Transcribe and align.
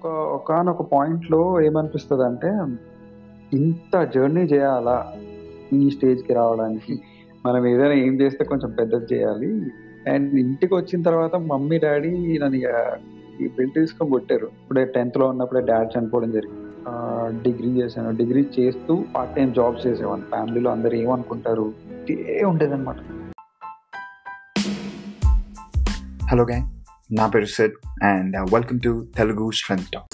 ఒక 0.00 0.06
ఒకనొక 0.34 0.82
పాయింట్‌లో 0.82 1.60
ఏమనిపిస్తుంది 1.60 2.22
అంటే 2.22 2.50
ఇంత 3.52 4.10
జర్నీ 4.14 4.40
చేయాలా 4.40 4.94
ఈ 5.72 5.90
స్టేజ్‌కి 5.90 6.34
రావడానికి. 6.34 6.94
మనం 7.46 7.66
ఏదైనా 7.66 7.92
ఏం 7.92 8.20
చేస్తే 8.20 8.44
కొంచెం 8.44 8.70
పెద్దది 8.70 9.14
చేయాలి 9.14 9.50
అండ్ 10.10 10.34
ఇంటికి 10.34 10.74
వచ్చిన 10.74 11.02
తర్వాత 11.02 11.34
మమ్మీ, 11.36 11.78
డాడీ 11.78 12.38
నన్ను 12.38 12.58
ఈ 13.40 13.48
బిల్ 13.48 13.70
తీసుకొని 13.74 14.10
కొట్టారు. 14.10 14.46
ఇప్పుడే 14.46 14.84
10థ్‌లో 14.96 15.28
ఉన్నప్పుడే 15.28 15.60
డ్యాడ్ 15.60 15.98
చనిపోవడం 15.98 16.30
జరిగింది. 16.30 16.66
డిగ్రీ 17.42 17.70
చేశాను. 17.70 18.16
డిగ్రీ 18.16 18.48
చేస్తూ 18.58 19.04
పార్ట్ 19.16 19.36
టైం 19.36 19.52
జాబ్ 19.52 19.86
చేసేవాడిని. 19.86 20.26
ఫ్యామిలీలో 20.26 20.70
అందరు 20.70 20.94
ఏమనుకుంటారు? 20.94 21.72
ఇదే 22.10 22.44
ఉండేదన్నమాట. 22.44 22.96
Hello 26.32 26.44
gang. 26.44 26.68
నా 27.10 27.24
పేరు 27.26 27.48
Sid 27.48 27.76
and 28.04 28.36
welcome 28.52 28.80
to 28.80 28.90
Telugu 29.16 29.50
strength 29.50 29.90
talk. 29.92 30.08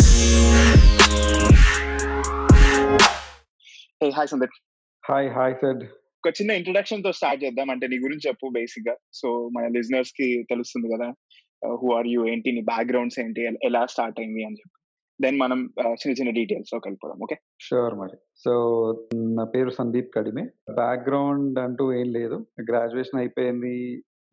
Hey 4.00 4.08
hi 4.10 4.28
Sandeep. 4.28 4.56
Hi. 5.04 5.28
Hi 5.28 5.54
Sid. 5.54 5.82
ఒక 6.24 6.32
చిన్న 6.38 6.50
ఇంట్రడక్షన్‌తో 6.50 7.12
స్టార్ట్ 7.12 7.42
చేద్దాం. 7.44 7.70
అంటే 7.70 7.86
నీ 7.86 7.98
గురించి 7.98 8.28
చెప్పు 8.28 8.46
బేసిక్‌గా. 8.50 8.94
సో 9.12 9.48
మన 9.48 9.66
లిజనర్స్‌కి 9.68 10.44
తెలుస్తుంది 10.48 10.88
గదా! 10.94 11.08
ఆహ్, 11.62 11.76
హూ 11.76 11.92
ఆర్ 11.96 12.06
యూ? 12.06 12.26
ఏంటి? 12.26 12.52
నీ 12.52 12.62
బ్యాక్‌గ్రౌండ్స్ 12.62 13.20
ఏంటి? 13.20 13.40
ఎలా 13.64 13.86
స్టార్ట్ 13.86 14.20
అయింది 14.20 14.44
అని 14.44 14.56
చెప్పి. 14.56 14.72
దెన్ 15.20 15.38
మనం 15.38 15.70
ఆహ్, 15.80 15.94
చిన్న 15.94 16.14
చిన్న 16.14 16.30
డీటెయిల్స్‌లోకి 16.30 16.86
వెళ్ళిపోదాం. 16.88 17.20
ఓకే. 17.22 17.36
షూర్ 17.60 17.94
మరి. 17.94 18.16
సో 18.36 18.52
నా 19.38 19.44
పేరు 19.46 19.70
సందీప్ 19.70 20.10
కడిమే. 20.18 20.44
బ్యాక్‌గ్రౌండ్ 20.74 21.58
అంటూ 21.58 21.92
ఏం 21.92 22.12
లేదు. 22.12 22.38
గ్రాడ్యుయేషన్ 22.70 23.20
అయిపోయింది. 23.20 23.74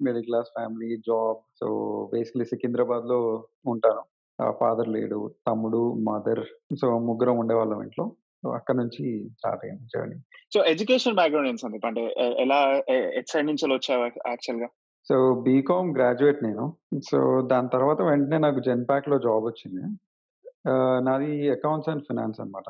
Middle 0.04 0.26
class 0.26 0.50
family, 0.50 0.90
job. 1.08 1.40
So 1.60 1.68
basically 2.14 2.46
సికింద్రాబాద్‌లో 2.46 3.20
ఉంటాను. 3.66 4.04
ఆహ్, 4.40 4.54
ఫాదర్ 4.60 4.90
లేడు. 4.90 5.18
తమ్ముడు, 5.48 5.82
మదర్. 6.04 6.44
సో 6.76 6.88
ముగ్గురం 7.00 7.38
ఉండేవాళ్ళం 7.38 7.82
ఇంట్లో. 7.82 8.06
అక్కడి 8.44 8.78
నుంచి 8.78 9.04
స్టార్ట్ 9.36 9.66
అయింది 9.66 9.86
జర్నీ. 9.94 10.18
సో 10.52 10.60
ఎడ్యుకేషన్ 10.66 11.16
బ్యాక్‌గ్రౌండ్ 11.16 11.50
ఏంటి 11.50 11.62
సందీప్? 11.62 11.86
అంటే 11.86 12.02
ఎలా 12.38 12.58
ఎటు 13.18 13.30
సైడ్ 13.32 13.48
నుంచెళ్ళి 13.48 13.76
వచ్చావు 13.76 14.02
యాక్చువల్‌గా? 14.28 14.70
సో 15.08 15.16
బీకామ్ 15.42 15.90
గ్రాడ్యుయేట్ 15.96 16.44
నేను. 16.44 16.66
సో 17.10 17.20
దాని 17.48 17.70
తర్వాత 17.70 18.02
వెంటనే 18.02 18.38
నాకు 18.38 18.60
జెన్‌పాక్‌లో 18.60 19.18
జాబ్ 19.20 19.46
వచ్చింది. 19.46 19.84
నాది 21.02 21.32
అకౌంట్స్ 21.50 21.90
అండ్ 21.90 22.04
ఫైనాన్స్ 22.04 22.42
అన్నమాట. 22.42 22.68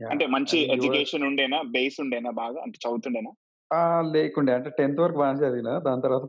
యాహ్! 0.00 0.10
అంటే 0.12 0.26
మంచి 0.26 0.58
ఎడ్యుకేషన్ 0.74 1.24
ఉండేనా? 1.24 1.62
బేస్ 1.70 1.98
ఉండేనా 2.00 2.30
బాగా? 2.36 2.58
అంటే 2.62 2.78
చదువుతుండేనా? 2.84 3.32
ఆ! 3.70 3.80
లేకుండే. 4.14 4.52
అంటే 4.54 4.70
10థ్ 4.78 5.00
వరకు 5.02 5.18
బానే 5.22 5.40
చదివినా. 5.42 5.72
దాని 5.86 6.02
తర్వాత 6.02 6.24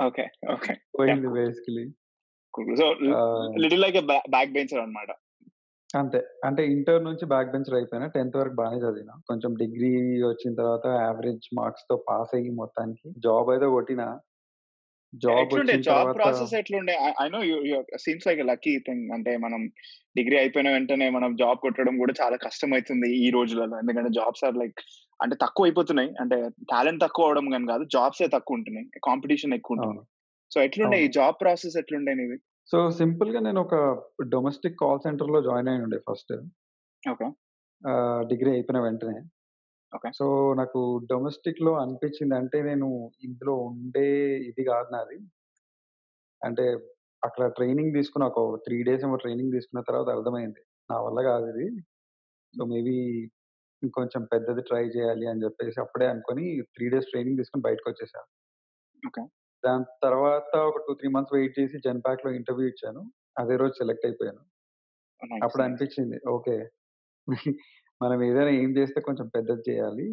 ఓకే. 0.00 0.24
ఓకే. 0.54 0.74
యాహ్! 1.04 1.20
పోయింది 1.20 1.28
కూల్. 1.28 1.36
బేసికల్లీ. 1.36 1.86
కూల్. 2.54 2.72
సో 2.80 2.86
లి 3.02 3.12
ఆహ్ 3.14 3.62
లిటిల్ 3.62 3.82
లైక్ 3.84 3.96
ఎ 3.96 4.06
బ్యా 4.10 4.20
బ్యాక్ 4.30 4.54
బెంచర్ 4.54 4.82
అన్నమాట. 4.84 5.10
అంతే. 5.94 6.18
అంటే 6.44 6.62
ఇంటర్ 6.72 7.00
నుంచి 7.04 7.24
బ్యాక్ 7.26 7.52
బెంచర్ 7.54 7.76
అయిపోయినా. 7.78 8.06
10థ్ 8.14 8.36
వరకు 8.40 8.56
బానే 8.60 8.78
చదివినా. 8.84 9.14
కొంచెం 9.28 9.50
డిగ్రీ 9.62 9.90
వచ్చిన 10.24 10.52
తర్వాత 10.60 10.86
యావరేజ్ 11.00 11.48
మార్క్స్‌తో 11.54 11.96
పాస్ 12.08 12.32
అయ్యి 12.34 12.52
మొత్తానికి 12.60 13.06
జాబ్ 13.24 13.50
అయితే 13.54 13.68
కొట్టినా. 13.74 14.06
జాబ్ 15.12 15.50
జాబ్ 15.86 16.10
ప్రాసెస్ 16.16 16.54
ఎట్లుండే? 16.60 16.94
I 17.22 17.26
know 17.28 17.40
you 17.42 17.56
you 17.70 17.78
seems 17.96 18.26
like 18.26 18.40
lucky 18.46 18.74
thing. 18.86 19.04
అంటే 19.12 19.32
మనం 19.36 19.60
డిగ్రీ 20.16 20.36
అయిపోయిన 20.38 20.68
వెంటనే 20.70 21.06
మనం 21.10 21.30
జాబ్ 21.36 21.58
కొట్టడం 21.58 21.94
గూడా 22.00 22.14
చాలా 22.22 22.36
కష్టమైతుంది 22.36 23.08
ఈ 23.24 23.30
రోజులలో. 23.30 23.76
ఎందుకంటే 23.78 24.10
జాబ్స్ 24.10 24.44
ఆర్ 24.44 24.56
లైక్ 24.56 24.80
అంటే 25.20 25.36
తక్కువైపోతున్నాయి. 25.36 26.10
అంటే 26.20 26.36
టాలెంట్ 26.70 27.02
తక్కువ 27.02 27.26
అవ్వడం 27.26 27.52
గాని 27.54 27.68
గాదు. 27.72 27.84
జాబ్సే 27.94 28.28
తక్కువ 28.28 28.58
ఉంటున్నాయి. 28.58 28.88
కాంపిటీషన్ 29.04 29.54
ఎక్కువ 29.54 29.76
ఉంటుంది. 29.76 30.02
సో 30.50 30.60
ఎట్లుండే 30.62 30.98
ఈ. 31.04 31.08
జాబ్ 31.18 31.36
ప్రాసెస్ 31.40 31.76
ఎట్లుండే 31.76 32.14
నీది? 32.14 32.38
సో 32.70 32.78
సింపుల్‌గా 32.90 33.40
నేను 33.40 33.60
ఒక 33.60 33.74
డొమెస్టిక్ 34.28 34.76
కాల్ 34.78 35.00
సెంటర్‌లో 35.00 35.40
జాయిన్ 35.42 35.68
అయ్యుండే 35.68 35.98
ఫస్ట్. 36.08 36.34
ఓకే. 37.02 37.28
డిగ్రీ 38.28 38.50
అయిపోయిన 38.52 38.80
వెంటనే. 38.80 39.16
ఓకే. 39.92 40.12
సో 40.16 40.26
నాకు 40.60 40.80
డొమెస్టిక్‌లో 41.10 41.72
అనిపించింది 41.82 42.34
అంటే 42.40 42.58
నేను 42.62 42.88
ఇందులో 43.24 43.54
ఉండే 43.68 44.06
ఇది 44.50 44.62
కాదు 44.70 44.88
నాది. 44.94 45.18
అంటే 46.42 46.64
అక్కడ 47.22 47.44
ట్రైనింగ్ 47.56 47.96
తీసుకున్న 47.96 48.24
ఒక 48.30 48.40
3 48.58 48.78
డేస్ 48.88 49.04
ఏమో 49.04 49.16
ట్రైనింగ్ 49.16 49.54
తీసుకున్న 49.56 49.82
తర్వాత 49.88 50.08
అర్థమైంది. 50.16 50.60
నా 50.90 50.96
వల్ల 51.04 51.18
కాదిది. 51.28 51.66
సో 52.54 52.64
మేబీ 52.72 52.96
ఇంకొంచెం 53.82 54.22
పెద్దది 54.32 54.62
ట్రై 54.68 54.84
చేయాలి 54.96 55.26
అని 55.28 55.44
చెప్పేసి 55.44 55.78
అప్పుడే 55.84 56.06
అనుకోని 56.12 56.46
3 56.70 56.88
డేస్ 56.94 57.10
ట్రైనింగ్ 57.12 57.40
తీసుకొని 57.40 57.66
బయటకొచ్చేసా. 57.68 58.20
ఓకే. 59.02 59.22
దాని 59.64 59.86
తర్వాత 60.04 60.52
ఒక 60.68 60.78
2, 60.80 60.94
3 60.94 61.12
మంత్స్ 61.14 61.34
వెయిట్ 61.36 61.56
చేసి 61.58 61.76
జెన్‌పాక్‌లో 61.84 62.30
ఇంటర్వ్యూ 62.38 62.68
ఇచ్చాను. 62.72 63.02
అదే 63.38 63.56
రోజు 63.56 63.74
సెలెక్ట్ 63.80 64.06
అయిపోయాను. 64.08 64.42
నైస్. 65.22 65.42
అప్పుడు 65.44 65.62
నైస్. 65.62 65.68
అనిపించింది. 65.68 66.18
ఓకే. 66.32 66.56
మనం 68.02 68.18
ఏదైనా 68.26 68.52
ఎయిమ్ 68.56 68.76
చేస్తే 68.78 69.00
కొంచెం 69.02 69.26
పెద్దది 69.34 69.64
చేయాలి. 69.68 70.08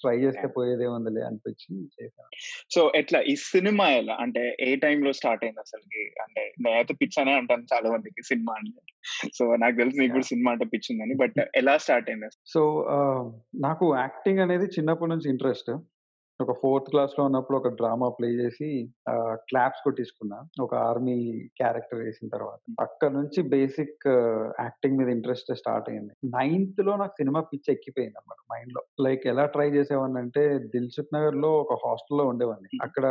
ట్రై 0.00 0.16
చేస్తే 0.22 0.46
యాహ్! 0.46 0.54
పోయేదేముందిలే 0.56 1.22
అనిపించి 1.28 1.68
చేశాను. 1.96 2.32
సో 2.74 2.80
ఎట్లా? 2.94 3.18
ఈ 3.24 3.34
సినిమా 3.44 3.86
ఎలా? 3.92 4.14
అంటే 4.24 4.42
ఏ 4.60 4.76
టైమ్‌లో 4.76 5.12
స్టార్ట్ 5.12 5.44
అయింది 5.44 5.62
అసలకి? 5.64 6.04
అంటే 6.24 6.42
నేనైతే 6.64 6.94
పిచ్ 7.00 7.18
అనే 7.22 7.34
అంటాను 7.40 7.66
చాలా 7.72 7.88
మందికి 7.94 8.22
సినిమా 8.30 8.54
అంటే. 8.60 8.82
సో 9.36 9.44
నాకు 9.62 9.76
తెలుసు 9.76 9.98
నీకు! 9.98 10.14
కూడా 10.14 10.28
సినిమా 10.32 10.52
అంటే 10.54 10.66
పిచ్ 10.74 10.90
ఉందని. 10.92 11.16
బట్ 11.22 11.38
ఎలా 11.56 11.76
స్టార్ట్ 11.86 12.10
అయింది 12.10 12.28
అసలు? 12.30 12.44
సో 12.48 12.60
నాకు 13.62 13.86
యాక్టింగ్ 13.98 14.40
అనేది 14.40 14.66
చిన్నప్పటి 14.74 15.10
నుంచి 15.10 15.28
ఇంట్రెస్ట్. 15.30 15.70
ఒక 16.40 16.52
ఫోర్త్ 16.60 16.88
క్లాస్‌లో 16.90 17.22
ఉన్నప్పుడు 17.24 17.56
ఒక 17.58 17.68
డ్రామా 17.78 18.08
ప్లే 18.16 18.28
చేసి 18.40 18.68
క్లాప్స్ 19.48 19.80
కొట్టించుకున్నా. 19.84 20.36
ఒక 20.60 20.72
ఆర్మీ 20.88 21.16
క్యారెక్టర్ 21.58 22.02
చేసిన 22.04 22.28
తర్వాత. 22.34 22.60
అక్కడి 22.80 23.14
నుంచి 23.14 23.40
బేసిక్ 23.54 24.06
యాక్టింగ్ 24.60 24.98
మీద 25.00 25.08
ఇంట్రెస్ట్ 25.16 25.50
స్టార్ట్ 25.60 25.88
అయింది. 25.92 26.12
నైన్త్‌లో 26.36 26.94
నాకు 26.96 27.16
సినిమా 27.18 27.40
పిచ్చి 27.50 27.70
ఎక్కిపోయిందన్నమాట 27.74 28.40
మైండ్‌లో. 28.52 28.82
లైక్ 29.06 29.24
ఎలా 29.26 29.46
ట్రై 29.54 29.68
చేసేవాడినంటే 29.76 30.44
దిల్‌సుఖ్ 30.74 31.12
నగర్‌లో 31.16 31.50
ఒక 31.64 31.78
హాస్టల్‌లో 31.84 32.26
ఉండేవాడిని. 32.32 32.70
అక్కడ 32.86 33.06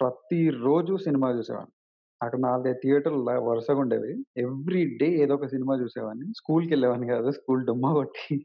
ప్రతిరోజు 0.00 0.94
సినిమా 1.06 1.30
చూసేవాడిని. 1.36 1.74
అక్కడ 2.20 2.38
4, 2.42 2.66
5 2.66 2.80
థియేటర్‌లు 2.82 3.20
వరుసగా 3.46 3.80
ఉండేవి. 3.80 4.12
ఎవ్రీ 4.42 4.82
డే 4.98 5.08
ఏదో 5.22 5.34
ఒక 5.34 5.46
సినిమా 5.54 5.74
చూసేవాడిని. 5.80 6.26
స్కూల్‌కెళ్ళేవాడిని 6.38 7.08
కాదు. 7.08 7.30
స్కూల్ 7.38 7.62
డుమ్మా 7.68 7.90
కొట్టి 7.94 8.36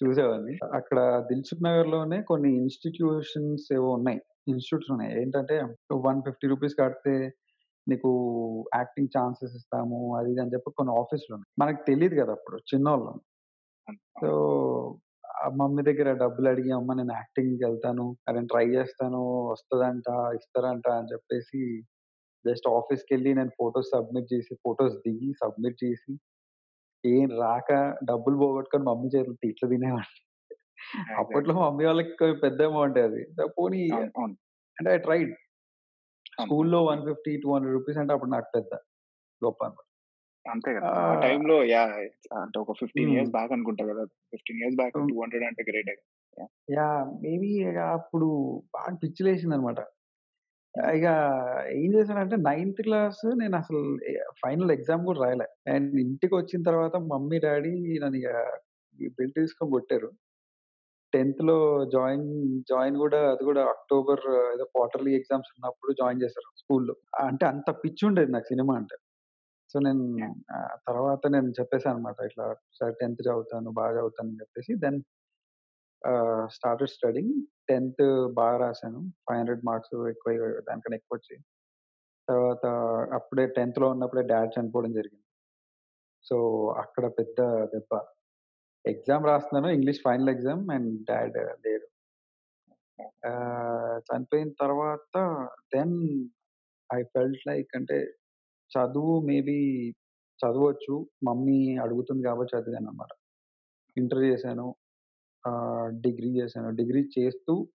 చూసేవాడిని. 0.00 0.54
అక్కడ 0.78 0.98
దిల్‌సుఖ్ 1.30 1.64
నగర్‌లోనే 1.64 2.18
కొన్ని 2.22 2.50
ఇన్‌స్టిట్యూషన్స్ 2.60 3.66
ఏవో 3.72 3.88
ఉన్నాయి. 3.98 4.20
ఇన్‌స్టిట్యూట్స్ 4.48 4.90
ఉన్నాయి. 4.94 5.12
ఏంటంటే 5.22 5.56
150 5.98 6.50
రూపీస్ 6.52 6.76
కడితే 6.80 7.14
నీకు 7.86 8.10
యాక్టింగ్ 8.74 9.12
ఛాన్సెస్ 9.16 9.54
ఇస్తాము. 9.60 9.98
అది 10.18 10.30
ఇది 10.32 10.40
అని 10.40 10.52
చెప్పి 10.54 10.70
కొన్ని 10.78 10.92
ఆఫీస్‌లున్నాయి. 11.02 11.48
మనకు 11.62 11.80
తెలీదు 11.88 12.14
కదా 12.20 12.32
అప్పుడు 12.32 12.58
చిన్నోళ్ళం. 12.70 13.18
సో 14.22 14.30
మమ్మీ 15.58 15.82
దగ్గర 15.82 16.10
డబ్బులు 16.22 16.48
అడిగి 16.48 16.70
అమ్మ 16.72 16.94
నేను 16.94 17.14
యాక్టింగ్‌కెళ్తాను. 17.14 18.06
నేను 18.28 18.48
ట్రై 18.48 18.66
చేస్తాను. 18.76 19.22
వస్తదంట, 19.52 20.08
ఇస్తారంట 20.40 20.88
అని 20.98 21.10
చెప్పేసి 21.14 21.60
జస్ట్ 22.44 22.68
ఆఫీస్‌కెళ్ళి 22.72 23.32
నేను 23.34 23.52
ఫోటోస్ 23.60 23.90
సబ్మిట్ 23.94 24.30
చేసి, 24.34 24.52
ఫోటోస్ 24.64 24.96
దిగి 25.06 25.30
సబ్మిట్ 25.42 25.78
చేసి, 25.84 26.12
ఏం 27.04 27.28
రాక 27.38 27.70
డబ్బులు 28.04 28.36
పోగొట్టుకొని 28.38 28.84
మమ్మీ 28.84 29.08
చేతుల 29.14 29.34
తిట్లు 29.42 29.66
తినేవాడిని. 29.72 30.20
అప్పట్లో. 31.16 31.56
మమ్మీ 31.62 31.84
వాళ్ళకి 31.86 32.14
పెద్ద 32.42 32.60
అమౌంటే 32.64 33.02
అది. 33.08 33.22
పోనీ. 33.56 33.82
అంటే 34.76 34.90
ఐ 34.92 34.98
ట్రైడ్. 35.00 35.32
స్కూల్‌లో 36.36 36.80
అవును. 36.84 37.06
150, 37.06 37.12
200 37.38 37.74
రూపీస్ 37.74 38.00
అంటే 38.02 38.14
అప్పుడు 38.16 38.32
నాకు 38.32 38.50
పెద్ద 38.54 38.72
గొప్ప 39.42 39.60
అన్నమాట. 39.66 39.84
అంతే 40.46 40.70
కదా! 40.76 40.90
ఆ 41.02 41.04
ఆహ్ 41.04 41.22
టైమ్‌లో 41.22 41.56
యాహ్! 41.68 41.94
అంటే 42.38 42.56
ఒక 42.62 42.74
15 42.80 42.98
హ్మ్. 43.00 43.12
ఇయర్స్ 43.12 43.32
బ్యాక్ 43.32 43.54
అనుకుంటా 43.56 43.84
కదా! 43.90 44.04
15 44.32 44.60
ఇయర్స్ 44.60 44.78
బ్యాక్ 44.80 44.96
హ్మ్. 44.96 45.12
200 45.12 45.48
అంటే 45.50 45.64
గ్రేటే. 45.70 45.96
మేబీ 47.20 47.50
ఇగ 47.62 47.78
అప్పుడు 47.96 48.28
బాగా 48.74 48.94
పిచ్చిలేసిందన్నమాట. 49.02 49.80
హ్మ్. 49.80 49.95
ఇగ 50.94 51.06
ఏం 51.76 51.90
చేశానంటే 51.94 52.36
నైన్త్ 52.46 52.80
క్లాస్ 52.86 53.22
నేనసలు 53.40 53.80
ఎ 54.10 54.14
ఫైనల్ 54.42 54.72
ఎగ్జామ్ 54.74 55.04
కూడా 55.08 55.20
రాయలే. 55.24 55.46
అండ్ 55.74 55.94
ఇంటికొచ్చిన 56.04 56.60
తర్వాత 56.62 56.96
మమ్మీ, 57.12 57.38
డ్యాడీ 57.46 57.72
నన్ను 58.02 58.18
ఇగ 58.20 58.30
ఈ 58.98 59.08
బెల్ట్ 59.16 59.36
తీసుకొని 59.40 59.72
కొట్టారు. 59.72 60.08
10థ్‌లో 61.12 61.56
జాయిన్ 61.94 62.26
జాయిన్ 62.70 62.96
కూడా 63.04 63.20
అది 63.32 63.44
కూడా 63.44 63.62
అక్టోబర్ 63.74 64.22
ఏదో 64.54 64.64
క్వార్టర్లీ 64.74 65.12
ఎగ్జామ్స్ 65.18 65.52
ఉన్నప్పుడు 65.56 65.92
జాయిన్ 66.00 66.22
చేశారు 66.24 66.50
స్కూల్‌లో. 66.62 66.94
అంటే 67.26 67.44
అంత 67.52 67.68
పిచ్చి 67.82 68.04
ఉండేది 68.08 68.32
నాకు 68.36 68.48
సినిమా 68.52 68.74
అంటే. 68.80 68.96
సో 69.70 69.78
నేను 69.86 70.04
తర్వాత 70.88 71.22
నేను 71.34 71.50
చెప్పేసానన్నమాట. 71.60 72.18
ఇట్లా 72.30 72.46
సార్ 72.78 72.94
10థ్ 73.00 73.22
చదువుతాను, 73.28 73.70
బాగా 73.80 73.92
చదువుతాను 73.98 74.30
అని 74.30 74.40
చెప్పేసి 74.42 74.72
దెన్ 74.84 75.00
స్టార్టెడ్ 76.56 76.90
స్టడింగ్ 76.90 77.34
టెన్త్ 77.68 78.04
బాగా 78.38 78.56
రాసాను. 78.56 79.00
500 79.28 79.62
మార్క్స్ 79.68 79.94
ఎక్కువ 80.12 80.32
దానికన్నా 80.68 80.98
ఎక్కువ 81.00 81.16
వచ్చాయి 81.18 81.40
తర్వాత 82.28 82.66
అప్పుడే 83.14 83.44
10థ్‌లో 83.56 83.86
ఉన్నప్పుడే 83.90 84.22
డాడ్ 84.32 84.52
చనిపోవడం 84.56 84.92
జరిగింది. 84.92 85.24
సో 86.24 86.36
అక్కడ 86.82 87.04
పెద్ద 87.18 87.40
దెబ్బ. 87.74 87.92
ఎగ్జామ్ 88.84 89.24
రాస్తున్నాను. 89.26 89.68
English 89.76 90.00
final 90.04 90.32
exam 90.34 90.64
and 90.76 90.90
dad 91.10 91.36
లేడు 91.66 91.86
చనిపోయిన 94.08 94.50
తర్వాత 94.60 95.14
దెన్ 95.74 95.94
ఐ 96.90 97.00
ఫెల్ట్ 97.14 97.44
లైక్ 97.48 97.70
అంటే 97.76 97.98
చదువు 98.70 99.14
మేబీ 99.28 99.58
చదవచ్చు. 100.40 100.94
మమ్మీ 101.28 101.60
అడుగుతుంది 101.84 102.22
కాబట్టి 102.28 102.54
చదివాను 102.56 102.88
అనమాట 102.90 103.12
ఇంటర్ 103.96 104.22
చేశాను. 104.24 104.66
డిగ్రీ 105.88 106.42
చేశాను. 106.42 106.70
డిగ్రీ 106.70 107.08
చేస్తూ 107.18 107.68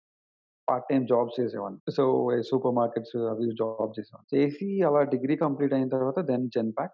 పార్ట్ 0.71 0.87
టైం 0.91 1.07
జాబ్ 1.07 1.41
చేసేవాడిని. 1.41 1.93
సో, 1.93 2.31
సూపర్ 2.51 2.75
మార్కెట్స్ 2.75 3.17
అవి 3.17 3.47
జాబ్ 3.47 4.01
చేసేవాడిని. 4.01 4.45
చేసి 4.45 4.83
అలా 4.83 5.03
డిగ్రీ 5.03 5.37
కంప్లీట్ 5.37 5.75
అయిన 5.75 5.89
తర్వాత 5.89 6.21
దెన్ 6.21 6.49
జెన్ 6.49 6.73
ప్యాక్ 6.73 6.93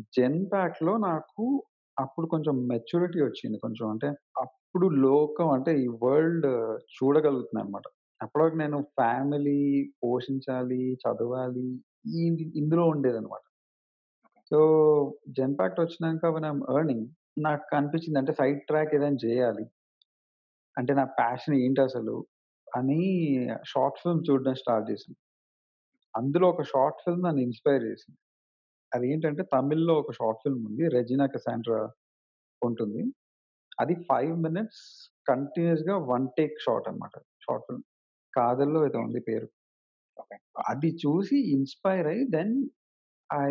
జెన్ 0.00 0.46
ప్యాక్లో 0.52 0.96
నాకు 0.96 1.64
అప్పుడు 1.98 2.26
కొంచెం 2.26 2.66
మెచ్యూరిటీ 2.66 3.20
వచ్చింది. 3.20 3.58
కొంచెం 3.58 3.90
అంటే 3.90 4.08
అప్పుడు 4.38 4.86
లోకం 4.86 5.50
అంటే 5.50 5.78
ఈ 5.78 5.86
వరల్డ్ 5.86 6.46
చూడగలుగుతున్నాననమాట. 6.80 7.82
అప్పటివరకు 8.22 8.56
నేను 8.56 8.82
ఫ్యామిలీ 8.82 9.92
పోషించాలి, 10.04 10.94
చదవాలి 10.94 11.84
ఇందులో 12.06 12.50
ఇందులో 12.56 12.86
ఉండేదనమాట. 12.86 13.40
సో, 14.50 15.18
జెన్ 15.28 15.58
ప్యాక్ట్ 15.58 15.80
వచ్చినాక 15.80 16.26
వెన్ 16.26 16.76
ఎర్నింగ్ 16.76 17.06
నాకు 17.38 17.76
అనిపించింది 17.76 18.18
అంటే 18.18 18.32
సైడ్ 18.32 18.60
ట్రాక్ 18.60 18.94
ఏదైనా 18.94 19.16
చేయాలి. 19.24 19.66
అంటే 20.76 20.92
నా 20.96 21.04
ప్యాషన్ 21.18 21.56
ఏంటసలు 21.60 22.16
అని 22.68 23.00
షార్ట్ 23.72 23.98
ఫిల్మ్ 24.02 24.22
చూడడం 24.28 24.54
స్టార్ట్ 24.62 24.86
చేశాను. 24.90 25.16
అందులో 26.14 26.46
ఒక 26.50 26.62
షార్ట్ 26.70 27.00
ఫిల్మ్ 27.04 27.24
నన్ను 27.26 27.42
ఇన్‌స్పైర్ 27.44 27.84
చేసింది. 27.88 28.18
అదేంటంటే 28.92 29.42
తమిళ్‌లో 29.54 29.94
ఒక 30.02 30.12
షార్ట్ 30.18 30.42
ఫిల్మ్ 30.44 30.62
ఉంది. 30.68 30.84
'రెజినా 30.94 31.26
కసాండ్రా' 31.34 31.84
ఉంటుంది. 32.62 33.02
అది 33.78 33.94
5 34.12 34.36
మినిట్స్ 34.46 34.84
కంటిన్యూయస్‌గా 35.26 35.96
వన్ 36.10 36.26
టేక్ 36.38 36.56
షాట్ 36.66 36.88
అన్నమాట. 36.90 37.14
Short 37.46 37.66
film. 37.68 37.84
'కాదల్లో' 38.34 38.84
ఏదో 38.88 39.00
ఉంది 39.06 39.22
పేరు. 39.28 39.48
ఓకే. 40.16 40.36
అది 40.72 40.90
చూసి 41.04 41.38
ఇన్‌స్పైర్ 41.56 42.08
అయ్యి 42.12 42.26
దెన్ 42.36 42.54
ఐ 43.30 43.50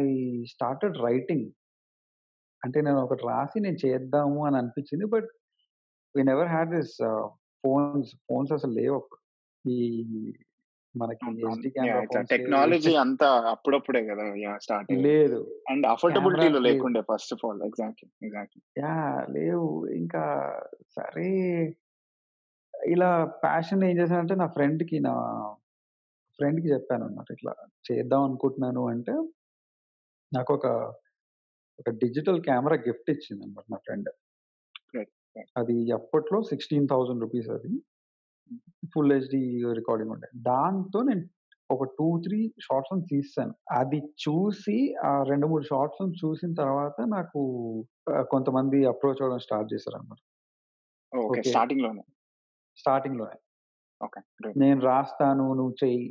స్టార్టెడ్ 0.54 0.98
రైటింగ్. 1.06 1.48
అంటే 2.62 2.78
నేను 2.82 3.00
ఒకటి 3.04 3.24
రాసి 3.28 3.58
నేను 3.60 3.80
చేద్దాము 3.84 4.40
అని 4.48 4.58
అనిపించింది. 4.62 5.06
But 5.14 5.30
we 6.16 6.24
never 6.24 6.50
had 6.54 6.72
this 6.76 6.96
phones. 7.64 8.12
Phones 8.28 8.52
అసలు 8.58 8.74
లేవప్పుడు. 8.80 9.22
ఈ 9.66 9.78
మనకి 10.96 11.32
లేవు. 11.84 12.18
టెక్నాలజీ 12.32 12.94
అంతా 13.04 13.30
అప్పుడప్పుడే! 13.52 14.02
యాహ్! 14.42 14.60
స్టార్ట్. 14.60 14.94
లేదు. 15.06 15.40
అండ్ 15.72 15.86
అఫోర్డబిలిటీలో 15.94 16.60
లేవు. 16.64 16.64
లేకుండే 16.68 17.02
first 17.10 17.34
of 17.36 17.44
all. 17.46 17.62
Exactly. 17.66 18.10
Exactly. 18.22 18.62
Yeah! 18.80 19.24
లేవు. 19.32 19.68
ఇంకా 19.96 20.24
సరే 20.96 21.28
ఇలా 22.74 23.10
ప్యాషన్ 23.44 23.84
ఏం 23.84 23.96
చేశానంటే 24.00 24.36
నా 24.36 24.48
ఫ్రెండ్‌కి 24.48 24.98
నా 25.00 25.14
ఫ్రెండ్‌కి 26.40 26.68
చెప్పానన్నమాట. 26.74 27.30
ఇట్లా 27.38 27.54
చేద్దాం 27.88 28.24
అనుకుంటున్నాను 28.24 28.84
అంటే 28.88 29.14
నాకొక 30.32 30.68
ఒక 31.80 31.90
డిజిటల్ 32.02 32.40
కెమెరా 32.42 32.78
గిఫ్ట్ 32.88 33.10
ఇచ్చిందన్నమాట 33.10 33.66
నా 33.72 33.80
ఫ్రెండ్. 33.86 34.10
అది 35.58 35.78
అప్పట్లో 35.94 36.40
16,000 36.50 36.92
రూపీస్ 37.22 37.50
అది. 37.52 37.72
ఫుల్ 38.94 39.14
హెచ్‌డీ 39.14 39.42
రికార్డింగ్ 39.80 40.12
ఉండే. 40.12 40.30
దాంతో 40.48 41.00
నేను 41.04 41.24
ఒక 41.70 41.84
2, 41.92 42.08
3 42.18 42.38
షార్ట్ 42.66 42.88
ఫిల్మ్స్ 42.90 43.10
తీసేసాను. 43.10 43.54
అది 43.74 44.00
చూసి 44.24 44.78
ఆ 45.06 45.14
2, 45.24 45.48
3 45.48 45.66
షార్ట్ 45.66 45.96
ఫిల్మ్స్ 45.98 46.22
చూసిన 46.24 46.52
తర్వాత 46.56 46.98
నాకు 47.10 47.42
కొంతమంది 48.32 48.80
అప్రోచ్ 48.86 49.22
అవ్వడం 49.24 49.42
స్టార్ట్ 49.42 49.72
చేశారన్నమాట. 49.74 50.22
ఓకే. 51.12 51.44
ఓకే. 51.44 51.44
స్టార్టింగ్‌లోనే. 51.44 52.04
స్టార్టింగ్‌లోనే. 52.78 53.38
ఓకే. 54.02 54.22
గ్రేట్. 54.40 54.60
నేను 54.62 54.80
రాస్తాను 54.82 55.54
నువ్వు 55.54 55.74
చెయ్యి. 55.80 56.08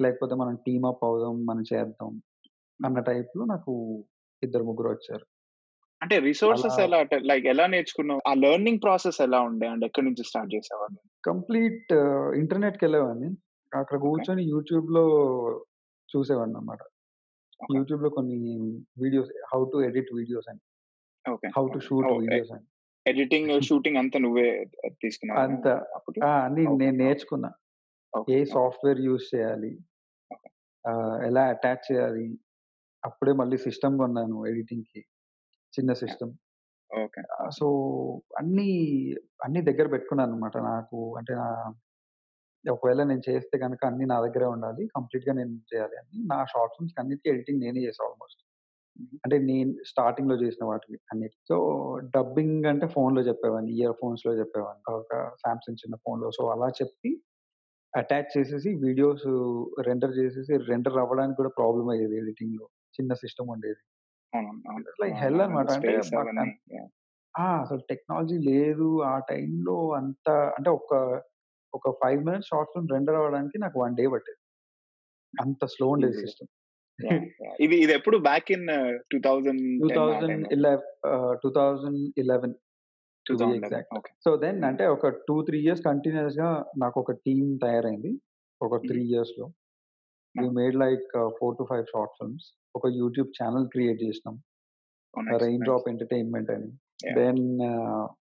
లేకపోతే 0.00 0.34
మనం 0.34 0.54
టీమ్ 0.66 0.86
అప్ 0.86 1.04
అవుదాం. 1.04 1.36
మనం 1.46 1.64
చేద్దాం. 1.72 2.12
అన్న 2.80 3.00
టైప్‌లో 3.02 3.44
నాకు 3.46 3.72
ఇద్దరు 4.42 4.64
ముగ్గురు 4.64 4.90
వచ్చారు. 4.90 5.26
అంటే 6.00 6.16
రిసోర్సెస్ 6.26 6.78
ఎలా 6.84 6.98
అంటే 7.04 7.16
లైక్ 7.30 7.46
ఎలా 7.52 7.64
నేర్చుకున్నావు? 7.72 8.22
ఆ 8.28 8.34
లెర్నింగ్ 8.44 8.82
ప్రాసెస్ 8.84 9.20
ఎలా 9.26 9.40
ఉండే? 9.48 9.68
అండ్ 9.72 9.86
ఎక్కడి 9.88 10.06
నుంచి 10.08 10.24
స్టార్ట్ 10.30 10.54
చేసావు? 10.56 10.88
కంప్లీట్ 11.24 11.92
ఇంటర్నెట్‌కెళ్ళేవాడిని. 12.40 13.30
అక్కడ 13.72 13.96
ఓకే. 14.00 14.06
కూర్చొని 14.06 14.42
యూట్యూబ్‌లో 14.50 15.04
చూసేవాడినన్నమాట. 16.08 16.82
ఓకే. 17.60 17.78
యూట్యూబ్‌లో 17.78 18.10
కొన్ని 18.10 18.38
videos 19.02 19.32
how 19.52 19.60
to 19.72 19.78
edit 19.88 20.12
videos 20.14 20.48
అని. 20.52 20.62
How 21.56 21.64
to. 21.74 21.80
షూట్ 21.88 22.12
వీడియోస్ 22.18 22.52
అని. 22.52 22.66
ఎడిటింగ్, 23.06 23.52
షూటింగ్ 23.68 23.98
అంతా 24.02 24.18
నువ్వే 24.24 24.48
తీసుకున్నావా 25.02 25.44
అంత! 25.44 25.66
అన్నీ. 26.42 26.64
నేను. 26.74 26.96
నేర్చుకున్నా. 27.00 27.50
ఏ. 28.30 28.38
సాఫ్ట్‌వేర్ 28.52 29.00
యూజ్ 29.06 29.26
చేయాలి? 29.32 29.72
ఎలా 31.28 31.42
అటాచ్ 31.48 31.84
చేయాలి? 31.88 32.26
అప్పుడే 33.02 33.32
మళ్ళీ 33.34 33.58
సిస్టమ్ 33.66 33.96
కొన్నాను 33.98 34.38
ఎడిటింగ్‌కి. 34.46 35.02
చిన్న! 35.74 35.90
సిస్టమ్. 36.00 36.32
ఓకే. 36.90 37.22
సో, 37.58 37.66
అన్నీ, 38.38 38.70
అన్నీ 39.44 39.60
దగ్గర 39.68 39.86
పెట్టుకున్నానన్నమాట. 39.94 40.56
నాకు 40.70 40.98
అంటే 41.20 41.34
నా 41.40 41.48
ఒకవేళ 42.64 43.00
నేను 43.10 43.22
చేస్తే 43.26 43.56
గనక 43.62 43.82
అన్నీ 43.88 44.06
నా 44.06 44.18
దగ్గరే 44.24 44.46
ఉండాలి. 44.54 44.84
కంప్లీట్‌గా 44.96 45.32
నేను 45.38 45.54
చేయాలి 45.70 45.96
అని. 46.00 46.10
నా 46.30 46.38
షార్ట్ 46.52 46.74
ఫిల్మ్స్‌కి 46.76 47.00
అన్నిటికి 47.02 47.28
ఎడిటింగ్ 47.32 47.62
నేనే 47.64 47.82
చేశా 47.86 48.02
ఆల్‌మోస్ట్. 48.06 48.40
హుహు. 48.96 49.16
అంటే 49.24 49.36
నేను 49.48 49.72
స్టార్టింగ్‌లో 49.90 50.36
చేసిన 50.42 50.64
వాటికి 50.70 50.96
అన్నిటికి. 51.12 51.42
సో, 51.50 51.56
డబ్బింగ్ 52.16 52.66
అంటే 52.72 52.88
ఫోన్‌లో 52.96 53.22
చెప్పేవాడిని. 53.30 53.72
ఇయర్ 53.78 53.96
ఫోన్స్‌లో 54.00 54.34
చెప్పేవాడిని. 54.40 54.84
ఒక 55.00 55.14
సామ్‌సంగ్ 55.44 55.80
చిన్న 55.82 55.96
ఫోన్‌లో. 56.06 56.30
సో, 56.38 56.44
అలా 56.54 56.70
చెప్పి 56.80 57.12
అటాచ్ 57.92 58.30
చేసేసి 58.36 58.70
వీడియోస్ 58.82 59.28
రెండర్ 59.86 60.14
చేసేసి 60.20 60.54
రెండర్ 60.70 60.98
అవ్వడానికి 61.04 61.38
కూడా 61.42 61.52
ప్రాబ్లమ్ 61.58 61.90
అయ్యేది 61.94 62.16
ఎడిటింగ్‌లో. 62.22 62.66
చిన్న 62.94 63.12
సిస్టమ్ 63.22 63.50
ఉండేది. 63.54 63.82
లైక్. 65.00 65.16
హెల్ 65.20 65.36
అవును. 65.36 65.44
అన్నమాట. 65.44 65.68
అంటే! 65.70 65.92
అసలు 67.62 67.80
టెక్నాలజీ 67.90 68.38
లేదు. 68.48 68.88
ఆ 69.06 69.14
టైంలో 69.30 69.76
అంత 69.98 70.26
అంటే 70.56 70.70
ఒక, 70.72 70.92
ఒక 71.72 71.86
5 72.02 72.22
మినిట్స్ 72.26 72.50
షార్ట్ 72.52 72.70
ఫిల్మ్ 72.74 72.92
రెండర్ 72.94 73.18
అవ్వడానికి 73.20 73.58
నాకు 73.64 73.78
1 73.80 73.96
డే 74.00 74.06
పట్టేది. 74.14 74.40
అంత 75.34 75.62
స్లో 75.74 75.88
ఉండేది. 75.94 76.16
సిస్టమ్. 76.22 76.50
ఇది 77.64 77.76
ఇది 77.78 77.92
ఎప్పుడు 77.98 78.18
బ్యాక్ 78.28 78.48
ఇన్ 78.56 78.66
2010 79.12 80.04
ఆ 80.14 80.22
టైంలో. 80.22 80.50
2011 80.50 80.82
ah, 81.10 81.34
2011 81.36 82.52
to 83.26 83.34
be 83.34 83.38
2011 83.40 83.58
exact. 83.58 83.98
Okay. 83.98 84.12
So, 84.24 84.30
then. 84.38 84.60
అంటే 84.68 84.84
ఒక 84.88 85.04
2, 85.20 85.36
3 85.40 85.58
ఇయర్స్ 85.62 85.82
కంటిన్యూయస్‌గా 85.84 86.50
నాకొక 86.78 87.12
టీమ్ 87.24 87.46
తయారైంది. 87.58 88.12
ఒక 88.60 88.74
3 88.82 88.94
హుహు. 88.94 89.08
ఇయర్స్‌లో. 89.08 89.46
ఆ! 90.38 90.48
Made 90.56 90.76
like 90.76 91.06
4-5 91.36 91.62
short 91.92 92.14
films. 92.18 92.46
ఒక 92.74 92.86
యూట్యూబ్ 92.98 93.30
ఛానెల్ 93.38 93.66
క్రియేట్ 93.68 94.00
చేసినాం. 94.04 94.36
రెయిన్. 95.40 95.64
డ్రాప్ 95.64 95.88
ఎంటర్‌టైన్‌మెంట్ 95.92 96.50
అని. 96.56 96.70
Then 97.16 97.42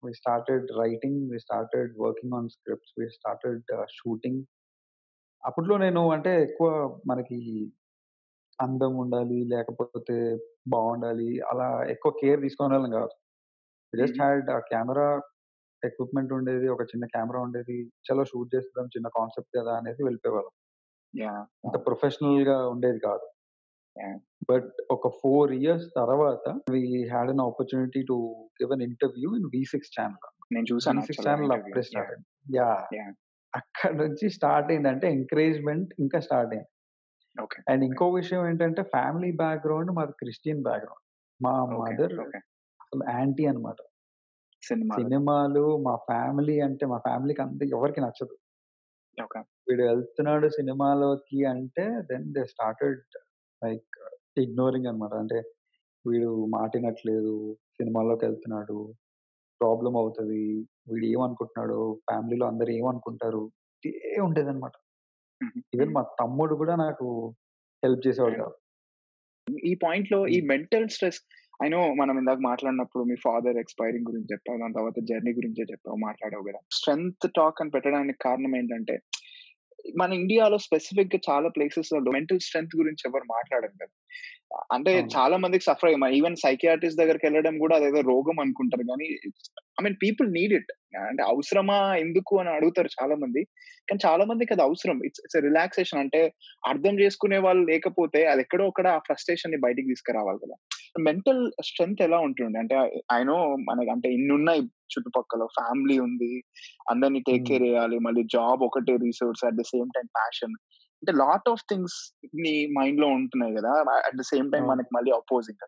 we 0.02 0.12
started 0.18 0.66
writing. 0.80 1.20
We 1.30 1.38
started 1.44 1.92
working 2.04 2.34
on 2.34 2.50
scripts. 2.56 2.94
We 2.98 3.06
started 3.16 3.62
shooting. 3.96 4.42
అప్పట్లో 5.42 5.76
నేను 5.84 6.02
అంటే 6.16 6.32
ఎక్కువ 6.46 6.68
మనకి 7.06 7.38
అందం 8.58 8.92
ఉండాలి, 9.02 9.38
లేకపోతే 9.52 10.16
బావుండాలి 10.68 11.30
అలా 11.50 11.66
ఎక్కువ 11.94 12.12
కేర్ 12.20 12.40
తీసుకునేవాళ్ళం 12.44 12.92
కాదు. 12.98 13.14
జస్ట్ 13.92 14.18
హుహు. 14.18 14.22
హాడ్ 14.22 14.50
ఆ 14.50 14.60
కెమెరా 14.70 15.08
ఎక్విప్‌మెంట్ 15.82 16.32
ఉండేది. 16.38 16.66
ఒక 16.70 16.84
చిన్న 16.92 17.06
కెమెరా 17.14 17.40
ఉండేది. 17.46 17.78
చలో 18.06 18.24
షూట్ 18.32 18.52
చేసేద్దాం 18.54 18.88
చిన్న 18.96 19.08
కాన్సెప్ట్ 19.18 19.52
కదా! 19.58 19.74
అనేసి 19.80 20.02
వెళ్ళిపోయేవాళ్ళం. 20.08 20.54
యాహ్! 21.14 21.44
అంత 21.64 21.76
యాహ్! 21.76 21.84
ప్రొఫెషనల్‌గా 21.86 22.56
ఉండేది 22.72 23.00
కాదు. 23.00 23.26
బట్ 24.48 24.66
ఒక 24.90 25.06
4 25.16 25.54
ఇయర్స్ 25.58 25.86
తర్వాత 25.94 26.44
we 26.74 26.82
had 27.12 27.30
an 27.30 27.42
opportunity 27.46 28.02
to 28.10 28.16
give 28.58 28.72
an 28.72 28.84
interview 28.88 29.30
in 29.38 29.48
వి6 29.54 29.88
channel. 29.96 30.28
నేను 30.54 30.66
చూసాను 30.70 31.00
వి6 31.00 31.04
యాక్చువల్‌గా 31.04 31.26
ఛానెల్. 31.26 31.52
అప్పుడే 31.58 31.82
స్టార్ట్! 31.84 32.12
అయింది. 32.12 32.26
యాహ్! 32.58 32.84
అక్కడి 33.52 33.96
నుంచి 34.02 34.26
స్టార్ట్ 34.36 34.70
అయిందంటే 34.70 35.06
ఎంకరేజ్‌మెంట్ 35.12 35.90
ఇంకా 35.98 36.18
స్టార్ట్ 36.20 36.52
అయింది. 36.54 36.70
అండ్. 37.66 37.84
ఇంకో 37.88 38.06
విషయం 38.14 38.42
ఏంటంటే 38.48 38.82
ఫ్యామిలీ 38.94 39.30
బ్యాక్‌గ్రౌండ్ 39.40 39.92
మాది 39.92 40.14
క్రిస్టియన్ 40.20 40.62
బ్యాక్‌గ్రౌండ్. 40.62 41.04
మా. 41.40 41.54
మదర్. 41.80 42.16
అసలు 42.80 43.04
యాంటీ 43.12 43.44
అన్నమాట. 43.46 43.80
సినిమాలు. 44.62 45.08
సినిమాలు 45.08 45.64
మా 45.86 45.94
ఫ్యామిలీ 46.06 46.56
అంటే 46.62 46.84
మా 46.86 46.98
ఫ్యామిలీకి 47.00 47.42
అంత 47.44 47.62
ఎవరికీ 47.72 48.00
నచ్చదు. 48.00 48.34
వీడు 49.68 49.82
వెళ్తున్నాడు 49.84 50.48
సినిమాలోకి 50.56 51.38
అంటే 51.52 51.84
then 52.10 52.26
they 52.34 52.42
started 52.52 53.00
like 53.62 53.96
ignoring 54.42 54.88
అన్నమాట. 54.90 55.14
అంటే 55.22 55.38
వీడు 56.04 56.30
మాట 56.54 56.70
ఇనట్లేదు. 56.76 57.34
సినిమాలోకెళ్తున్నాడు. 57.78 58.78
ప్రాబ్లమ్ 59.60 59.98
అవుతది. 59.98 60.42
వీడు 60.90 61.06
ఏమనుకుంటున్నాడో, 61.12 61.78
ఫ్యామిలీలో 62.06 62.46
అందరూ 62.50 62.72
ఏమనుకుంటారు. 62.78 63.42
ఇదే 63.82 63.94
ఉండేదన్నమాట. 64.26 64.76
హుహు. 65.40 65.60
ఈవెన్. 65.74 65.94
మా 65.94 66.04
తమ్ముడు 66.20 66.54
కూడా 66.62 66.76
నాకు 66.84 67.08
హెల్ప్ 67.82 68.02
చేసేవాడు! 68.06 68.38
కాదు. 68.38 68.56
ఈ 69.68 69.72
పాయింట్‌లో 69.82 70.18
ఈ 70.28 70.36
హ్మ్. 70.36 70.48
మెంటల్ 70.50 70.88
స్ట్రెస్ 70.88 71.20
ఐ 71.60 71.68
నో 71.68 71.80
మనం 71.94 72.14
ఇందాక 72.20 72.40
మాట్లాడినప్పుడు 72.44 73.02
మీ 73.04 73.16
ఫాదర్ 73.24 73.58
ఎక్స్‌పైరింగ్ 73.62 74.08
గురించి 74.08 74.32
చెప్పావు. 74.32 74.58
దాని 74.62 74.76
తర్వాత 74.78 74.98
జర్నీ 75.10 75.32
గురించే 75.38 75.64
చెప్పావు. 75.72 75.98
మాట్లాడావు 76.06 76.46
గదా! 76.48 76.60
స్ట్రెంత్ 76.72 77.26
టాక్ 77.36 77.60
అని 77.62 77.74
పెట్టడానికి 77.74 78.20
కారణం 78.26 78.54
ఏంటంటే 78.56 78.96
మన 79.98 80.12
ఇండియాలో 80.12 80.58
స్పెసిఫిక్గా 80.58 81.34
చాలా 81.34 81.48
ప్లేసెస్లో 81.48 82.00
మెంటల్ 82.00 82.40
స్ట్రెంత్ 82.40 82.76
గురించి 82.76 83.10
ఎవరు 83.10 83.22
మాట్లాడరు 83.32 83.68
కదా. 83.68 83.86
అంటే. 84.72 85.06
చాలా 85.18 85.36
మందికి 85.36 85.64
సఫర్ 85.64 85.94
అయ్యి. 85.94 86.18
ఈవెన్ 86.18 86.36
సైకియాట్రిస్ట్ 86.36 86.98
దగ్గరికి 86.98 87.26
వెళ్ళడం 87.26 87.58
కూడా 87.58 87.76
అదేదో 87.76 88.00
రోగం 88.00 88.40
అనుకుంటారు 88.40 88.82
కానీ 88.82 89.18
I 89.80 89.84
mean 89.84 89.96
people 90.02 90.32
need 90.32 90.52
it. 90.52 90.98
అంటే 90.98 91.22
అవసరమా 91.22 91.96
ఎందుకు 91.96 92.38
అని 92.38 92.50
అడుగుతారు 92.50 92.88
చాలా 93.02 93.14
మంది. 93.14 93.44
కానీ 93.90 93.98
చాలా 94.06 94.24
మందికి 94.24 94.52
అది 94.52 94.62
అవసరం. 94.62 95.04
It's 95.04 95.20
it's 95.20 95.42
relaxation. 95.42 96.00
అంటే 96.00 96.32
అర్థం 96.66 97.00
చేసుకునే 97.00 97.38
వాళ్ళు 97.38 97.66
లేకపోతే 97.66 98.26
అది 98.26 98.40
ఎక్కడో 98.40 98.66
ఒకడ 98.66 98.86
ఆ 98.86 98.98
ఫ్రస్ట్రేషన్ని 98.98 99.60
బయటికి 99.60 99.88
తీసుకురావాలి 99.88 100.38
కదా. 100.38 100.54
మెంటల్ 100.98 101.52
స్ట్రెంగ్త్ 101.64 102.02
ఎలా 102.02 102.18
ఉంటుంది 102.18 102.58
అంటే 102.58 103.02
ఆయన 103.12 103.30
మనకి 103.68 103.90
అంటే 103.90 104.08
ఇన్నున్నాయి 104.12 104.60
చుట్టుపక్కల. 104.60 105.44
ఫ్యామిలీ 105.44 105.98
ఉంది. 105.98 106.44
అందరినీ 106.90 107.20
టేక్. 107.20 107.44
కేర్ 107.44 107.62
చేయాలి. 107.62 107.98
మళ్ళీ 107.98 108.22
జాబ్ 108.22 108.62
ఒకటే 108.62 108.96
resource 108.96 109.44
at 109.44 109.54
the 109.54 109.62
same 109.62 109.88
time 109.96 110.06
passion. 110.06 110.54
అంటే 111.02 111.12
లాట్ 111.12 111.48
ఆఫ్ 111.48 111.62
థింగ్స్ 111.70 112.18
నీ 112.34 112.66
మైండ్లో 112.78 113.08
ఉంటున్నాయి 113.08 113.56
కదా? 113.56 113.70
At 114.06 114.16
the 114.16 114.20
same 114.20 114.52
time. 114.52 114.66
మనకి 114.66 114.88
మళ్ళీ 114.94 115.12
అపోజింగ్. 115.12 115.66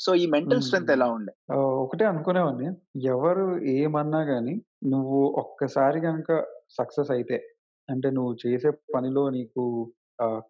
సో 0.00 0.14
ఈ 0.14 0.26
మెంటల్. 0.26 0.60
స్ట్రెంత్ 0.60 0.90
ఎలా 0.90 1.06
ఉండే? 1.06 1.54
ఒకటే 1.54 2.04
అనుకునేవాడిని. 2.04 2.68
ఎవరు 3.06 3.58
ఏమన్నా 3.58 4.20
గాని 4.20 4.62
నువ్వు 4.86 5.22
ఒక్కసారి 5.38 6.00
కనుక 6.00 6.44
సక్సెస్ 6.70 7.10
అయితే 7.10 7.48
అంటే 7.90 8.10
నువ్వు 8.10 8.36
చేసే 8.46 8.70
పనిలో 8.70 9.30
నీకు 9.30 9.92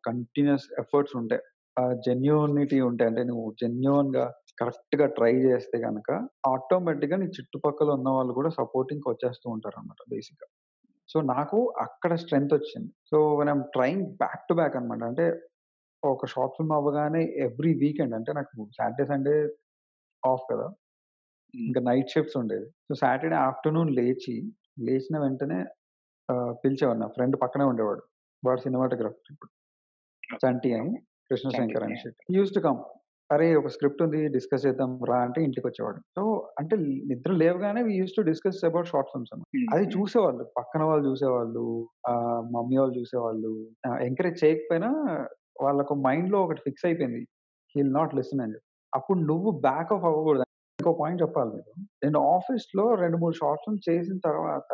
కంటిన్యూస్ 0.07 0.81
ఎఫర్ట్స్ 0.81 1.17
ఉంటాయి 1.17 1.43
జెన్యూనిటీ 2.05 2.79
ఉంటాయి 2.81 3.09
అంటే 3.11 3.23
నువ్వు 3.25 3.47
జెన్యున్గా 3.61 4.25
కరెక్ట్గా 4.59 5.07
ట్రై 5.17 5.33
చేస్తే 5.45 5.77
కనుక 5.85 6.09
ఆటోమేటిక్గా 6.49 7.17
నీ 7.17 7.27
చుట్టుపక్కల 7.37 7.91
ఉన్న 7.91 8.09
వాళ్ళు 8.11 8.33
కూడా 8.33 8.51
సపోర్టింగ్ 8.51 9.07
వచ్చేస్తూ 9.09 9.47
ఉంటారు 9.51 9.77
అనమాట 9.79 10.03
బేసిక్గా 10.09 10.49
సో 11.09 11.21
నాకు 11.31 11.59
అక్కడ 11.81 12.13
స్ట్రెంగ్త్ 12.15 12.55
వచ్చింది. 12.55 12.91
So 13.11 13.17
I'm 13.49 13.65
trying 13.73 14.05
back 14.17 14.45
to 14.49 14.55
back 14.55 14.77
అనమాట 14.77 15.03
అంటే 15.05 15.25
ఒక 16.03 16.27
షార్ట్ 16.27 16.55
ఫిల్మ్ 16.57 16.73
అవ్వగానే 16.73 17.23
ఎవ్రీ 17.39 17.75
వీకెండ్ 17.75 18.15
అంటే 18.15 18.33
నాకు 18.33 18.51
సాటర్డే 18.77 19.05
సండే 19.05 19.35
ఆఫ్ 20.23 20.45
కదా 20.53 20.67
ఇంకా 21.55 21.81
నైట్ 21.81 22.09
షిఫ్ట్స్ 22.09 22.37
ఉండేది 22.37 22.67
సో 22.87 22.95
సాటర్డే 22.95 23.37
ఆఫ్టర్నూన్ 23.47 23.91
లేచి 23.91 24.35
లేచిన 24.81 25.19
వెంటనే 25.19 25.59
ఆ, 26.29 26.35
పిలిచేవాడు 26.61 26.99
నా 26.99 27.09
ఫ్రెండ్ 27.09 27.37
పక్కనే 27.43 27.65
ఉండేవాడు. 27.65 28.03
వాడు 28.43 28.61
సినిమాటోగ్రఫర్ 28.61 29.33
ఇప్పుడు. 29.33 29.51
చంటి 30.43 30.71
అని. 30.75 30.93
కృష్ణశంకర్ 31.31 31.85
అని 31.85 31.99
చంటి, 32.03 32.25
యూస్ 32.37 32.55
టు 32.55 32.61
కమ్ 32.61 32.81
అరే 33.31 33.47
ఒక 33.55 33.69
స్క్రిప్ట్ 33.75 34.01
ఉంది 34.05 34.21
డిస్కస్ 34.29 34.65
చేద్దాం 34.67 34.93
రా 35.11 35.17
అంటే 35.27 35.41
ఇంటికి 35.45 35.67
వచ్చేవాడు 35.67 36.01
సో 36.17 36.23
అంటే 36.59 36.75
నిద్ర 37.11 37.33
లేవగానే 37.33 37.81
we 37.83 37.93
use 37.95 38.15
to 38.17 38.23
discuss 38.31 38.61
about 38.65 38.89
short 38.89 39.11
films 39.13 39.33
అన్నమాట. 39.35 39.75
అది 39.75 39.85
చూసేవాళ్ళు 39.97 40.45
పక్కన 40.59 40.83
వాళ్ళు 40.83 41.05
చూసేవాళ్ళు 41.09 41.63
ఆ 42.09 42.15
మమ్మీ 42.57 42.77
వాళ్ళు 42.77 42.95
చూసేవాళ్ళు 42.99 43.53
ఎంకరేజ్ 44.09 44.39
చేయకపోయినా 44.45 44.91
వాళ్ళకు 45.63 45.95
మైండ్లో 46.07 46.39
ఒకటి 46.43 46.63
ఫిక్స్ 46.67 46.87
అయిపోయింది. 46.87 47.23
హీల్ 47.75 47.93
నాట్ 47.95 48.15
లిసన్ 48.19 48.43
అని 48.45 48.55
చెప్పి. 48.55 48.69
అప్పుడు 48.93 49.19
నువ్వు 49.31 49.51
బ్యాక్ 49.69 49.93
ఆఫ్ 49.93 50.05
అవ్వకూడదు. 50.05 50.47
ఇంకో 50.79 50.93
పాయింట్ 51.01 51.23
చెప్పాలి 51.23 51.51
మీరు 51.51 51.73
నేను 52.05 52.19
ఆఫీస్లో 52.35 52.85
రెండు 52.95 53.17
మూడు 53.17 53.35
షార్ట్ 53.35 53.63
ఫిల్మ్స్ 53.65 53.89
చేసిన 53.91 54.19
తర్వాత 54.29 54.73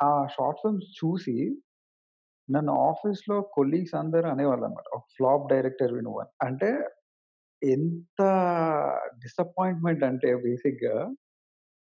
ఆ 0.00 0.10
షార్ట్ 0.36 0.60
ఫిల్మ్స్ 0.62 0.90
చూసి 1.00 1.36
నన్ను 2.50 2.72
ఆఫీస్లో 2.88 3.40
కొలీగ్స్ 3.40 3.94
అందరూ 3.94 4.28
అనేవాళ్ళు 4.28 4.64
అనమాట 4.64 4.84
ఒక 4.94 5.04
ఫ్లాప్ 5.16 5.48
డైరెక్టర్ 5.48 6.04
నువ్వు 6.04 6.20
అని. 6.20 6.46
అంటే 6.46 6.70
ఎంత 7.62 8.22
డిసప్పాయింట్మెంట్ 9.22 10.04
అంటే 10.04 10.34
బేసిక్గా 10.34 10.96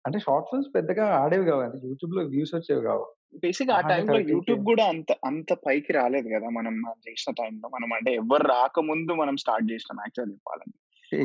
అంటే 0.05 0.19
షార్ట్ 0.19 0.47
ఫిల్మ్స్ 0.47 0.75
పెద్దగా 0.75 1.15
ఆడేవి 1.15 1.45
కావు. 1.45 1.63
యూట్యూబ్లో 1.63 2.23
వ్యూస్ 2.23 2.55
వచ్చేవి 2.55 2.81
కావు. 2.81 3.15
బేసిక్ 3.35 3.71
ఆ 3.71 3.81
టైంలో 3.81 4.19
యూట్యూబ్. 4.19 4.65
కూడా 4.65 4.85
అంత 4.87 5.11
అంత 5.25 5.53
పైకి 5.53 5.93
రాలేదు 5.93 6.27
కదా 6.27 6.49
మనం 6.49 6.93
చేసిన 7.09 7.33
టైంలో 7.33 7.69
మనం 7.69 7.93
అంటే 7.93 8.13
ఎవరు 8.13 8.47
రాకముందు 8.47 9.13
మనం 9.13 9.37
స్టార్ట్ 9.37 9.71
చేసినాం 9.71 10.01
యాక్చువల్ 10.01 10.31
చెప్పాలంటే. 10.31 10.77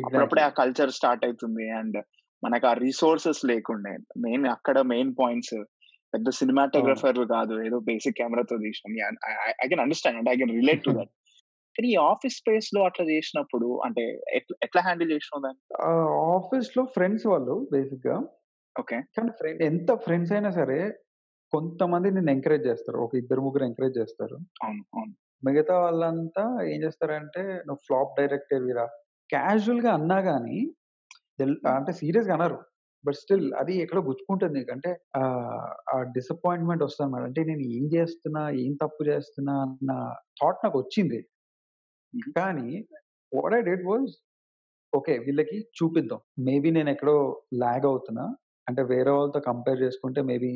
అప్పుడప్పుడే 0.07 0.43
ఆ 0.43 0.49
కల్చర్ 0.49 0.91
స్టార్ట్ 0.91 1.25
అవుతుంది 1.25 1.71
అండ్ 1.71 2.05
మనకు 2.45 2.67
ఆ 2.67 2.73
రిసోర్సెస్ 2.73 3.45
లేకుండే. 3.45 3.99
మెయిన్ 4.19 4.47
అక్కడ 4.47 4.81
మెయిన్ 4.81 5.15
పాయింట్స్ 5.21 5.55
పెద్ద 6.15 6.29
సినిమాటోగ్రఫర్ 6.31 7.21
కాదు 7.31 7.55
ఏదో 7.63 7.79
బేసిక్ 7.83 8.17
కెమెరాతో 8.17 8.57
తీసినాం. 8.59 8.93
ఐ 9.63 9.69
కెన్ 9.69 9.81
అండర్స్టాండ్ 9.81 10.19
అంటే 10.19 10.31
I 10.31 10.37
can 10.37 10.55
relate 10.57 10.83
to 10.85 10.93
that. 10.99 11.13
కానీ 11.77 11.89
ఆఫీస్ 12.05 12.37
స్పేస్లో 12.37 12.81
అట్లా 12.85 13.05
చేసినప్పుడు 13.07 13.67
అంటే 13.85 14.03
ఎట్లా 14.63 14.81
హ్యాండిల్ 14.83 15.11
చేసినావు 15.13 15.43
దాన్ని? 15.43 15.61
ఆఫీస్లో 16.37 16.85
ఫ్రెండ్స్ 16.95 17.27
వాళ్ళు 17.27 17.55
బేసిక్గా 17.73 18.17
ఓకే. 18.77 18.97
కానీ 19.17 19.31
ఫ్రెండ్ 19.31 19.61
ఎంత 19.63 19.91
ఫ్రెండ్స్ 19.97 20.33
అయినా 20.33 20.51
సరే 20.51 20.79
కొంతమంది 21.53 22.11
నిన్ను 22.11 22.31
ఎంకరేజ్ 22.31 22.67
చేస్తారు. 22.67 22.99
ఒక 22.99 23.15
ఇద్దరు 23.17 23.41
ముగ్గురు 23.41 23.65
ఎంకరేజ్ 23.65 23.99
చేస్తారు. 23.99 24.37
అవును 24.65 24.83
అవును. 24.95 25.13
మిగతా 25.43 25.79
వాళ్ళంతా 25.79 26.43
ఏం 26.65 26.83
చేస్తారంటే 26.83 27.43
నువ్వు 27.67 27.81
ఫ్లాప్ 27.87 28.21
డైరెక్టర్ 28.21 28.63
వీరా 28.63 28.87
క్యాజువల్గా 29.31 29.93
అన్నా 29.93 30.19
గానీ 30.23 30.59
తెల్- 31.39 31.61
అంటే 31.71 31.93
సీరియస్గా 31.93 32.35
అన్నారు 32.35 32.59
బట్ 33.07 33.15
స్టిల్ 33.15 33.55
అది 33.55 33.75
ఎక్కడో 33.77 34.03
గుచ్చుకుంటుంది. 34.03 34.67
అంటే 34.73 34.91
ఆ, 35.17 35.23
డిసప్పాయింట్మెంట్ 36.13 36.83
వస్తుంది 36.83 37.13
మేడం 37.13 37.27
అంటే 37.27 37.45
నేను 37.45 37.61
ఏం 37.61 37.85
చేస్తున్నా 37.95 38.51
ఏం 38.65 38.73
తప్పు 38.83 39.05
చేస్తున్నా 39.05 39.55
అన్న 39.63 39.93
థాట్ 40.43 40.61
నాకు 40.65 40.79
వచ్చింది. 40.79 41.21
కానీ 42.37 42.69
what 43.33 43.55
I 43.55 43.61
did 43.63 43.85
was 43.87 44.11
okay 44.93 45.19
వీళ్ళకి 45.19 45.57
చూపిద్దాం. 45.79 46.21
మేబీ 46.39 46.71
నేను 46.71 46.91
ఎక్కడో 46.91 47.17
లాగ్ 47.55 47.87
అవుతున్నా. 47.87 48.27
అంటే 48.69 48.83
వేరే 48.83 49.11
వాళ్ళతో 49.11 49.41
కంపేర్ 49.41 49.83
చేసుకుంటే 49.83 50.23
మేబీ 50.23 50.53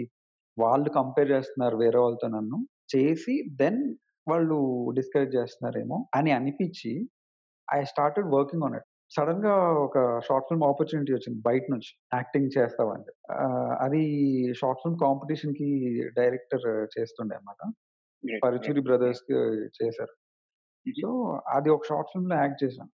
వాళ్ళు 0.58 0.90
కంపేర్ 0.90 1.30
చేస్తున్నారు 1.30 1.76
వేరే 1.76 1.98
వాళ్ళతో 1.98 2.28
నన్ను. 2.28 2.58
చేసి 2.96 3.34
దెన్ 3.56 3.80
వాళ్ళు 4.28 4.56
డిస్కరేజ్ 4.94 5.34
చేస్తున్నారేమో 5.36 6.08
అని 6.14 6.30
అనిపించి 6.32 6.92
I 7.68 7.84
started 7.84 8.26
working 8.26 8.62
on 8.62 8.74
it 8.74 8.88
సడన్గా 9.10 9.54
ఒక 9.72 10.20
షార్ట్ 10.20 10.46
ఫిల్మ్ 10.48 10.64
ఆపర్చునిటీ 10.64 11.12
వచ్చింది 11.12 11.42
బయట 11.46 11.62
నుంచి. 11.70 11.98
యాక్టింగ్ 12.14 12.50
చేస్తావంటే. 12.58 13.12
ఆ, 13.32 13.46
అది 13.80 14.02
షార్ట్ 14.54 14.80
ఫిల్మ్ 14.80 14.98
కాంపిటీషన్కి 14.98 16.00
డైరెక్టర్ 16.16 16.88
చేస్తుండే 17.00 17.38
Great, 18.26 18.40
పరుచూరి. 18.44 18.80
బ్రదర్స్కి 18.80 19.34
చేశారు. 19.84 20.14
Mhm. 20.88 21.02
సో 21.02 21.40
అది 21.48 21.70
ఒక 21.70 21.84
షార్ట్ 21.84 22.08
ఫిల్మ్లో 22.08 22.36
యాక్ట్ 22.36 22.64
చేశాను 22.64 22.90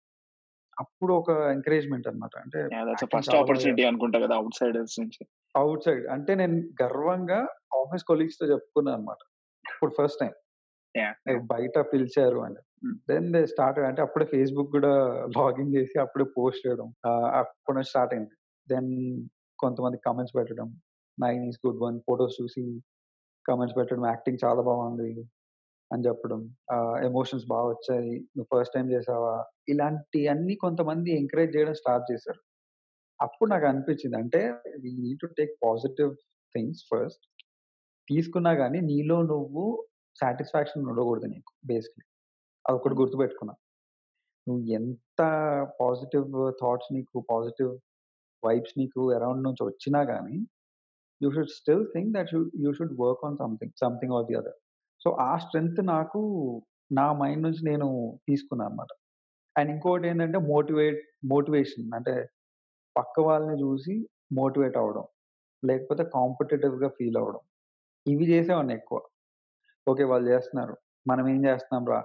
అప్పుడు 0.80 1.14
ఒక 1.14 1.30
ఎంకరేజ్మెంట్ 1.30 2.08
అన్నమాట. 2.08 2.38
అంటే 2.38 2.68
బాగా 2.68 3.42
opportunity 3.42 3.88
అనుకుంటా 3.88 4.18
కదా 4.18 4.34
అవుట్ 4.34 4.54
సైడర్స్ 4.54 5.00
నుంచి. 5.00 5.26
అవుట్ 5.56 5.82
సైడ్ 5.84 6.06
అంటే 6.06 6.34
నేను 6.34 6.68
గర్వంగా 6.82 7.38
ఆఫీస్ 7.78 8.04
కొలీగ్స్తో 8.04 8.46
చెప్పుకున్నాను 8.46 8.98
అనమాట 8.98 9.16
ఇప్పుడు 9.74 9.94
ఫస్ట్ 10.02 10.18
టైం 10.20 10.30
Yeah. 10.98 11.46
బయట 11.46 11.78
పిలిచారు 11.78 12.38
అని. 12.38 12.54
దెన్ 13.10 13.32
దే 13.32 13.46
స్టార్ట్ 13.46 13.78
అంటే 13.78 14.02
అప్పుడే 14.02 14.24
ఫేస్బుక్ 14.24 14.70
కూడా 14.70 15.04
లాగిన్ 15.38 15.74
చేసి 15.76 16.00
అప్పుడే 16.00 16.24
పోస్ట్ 16.38 16.68
చేయడం. 16.68 16.94
అప్పుడు 17.06 17.76
నుంచి 17.76 17.88
స్టార్ట్ 17.88 18.14
అయింది. 18.14 18.30
దెన్ 18.68 19.22
కొంతమంది 19.58 19.98
కమెంట్స్ 20.06 20.36
పెట్టడం. 20.36 20.80
Nine 21.20 21.44
is 21.44 21.58
good 21.66 21.82
one 21.82 22.00
photos 22.00 22.42
చూసి 22.42 22.80
కమెంట్స్ 23.48 23.76
పెట్టడం. 23.76 24.06
యాక్టింగ్ 24.06 24.38
చాలా 24.44 24.62
బాగుంది 24.62 25.24
అని 25.92 26.02
చెప్పడం. 26.08 26.54
ఎమోషన్స్ 27.04 27.46
బాగా 27.48 27.68
వచ్చాయి. 27.68 28.20
నువ్వు 28.20 28.60
ఫస్ట్ 28.60 28.74
టైం 28.74 28.90
చేసావా? 28.90 29.44
ఇలాంటి 29.68 30.28
అన్ని 30.28 30.54
కొంతమంది 30.54 31.16
ఎంకరేజ్ 31.16 31.56
చేయడం 31.56 31.74
స్టార్ట్ 31.74 32.12
చేశారు. 32.12 32.40
అప్పుడు 33.20 33.50
నాకు 33.50 33.66
అనిపించింది. 33.66 34.16
అంటే 34.16 34.50
we 34.80 34.96
need 34.96 35.18
to 35.20 35.26
take 35.26 35.56
positive 35.64 36.14
things 36.54 36.84
first 36.94 37.26
తీసుకున్నా 38.08 38.54
కానీ 38.54 38.80
నీలో 38.80 39.22
నువ్వు 39.22 39.86
సాటిస్ఫాక్షన్ 40.16 40.86
ఉండకూడదు 40.90 41.26
నీకు 41.34 41.52
బేసిక్లీ 41.70 42.04
అది 42.64 42.76
ఒకటి 42.78 42.96
గుర్తుపెట్టుకున్నా. 43.00 43.54
నువ్వు 44.46 44.64
ఎంత 44.78 45.20
పాజిటివ్ 45.80 46.26
థాట్స్ 46.60 46.90
నీకు 46.96 47.16
పాజిటివ్ 47.32 47.72
వైబ్స్ 48.42 48.74
నీకు 48.80 49.00
అరౌండ్ 49.16 49.44
నుంచి 49.46 49.62
వచ్చినా 49.68 50.00
కానీ 50.04 50.36
you 51.20 51.28
should 51.34 51.52
still 51.58 51.84
think 51.94 52.10
that 52.16 52.30
you 52.34 52.40
you 52.64 52.70
should 52.78 52.94
work 53.02 53.22
on 53.26 53.36
something 53.42 53.74
something 53.82 54.14
or 54.18 54.26
the 54.30 54.36
other. 54.40 54.58
So 55.00 55.10
ఆ 55.28 55.32
స్ట్రెంగ్త్ 55.44 55.80
నాకు 55.94 56.20
నా 56.90 57.06
మైండ్ 57.20 57.44
నుంచి 57.46 57.62
నేను 57.70 57.88
తీసుకున్నాను 58.28 58.70
అనమాట 58.70 58.92
అండ్ 59.56 59.70
ఇంకోటి 59.74 60.06
ఏంటంటే 60.08 60.38
మోటివేట్ 60.52 61.00
మోటివేషన్ 61.32 61.86
అంటే 61.98 62.14
పక్క 62.96 63.14
వాళ్ళని 63.20 63.56
చూసి 63.64 63.94
మోటివేట్ 64.38 64.76
అవ్వడం 64.82 65.06
లేకపోతే 65.62 66.04
కాంపిటేటివ్గా 66.16 66.88
ఫీల్ 66.98 67.16
అవ్వడం. 67.20 67.42
ఇవి 68.06 68.24
చేసేవాడిని 68.32 68.74
ఎక్కువ. 68.74 68.98
ఓకే 69.86 70.04
వాళ్ళు 70.04 70.30
చేస్తున్నారు. 70.30 70.74
మనం 71.06 71.28
ఏం 71.28 71.44
చేస్తున్నాం 71.44 71.86
రా? 71.86 72.00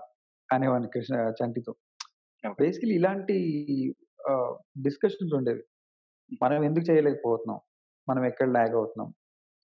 అనేవాడిని 0.51 0.89
కృష్ణ 0.89 1.15
చంటితో. 1.39 1.74
బేసికలీ 2.60 2.96
ఇలాంటి 2.96 3.36
డిస్కషన్స్ 4.81 5.34
ఉండేవి. 5.34 5.63
మనం 6.43 6.63
ఎందుకు 6.63 6.91
చేయలేకపోతున్నాం? 6.91 7.60
మనం 8.07 8.25
ఎక్కడ 8.25 8.48
లాగ్ 8.48 8.75
అవుతున్నాం? 8.75 9.10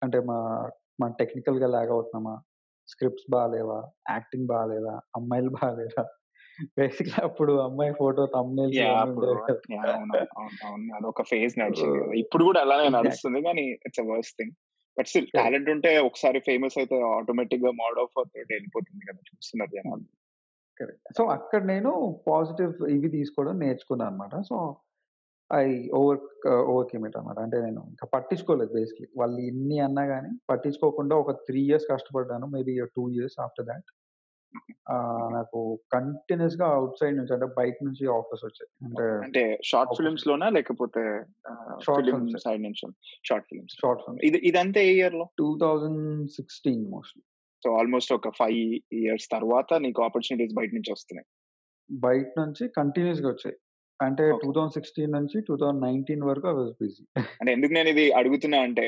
అంటే 0.02 0.20
మా 0.20 0.38
మన 1.02 1.12
టెక్నికల్గా 1.12 1.68
లాగ్ 1.68 1.90
అవుతున్నామా? 1.90 2.36
స్క్రిప్ట్స్ 2.88 3.32
బాగాలేవా 3.32 3.80
యాక్టింగ్ 4.10 4.48
బాగాలేదా 4.48 5.02
అమ్మాయిలు 5.16 5.50
బాగాలేదా 5.50 6.04
బేసిక్లీ 6.78 7.24
అప్పుడు 7.24 7.54
అమ్మాయి 7.62 7.94
ఫోటో 7.94 8.24
అదొక 10.96 11.22
ఫేజ్ 11.22 11.54
నడిచింది 11.62 12.00
Uh, 12.00 12.14
ఇప్పుడు 12.16 12.44
కూడా 12.44 12.62
అలానే. 12.62 12.90
నడుస్తుంది 12.90 13.42
కానీ 13.42 13.64
it's 13.88 14.34
thing 14.38 14.54
but 14.98 15.08
still. 15.08 15.30
Talent 15.38 15.70
ఉంటే 15.74 15.92
ఒకసారి 16.08 16.40
ఫేమస్ 16.48 16.78
అయితే 16.82 16.96
ఆటోమేటిక్గా 17.12 17.72
మోడ్ 17.82 18.00
ఆఫ్ 18.04 18.18
వెళ్ళిపోతుంది 18.54 19.04
కదా 19.10 19.22
చూస్తున్నారు 19.30 19.74
జనాలు. 19.78 20.06
సో 21.18 21.24
అక్కడ 21.36 21.62
నేను 21.72 21.92
పాజిటివ్ 22.30 22.72
ఇవి 22.96 23.10
తీసుకోవడం 23.18 23.56
నేర్చుకున్నాను 23.64 24.10
అనమాట. 24.12 24.36
So 24.50 24.56
I 25.52 25.66
over 26.00 26.20
overcame 26.72 27.06
it 27.08 27.18
అనమాట. 27.20 27.40
అంటే 27.46 27.58
నేను 27.66 27.82
ఇంకా 27.92 28.06
పట్టించుకోలేదు 28.16 28.72
బేసికల్లీ. 28.78 29.10
వాళ్ళు 29.22 29.40
ఎన్ని 29.52 29.78
అన్నా 29.88 30.04
గాని 30.14 30.32
పట్టించుకోకుండా 30.52 31.16
ఒక 31.24 31.32
3 31.40 31.62
ఇయర్స్ 31.66 31.88
కష్టపడ్డాను. 31.92 32.48
Maybe 32.56 32.74
2 32.80 33.06
years 33.18 33.38
after 33.46 33.68
thought. 33.70 33.90
ఆహ్, 34.92 35.28
నాకు 35.34 35.60
కంటిన్యూయస్‌గా 35.94 36.68
ఔట్ 36.78 36.98
సైడ్ 37.00 37.16
నుంచి 37.18 37.34
అంటే 37.36 37.48
బయట 37.58 37.76
నుంచి 37.88 38.04
ఆఫర్స్ 38.16 38.44
వచ్చాయి. 38.48 38.70
అంటే 38.88 39.06
అంటే 39.26 39.44
షార్ట్ 39.70 39.90
ఆఫర్స్ 39.90 40.00
ఫిల్మ్స్ 40.00 40.26
లోనా 40.30 40.48
లేకపోతే 40.58 41.04
షార్ట్ 41.86 42.00
ఫిలిం 42.02 42.16
ఫిల్మ్స్. 42.20 42.44
సైడ్ 42.46 42.64
నుంచి 42.64 42.86
షార్ట్ 43.24 43.48
ఫిల్మ్స్ 43.50 43.76
షార్ట్ 43.82 44.02
ఫిల్మ్స్. 44.04 44.24
ఇది 44.30 44.40
ఇదంతా 44.50 44.82
ఏ 44.84 44.94
ఇయర్లో 44.96 45.28
2016 45.42 46.84
మోస్ట్‌లీ. 46.94 47.24
సో 47.64 47.70
ఆల్మోస్ట్ 47.80 48.12
ఒక 48.14 48.30
ఫైవ్ 48.38 48.60
ఇయర్స్ 49.00 49.28
తర్వాత 49.30 49.74
నీకు 49.84 50.00
ఆపర్చునిటీస్ 50.04 50.56
బయట 50.60 50.72
నుంచి 50.74 50.94
వస్తున్నాయి 50.94 51.28
బయట 51.90 52.28
నుంచి 52.40 52.64
కంటిన్యూయస్‌గా 52.76 53.30
వచ్చాయి. 53.30 53.58
అంటే 54.00 54.24
ఓకే 54.32 54.46
2016 54.46 55.10
నుంచి 55.16 55.38
2019 55.48 56.24
వరకు 56.30 56.48
ఐ 56.48 56.54
వాస్ 56.54 56.72
బిజీ. 56.80 57.02
అంటే 57.40 57.52
ఎందుకు 57.52 57.74
నేను 57.74 57.90
ఇది 57.90 58.06
అడుగుతున్నా 58.20 58.60
అంటే 58.68 58.86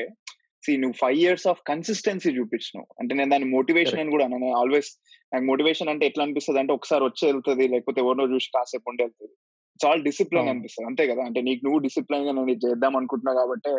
సి 0.64 0.72
నువ్వు 0.76 0.96
ఫైవ్ 1.00 1.18
ఇయర్స్ 1.18 1.46
ఆఫ్ 1.46 1.60
కన్సిస్టెన్సీ 1.66 2.30
చూపించినావు 2.30 2.86
అంటే 3.00 3.12
నేను 3.14 3.30
దాని 3.30 3.46
మోటివేషన్. 3.54 4.00
అని 4.00 4.10
కూడా 4.10 4.24
అన్నాను 4.24 4.50
ఆల్వేస్ 4.52 4.90
నాకు 5.32 5.44
మోటివేషన్ 5.44 5.90
అంటే 5.92 6.04
ఎట్లా 6.06 6.24
అనిపిస్తుంది 6.24 6.60
అంటే 6.60 6.72
ఒకసారి 6.72 7.04
వచ్చి 7.04 7.22
వెళ్తుంది 7.26 7.64
లేకపోతే 7.68 8.00
ఎవరినో 8.00 8.26
చూసి 8.34 8.48
కాసేపు 8.54 8.88
ఉండి 8.90 9.02
వెళ్తుంది 9.02 9.34
ఇట్స్ 9.76 9.86
ఆల్ 9.86 10.04
డిసిప్లిన్. 10.04 10.50
అనిపిస్తుంది 10.52 10.88
అంతే 10.90 11.04
కదా 11.06 11.22
అంటే 11.24 11.40
నీకు 11.40 11.62
నువ్వు 11.64 11.78
డిసిప్లిన్గా 11.78 12.32
నేను 12.32 12.58
చేద్దాం 12.66 12.96
అనుకుంటున్నావు 12.96 13.38
కాబట్టి 13.40 13.72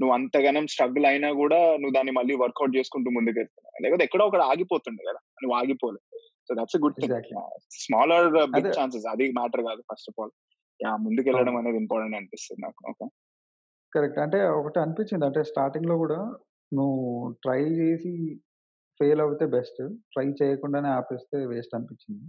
నువ్వు 0.00 0.12
అంతగానం 0.14 0.64
స్ట్రగుల్ 0.66 1.06
అయినా 1.06 1.28
కూడా 1.32 1.58
నువ్వు 1.76 1.94
దాన్ని 1.94 2.12
మళ్ళీ 2.12 2.34
వర్కౌట్ 2.34 2.76
చేసుకుంటూ 2.76 3.08
ముందుకు 3.10 3.38
వెళ్తున్నావు 3.38 3.82
లేకపోతే 3.82 4.04
ఎక్కడో 4.04 4.24
ఒకటి 4.24 4.44
ఆగిపోతుండే 4.44 5.02
కదా 5.10 5.20
నువ్వు 5.42 5.54
ఆగిపోలేదు 5.58 6.06
so 6.48 6.54
that's 6.54 6.76
good 6.76 6.96
thing. 7.00 7.12
Smaller 7.78 8.26
big. 8.54 8.72
Chances 8.78 9.06
అది 9.06 9.26
మ్యాటర్ 9.32 9.62
కాదు 9.62 9.82
ఫస్ట్ 9.90 10.10
ఆఫ్ 10.10 10.18
ఆల్ 10.20 10.32
యా 10.80 10.92
ముందుకు 10.96 11.26
వెళ్ళడం. 11.28 11.56
అనేది 11.56 11.78
ఇంపార్టెంట్ 11.78 12.16
అనిపిస్తుంది 12.16 12.60
నాకు 12.62 12.80
ఓకే 12.90 13.06
కరెక్ట్. 13.94 14.18
అంటే 14.18 14.38
ఒకటి 14.58 14.78
అనిపించింది. 14.78 15.24
అంటే 15.26 15.42
స్టార్టింగ్‌లో 15.44 15.94
గూడా 15.96 16.20
నువ్వు 16.72 17.00
ట్రై 17.42 17.60
చేసి 17.80 18.12
ఫెయిల్ 19.00 19.20
అవుతే 19.20 19.46
బెస్ట్. 19.48 19.80
ట్రై 20.12 20.26
చేయకుండానే 20.40 20.88
ఆపేస్తే 20.90 21.46
వేస్ట్ 21.46 21.74
అనిపించింది. 21.74 22.24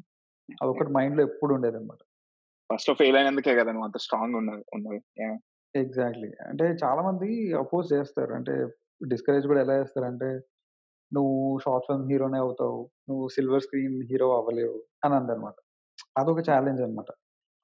అదొకటి 0.62 0.92
మైండ్‌లో 0.92 1.24
ఎప్పుడు 1.24 1.52
ఉండేదన్నమాట. 1.56 2.02
ఫస్ట్లో 2.70 2.94
ఫెయిల్ 2.96 3.18
అయినందుకే 3.18 3.54
కదా 3.56 3.72
నువ్వు 3.72 3.88
అంత 3.90 3.98
స్ట్రాంగ్ 3.98 4.38
Yeah. 5.18 5.36
ఎగ్జాక్ట్‌లీ. 5.76 6.30
అంటే 6.48 6.66
చాలా 6.84 7.02
మంది 7.02 7.30
అపోజ్ 7.56 7.88
చేస్తారు. 7.94 8.34
అంటే 8.34 8.54
డిస్కరేజ్ 9.08 9.48
కూడా 9.48 9.62
ఎలా 9.62 9.76
చేస్తారంటే, 9.78 10.30
"నువ్వు 11.12 11.36
షార్ట్ 11.60 11.88
ఫిల్మ్ 11.88 12.08
హీరోనే 12.12 12.40
అవుతావు. 12.40 12.80
నువ్వు 13.10 13.28
సిల్వర్ 13.28 13.62
స్క్రీన్ 13.62 13.98
హీరో 14.12 14.30
అవ్వలేవు" 14.38 14.78
అని 15.06 15.16
అందనమాట. 15.16 15.58
అదొక 16.18 16.42
ఛాలెంజ్ 16.50 16.82
అన్నమాట. 16.82 17.12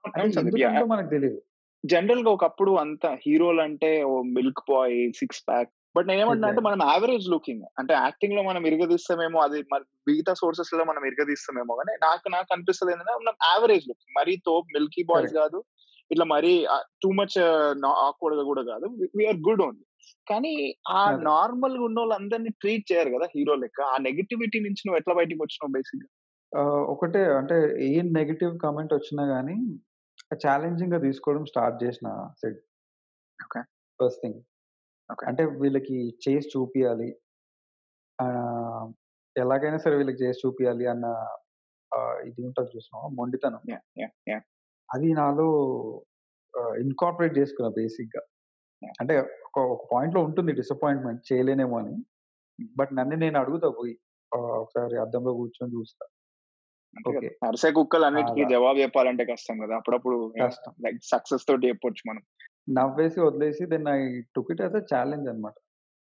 అంటే 0.04 0.20
అవును 0.20 0.34
సందీప్ 0.34 0.58
మనకు 0.94 1.10
తెలీదు. 1.10 1.40
జనరల్గా 1.86 2.30
ఒకప్పుడు 2.30 2.72
అంత 2.72 3.06
హీరోలు 3.28 3.62
అంటే 3.62 4.04
ఓ 4.04 4.22
milk 4.22 4.60
boy 4.70 5.14
six 5.14 5.44
pack. 5.48 5.70
But 5.98 6.08
నేను 6.08 6.22
ఏమంటున్నా 6.22 6.48
అంటే. 6.48 6.62
మనం 6.62 6.80
యావరేజ్ 6.90 7.30
లుకింగ్. 7.30 7.64
అంటే 7.80 7.94
యాక్టింగ్లో 7.94 8.44
మనం 8.44 8.66
ఇరగదీస్తామేమో 8.66 9.40
అది 9.40 9.62
మిగతా 10.08 10.34
సోర్సెస్లో 10.34 10.84
మనం 10.84 11.06
ఇరగదీస్తామేమో 11.06 11.76
కానీ 11.76 11.98
నాకు 12.04 12.30
నాకు 12.30 12.54
అనిపిస్తుంది 12.54 12.94
ఏంటంటే 12.94 13.14
మనం 13.14 13.34
యావరేజ్ 13.52 13.88
లుకింగ్ 13.88 14.16
మరీ 14.20 14.38
తో 14.46 14.64
మిల్కీ 14.74 15.04
బాయ్స్. 15.04 15.34
కాదు 15.34 15.64
ఇట్లా 16.12 16.26
మరీ 16.26 16.66
టూ 17.04 17.12
మచ్ 17.12 17.40
ఆక్వర్డ్గా 17.86 18.44
కూడా 18.44 18.62
కాదు. 18.62 18.86
We're 19.18 19.38
good 19.38 19.62
only. 19.62 19.86
కానీ 20.30 20.76
ఆ. 20.90 21.12
నార్మల్గా 21.16 21.84
ఉన్న 21.84 22.00
వాళ్ళందరినీ 22.00 22.50
ట్రీట్ 22.50 22.92
చేయరు 22.92 23.10
కదా 23.10 23.28
హీరో 23.36 23.56
లెక్క. 23.56 23.82
ఆ 23.82 23.98
నెగిటివిటీ 23.98 24.60
నుంచి 24.60 24.84
నువ్వు 24.88 24.98
ఎట్లా 24.98 25.14
బయటికి 25.14 25.36
వచ్చినావు 25.36 25.72
బేసిక్ 25.72 26.10
ఒకటే 26.92 27.20
అంటే 27.34 27.58
ఏ 27.86 28.02
నెగెటివ్ 28.02 28.60
కామెంట్ 28.60 28.94
వచ్చినా 28.94 29.24
గాని 29.24 29.56
ఛాలెంజింగ్‌గా 30.44 31.00
తీసుకోవడం 31.06 31.46
స్టార్ట్ 31.46 31.78
చేసిన 31.84 32.08
said. 32.42 32.60
Okay 33.40 33.62
first 34.00 34.22
thing. 34.24 34.40
Okay 35.10 35.26
అంటే 35.30 35.44
వీళ్ళకి 35.62 35.98
చేసి 36.26 36.50
చూపియాలి. 36.56 37.10
ఆహ్, 38.20 38.88
ఎలాగైనా 39.36 39.80
సరే 39.84 39.96
వీళ్ళకి 39.98 40.20
చేసి 40.24 40.40
చూపియాలి 40.44 40.86
అన్న 40.94 41.06
ఆహ్, 41.92 42.18
ఇది 42.30 42.42
ఉంటది 42.48 42.70
చూసినావా 42.76 43.08
మొండితనం. 43.18 43.64
అది 44.90 45.10
నాలో 45.14 45.48
ఆహ్, 46.54 46.76
ఇన్కార్పొరేట్ 46.84 47.36
చేసుకున్నా 47.40 47.70
బేసిక్‌గా. 47.78 48.22
యా 48.82 48.92
అంటే 49.02 49.16
ఒక 49.48 49.60
ఒక 49.74 49.84
పాయింట్‌లో 49.94 50.22
ఉంటుంది 50.28 50.52
డిసప్పాయింట్‌మెంట్ 50.60 51.22
చేయలేనేమో 51.30 51.78
అని. 51.82 51.96
బట్ 52.78 52.92
నన్ను 53.00 53.18
నేను 53.24 53.38
అడుగుతా 53.44 53.70
పోయి. 53.78 53.96
ఆహ్, 54.32 54.58
ఒకసారి 54.64 54.98
అద్దంలో 55.06 55.34
కూర్చొని 55.40 55.74
చూస్తా. 55.78 56.06
అరిసే 57.44 57.72
కుక్కలు 57.72 58.06
అన్నిటికీ. 58.06 58.44
జవాబు 58.50 58.78
చెప్పాలంటే 58.78 59.26
కష్టం 59.26 59.60
కదా 59.60 59.76
అప్పుడప్పుడు. 59.76 60.34
లైక్ 60.40 61.00
సక్సెస్ 61.04 61.48
తోటి 61.48 61.68
చెప్పొచ్చు 61.68 62.10
మనం 62.10 62.22
నవ్వేసి 62.70 63.20
వదిలేసి 63.20 63.66
then 63.66 63.88
I 63.88 64.22
took 64.36 64.52
it 64.52 64.62
a 64.62 64.66
challenge 64.66 65.30
అన్నమాట. 65.30 65.54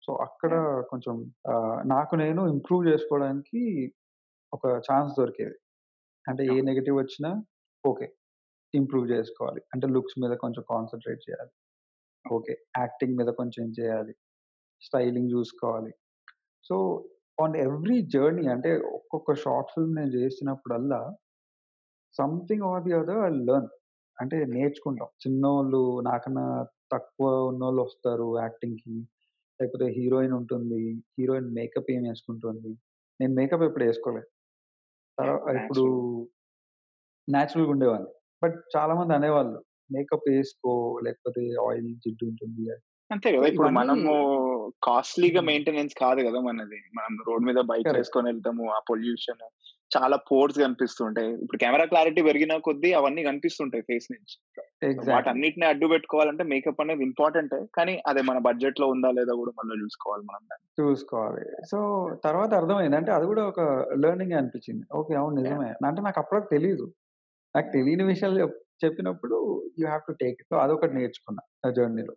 సో 0.07 0.15
అక్కడ 0.15 0.53
కొంచెం 0.91 1.33
నాకు 1.87 2.15
నేను 2.15 2.49
ఇంప్రూవ్ 2.49 2.87
చేసుకోవడానికి 2.87 3.93
ఒక 4.53 4.67
ఛాన్స్ 4.67 5.15
దొరికేది. 5.19 5.57
అంటే 6.29 6.45
ఏ 6.45 6.61
నెగెటివ్ 6.61 6.97
వచ్చినా 6.97 7.43
ఓకే. 7.87 8.13
ఇంప్రూవ్ 8.75 9.11
చేసుకోవాలి. 9.11 9.63
అంటే 9.75 9.87
లుక్స్ 9.87 10.21
మీద 10.23 10.37
కొంచెం 10.37 10.65
కాన్సంట్రేట్ 10.71 11.21
చేయాలి. 11.31 11.51
ఓకే. 12.33 12.55
యాక్టింగ్ 12.79 13.17
మీద 13.17 13.27
కొంచెం 13.27 13.73
చేయాలి. 13.81 14.15
స్టైలింగ్ 14.81 15.31
చూసుకోవాలి. 15.31 15.93
సో 16.65 16.77
ఆన్ 17.39 17.57
ఎవ్రీ 17.65 17.97
జర్నీ 18.13 18.45
అంటే 18.53 18.71
ఒక్కొక్క 18.97 19.35
షార్ట్ 19.43 19.73
ఫిల్మ్ 19.75 19.97
నేను 19.99 20.13
చేసినప్పుడల్లా 20.17 21.01
something 22.15 22.65
or 22.69 22.85
the 22.85 22.95
other 22.99 23.21
I 23.25 23.31
learn. 23.41 23.69
అంటే 24.19 24.37
నేర్చుకుంటాం. 24.55 25.09
చిన్నోళ్ళు 25.23 25.81
నాకన్నా 26.09 26.47
తక్కువ 26.95 27.27
ఉన్నోళ్ళు 27.51 27.81
వస్తారు 27.83 28.29
యాక్టింగ్‌కి. 28.41 28.95
లేకపోతే 29.61 29.87
హీరోయిన్ 29.99 30.35
ఉంటుంది. 30.41 30.83
హీరోయిన్ 31.17 31.51
మేకప్ 31.59 31.91
ఏమి 31.95 32.09
వేసుకుంటుంది. 32.11 32.73
నేను 33.21 33.33
మేకప్ 33.39 33.67
ఎప్పుడు 33.69 33.87
వేసుకోలేదు. 33.87 34.29
యా 35.19 35.31
తర్వా 35.49 35.53
ఇప్పుడు 35.57 35.85
న్యాచురల్ 35.89 36.01
నేచురల్‌గా 37.29 37.73
ఉండేవాడిని. 37.75 38.11
బట్ 38.43 38.57
చాలా 38.75 38.95
మంది 38.99 39.15
అనేవాళ్ళు. 39.19 39.59
మేకప్ 39.91 40.29
ఏసుకో 40.35 40.73
లేకపోతే 41.07 41.43
ఆయిల్ 41.67 41.91
జిడ్డు 42.05 42.25
ఉంటుంది. 42.31 42.65
అంతే 43.11 43.29
కదా 43.35 43.47
ఇప్పుడు 43.49 43.69
ఇవన్నీ 43.69 43.77
మనము 43.77 44.13
కాస్ట్లీగా. 44.83 45.41
మెయింటెనెన్స్ 45.41 45.95
కాదు 45.95 46.21
కదా 46.29 46.41
మనది 46.41 46.81
మనం 46.97 47.19
రోడ్ 47.27 47.45
మీద 47.45 47.57
బైక్. 47.57 47.89
వేసుకొని 47.97 48.27
వెళ్తాము 48.27 48.71
ఆ 48.71 48.81
పొల్యూషన్ 48.91 49.43
చాలా 49.97 50.17
పోర్స్ 50.17 50.59
కనిపిస్తుంటాయి 50.59 51.29
ఇప్పుడు 51.33 51.57
కెమెరా 51.57 51.85
క్లారిటీ 51.85 52.23
పెరిగిన 52.23 52.57
కొద్దీ 52.59 52.93
అవన్నీ 52.93 53.23
కనిపిస్తుంటాయి 53.23 53.83
ఫేస్ 53.83 54.09
నుంచి 54.13 54.35
ఎగ్జాక్ట్‌లీ. 54.87 55.15
వాటన్నిటిని 55.15 55.67
అడ్డు 55.67 55.87
పెట్టుకోవాలంటే 55.87 56.45
మేకప్ 56.45 56.81
అనేది 56.81 57.03
ఇంపార్టెంట్ 57.03 57.55
కానీ 57.75 58.03
అదే 58.07 58.23
మన 58.23 58.39
బడ్జెట్లో 58.39 58.87
ఉందా 58.87 59.11
లేదా 59.11 59.35
కూడా 59.35 59.53
మళ్ళీ 59.59 59.85
చూసుకోవాలి 59.85 60.25
మనం 60.25 60.43
చూసుకోవాలి. 60.81 61.67
సో 61.67 61.79
తర్వాత 62.25 62.55
అర్థమైంది. 62.55 62.97
అంటే 62.97 63.13
అది 63.13 63.27
కూడా 63.27 63.45
ఒక 63.47 63.61
లెర్నింగే 63.99 64.35
అనిపించింది. 64.35 64.87
ఓకే. 64.93 65.15
అవును 65.15 65.43
నిజమే. 65.43 65.71
అంటే 65.87 66.03
నాకు 66.03 66.21
అప్పటికి 66.21 66.49
తెలీదు. 66.51 66.87
నాకు 67.57 67.71
తెలియని 67.73 68.05
విషయాలు 68.05 68.41
చెప్ 68.41 68.57
చెప్పినప్పుడు 68.85 69.37
you 69.79 69.89
have 69.89 70.03
to 70.09 70.13
take 70.13 70.37
it. 70.41 70.49
So 70.51 70.57
అదొకటి 70.57 70.95
నేర్చుకున్నా 70.95 71.43
ఆ 71.67 71.71
జర్నీలో. 71.71 72.15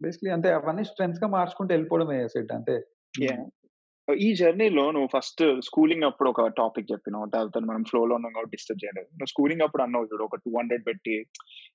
బేసికల్లీ 0.00 0.32
అంతే 0.34 0.50
అవన్నీ 0.58 0.84
స్ట్రెంగ్త్స్‌గా 0.90 1.28
మార్చుకుంటూ 1.34 1.70
వెళ్ళిపోవడమే 1.74 2.18
సెట్ 2.28 2.52
అంతే. 2.56 2.76
హ్మ్. 3.14 3.42
ఈ 4.08 4.28
జర్నీలో 4.34 4.84
నువ్వు 4.90 5.08
ఫస్ట్ 5.12 5.42
స్కూలింగ్ 5.66 6.06
అప్పుడు 6.08 6.28
ఒక 6.30 6.44
టాపిక్ 6.60 6.88
చెప్పినావు. 6.92 7.26
తర్వాత 7.34 7.58
మనం 7.64 7.82
ఫ్లోలో 7.90 8.14
ఉన్నాం 8.14 8.32
కాబట్టి 8.36 8.54
డిస్టర్బ్ 8.56 8.80
చేయలేదు. 8.84 9.08
నువ్వు 9.12 9.30
స్కూలింగ్ 9.32 9.64
అప్పుడు 9.66 9.82
అన్నావు 9.82 10.08
చూడు 10.10 10.24
ఒక 10.24 10.38
టూ 10.44 10.50
హండ్రెడ్ 10.58 10.84
పెట్టి 10.88 11.14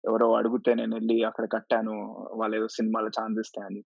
ఎవరో 0.04 0.28
అడిగితే 0.40 0.74
నేను 0.76 0.94
వెళ్ళి 0.96 1.18
అక్కడ 1.24 1.46
కట్టాను 1.56 1.94
వాళ్ళు 2.42 2.58
ఏదో 2.58 2.68
సినిమాలో 2.78 3.12
ఛాన్స్ 3.20 3.40
ఇస్తాయని. 3.40 3.82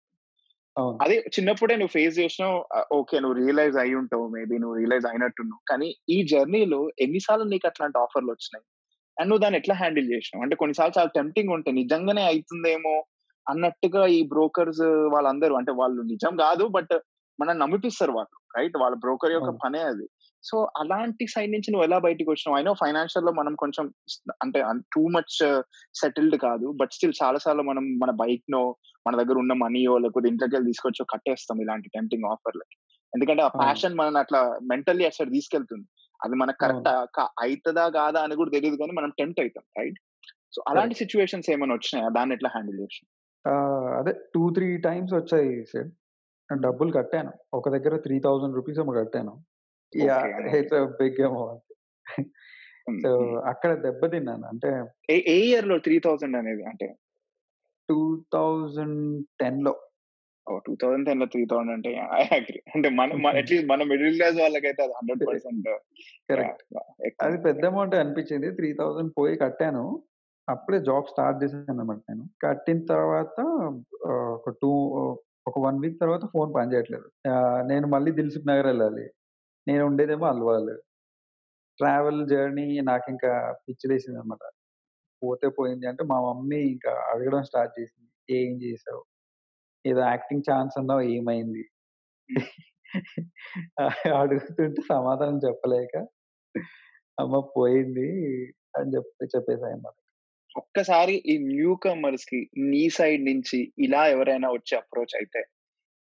అదే 1.00 1.16
చిన్నప్పుడే 1.36 1.76
నువ్వు 1.76 1.94
ఫేస్ 1.96 2.16
చేసినావు 2.20 2.58
ఓకే 2.98 3.18
నువ్వు 3.20 3.38
రియలైజ్ 3.40 3.78
అయి 3.78 3.94
ఉంటావు 4.02 4.26
మేబీ 4.36 4.56
నువ్వు 4.58 4.76
రియలైజ్ 4.80 5.08
అయినట్టున్నావు. 5.12 5.62
కానీ 5.72 5.88
ఈ 6.10 6.18
జర్నీలో 6.34 6.82
ఎన్నిసార్లు 7.06 7.48
నీకు 7.54 7.68
అట్లాంటి 7.68 7.98
ఆఫర్లు 8.00 8.32
వచ్చినాయి? 8.32 8.66
అండ్ 9.18 9.30
నువ్వు 9.30 9.44
దాన్ని 9.44 9.60
ఎట్లా 9.62 9.76
హ్యాండిల్ 9.76 10.08
చేసినావు? 10.14 10.44
అంటే 10.46 10.56
కొన్నిసార్లు 10.56 10.96
చాలా 10.98 11.12
టెంప్టింగ్ 11.18 11.54
ఉంటాయి 11.58 11.76
నిజంగానే 11.82 12.24
అవుతుందేమో 12.32 12.96
అన్నట్టుగా 13.50 14.02
ఈ 14.14 14.22
బ్రోకర్స్ 14.32 14.84
వాళ్ళందరూ 15.14 15.54
అంటే 15.60 15.72
వాళ్ళు 15.78 16.02
నిజం 16.10 16.34
కాదు 16.42 16.66
బట్ 16.76 16.94
మనం 17.40 17.56
నమ్మిపిస్తారు 17.60 18.14
వాళ్ళు 18.16 18.36
రైట్ 18.56 18.76
వాళ్ళ 18.80 18.96
బ్రోకర్ 19.02 19.34
యొక్క. 19.34 19.52
పనే 19.62 19.82
అది 19.90 20.06
సో 20.44 20.58
అలాంటి 20.80 21.24
సైడ్ 21.32 21.52
నుంచి 21.54 21.70
నువ్వు 21.72 21.86
ఎలా 21.86 21.98
బయటికి 22.04 22.30
వచ్చినావు 22.30 22.58
అయినా 22.58 22.72
ఫైనాన్షియల్లో 22.80 23.32
మనం 23.38 23.54
కొంచెం 23.62 23.86
అంటే 24.44 24.60
టూ 24.94 25.04
మచ్ 25.16 25.36
సెటిల్డ్ 25.96 26.38
కాదు 26.46 26.68
బట్ 26.80 26.94
స్టిల్ 26.96 27.16
చాలా 27.20 27.40
సార్లు 27.44 27.64
మనం 27.70 27.86
మన 28.02 28.12
బైక్ 28.22 28.46
నో 28.50 28.62
మన 29.06 29.16
దగ్గర 29.20 29.38
ఉన్న 29.42 29.54
మనీయో 29.62 29.94
లేకపోతే 30.04 30.30
ఇంట్లోకి 30.32 30.56
వెళ్ళి 30.56 30.70
తీసుకొచ్చో 30.72 31.06
కట్టేస్తాం 31.12 31.60
ఇలాంటి 31.62 31.90
టెంప్టింగ్ 31.96 32.28
ఆఫర్లకి 32.32 32.78
ఎందుకంటే 33.14 33.44
ఆ. 33.44 33.52
ప్యాషన్ 33.60 33.98
మనని 34.00 34.20
అట్లా 34.22 34.42
మెంటల్లీ 34.70 35.06
అసలు 35.08 35.30
తీసుకెళ్తుంది 35.36 35.88
అది 36.20 36.36
మనకు 36.40 36.60
కరెక్ట్. 36.64 36.90
అవుతుందా 37.44 37.86
కాదా 37.96 38.20
అని 38.26 38.36
కూడా 38.38 38.52
తెలియదు 38.56 38.78
కానీ 38.82 38.94
మనం 38.96 39.12
టెంప్ట్ 39.18 39.42
అవుతాం 39.42 39.66
రైట్ 39.78 40.00
సో 40.54 40.60
అలాంటి. 40.70 40.96
సిచ్యువేషన్స్ 41.00 41.50
ఏమైనా 41.54 41.76
వచ్చినాయా 41.76 42.10
దాన్ని 42.16 42.36
ఎట్లా 42.36 42.50
హ్యాండిల్ 42.50 42.80
చేసినావు 42.82 43.10
ఆహ్, 43.10 43.19
అదే 44.00 44.12
2, 44.34 44.42
3 44.58 44.84
టైమ్స్ 44.86 45.14
వచ్చాయి 45.14 45.52
సెట్. 45.66 45.92
డబ్బులు 46.50 46.92
కట్టాను. 46.94 47.32
ఒక 47.54 47.68
దగ్గర 47.76 47.96
3000 48.06 48.56
రూపీస్ 48.56 48.80
ఏమో 48.80 48.94
కట్టాను. 48.96 49.34
Yeah! 49.94 50.30
Okay. 50.30 50.50
It's 50.60 50.78
a 50.80 50.84
big 51.00 51.22
amount. 51.28 51.64
Hmm. 52.88 53.02
So, 53.02 53.10
hmm. 53.14 53.36
అక్కడ 53.52 53.72
దెబ్బతిన్నాను. 53.84 54.46
అంటే 54.52 54.72
ఏ 55.10 55.18
ఏ 55.28 55.38
ఇయర్‌లో 55.42 55.76
3000 55.80 56.08
అనేది 56.40 56.64
అంటే? 56.72 56.88
2010లో. 57.90 59.74
ఓహ్! 60.48 60.62
2010లో 60.68 61.26
3000 61.28 61.54
అంటే 61.76 61.92
ఐ 62.18 62.24
అగ్రీ. 62.38 62.60
అంటే 62.76 62.90
మనం 63.00 63.18
మన 63.20 63.36
అట్‌లీస్ట్ 63.42 63.70
మన 63.72 63.82
మిడిల్ 63.92 64.16
క్లాస్ 64.18 64.38
వాళ్ళకైతే 64.42 64.82
అది 64.86 64.96
100% 65.02 65.70
యాహ్! 65.70 65.84
కరెక్ట్. 66.30 66.64
యాహ్! 66.76 66.92
అది. 67.26 67.38
పెద్ద 67.46 67.64
అమౌంటే 67.66 67.98
అనిపించింది. 68.04 68.50
3000 68.54 68.80
పోయి 69.18 69.36
కట్టాను. 69.38 69.84
అప్పుడే 70.50 70.78
జాబ్ 70.80 71.08
స్టార్ట్ 71.12 71.40
చేశానన్నమాట 71.44 72.00
నేను. 72.10 72.24
కట్టిన 72.44 72.80
తర్వాత 72.92 73.38
ఒక 74.38 74.50
టూ 74.62 74.72
ఒక 75.48 75.58
వన్ 75.60 75.78
వీక్ 75.82 75.98
తర్వాత 76.02 76.26
ఫోన్ 76.34 76.50
పనిచేయట్లేదు. 76.56 77.08
చేయట్లేదు 77.26 77.68
నేను 77.72 77.88
మళ్ళీ 77.88 78.12
దిల్సుఖ్ 78.12 78.48
నగర్ 78.48 78.68
వెళ్ళాలి 78.68 79.06
నేను 79.68 79.84
ఉండేదేమో 79.90 80.26
అల్వాల్. 80.26 80.74
ట్రావెల్ 81.80 82.22
జర్నీ 82.30 82.68
నాకు 82.84 83.08
ఇంకా 83.12 83.32
పిచ్చిలేసింది 83.66 84.20
అనమాట 84.22 84.44
పోతే 85.22 85.48
పోయింది 85.60 85.86
అంటే 85.92 86.04
మా 86.12 86.18
మమ్మీ 86.28 86.60
ఇంకా 86.74 86.94
అడగడం 87.12 87.44
స్టార్ట్ 87.44 87.74
చేసింది. 87.80 88.10
"ఏం 88.30 88.52
చేసావు? 88.64 89.04
ఏదో 89.86 90.02
యాక్టింగ్ 90.12 90.48
ఛాన్స్ 90.50 90.76
అన్నావు 90.82 91.04
ఏమైంది?" 91.18 91.64
అడుగుతుంటే 94.20 94.82
సమాధానం 94.92 95.40
చెప్పలేక 95.48 95.94
అమ్మ 97.18 97.36
పోయింది 97.58 98.10
అని 98.78 98.92
చెప్పి 98.96 99.28
చెప్పేసానన్నమాట. 99.36 99.98
ఒక్కసారి 100.60 101.16
ఈ 101.32 101.36
న్యూ 101.50 101.74
కమర్స్‌కి 101.84 102.40
నీ 102.72 102.84
సైడ్ 102.98 103.24
నుంచి 103.26 103.60
ఇలా 103.80 104.02
ఎవరైనా 104.14 104.50
వచ్చి 104.56 104.74
అప్రోచ్ 104.76 105.16
అయితే 105.20 105.42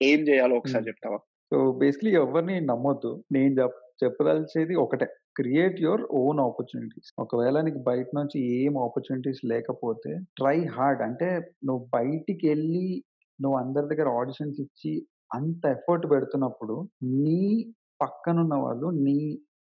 ఏం 0.00 0.20
చేయాలో 0.28 0.54
ఒకసారి. 0.60 0.86
చెప్తావా? 0.90 1.18
సో, 1.52 1.58
బేసికల్లీ 1.80 2.12
ఎవరిని 2.20 2.56
నమ్మొద్దు. 2.70 3.12
నేను 3.32 3.54
చెప్పదలిచేది 4.02 4.74
ఒకటే. 4.84 5.06
Create 5.36 5.78
your 5.80 6.02
own 6.18 6.38
opportunities. 6.40 7.08
ఒకవేళ 7.18 7.56
నీకు 7.60 7.80
బయట 7.88 8.08
నుంచి 8.18 8.38
ఏం 8.58 8.74
ఆపర్చునిటీస్ 8.84 9.40
లేకపోతే 9.46 10.12
ట్రై 10.38 10.58
హార్డ్. 10.74 11.02
అంటే 11.02 11.28
నువ్వు 11.64 11.82
బయటికెళ్ళి 11.96 12.86
నువ్వు 13.38 13.56
అందరి 13.58 13.86
దగ్గర 13.86 14.08
ఆడిషన్స్ 14.20 14.60
ఇచ్చి 14.66 14.92
అంత 15.30 15.62
ఎఫర్ట్ 15.76 16.06
పెడుతున్నప్పుడు 16.12 16.76
నీ 17.16 17.40
పక్కనున్న 18.00 18.54
వాళ్ళు, 18.56 18.88
నీ 19.06 19.18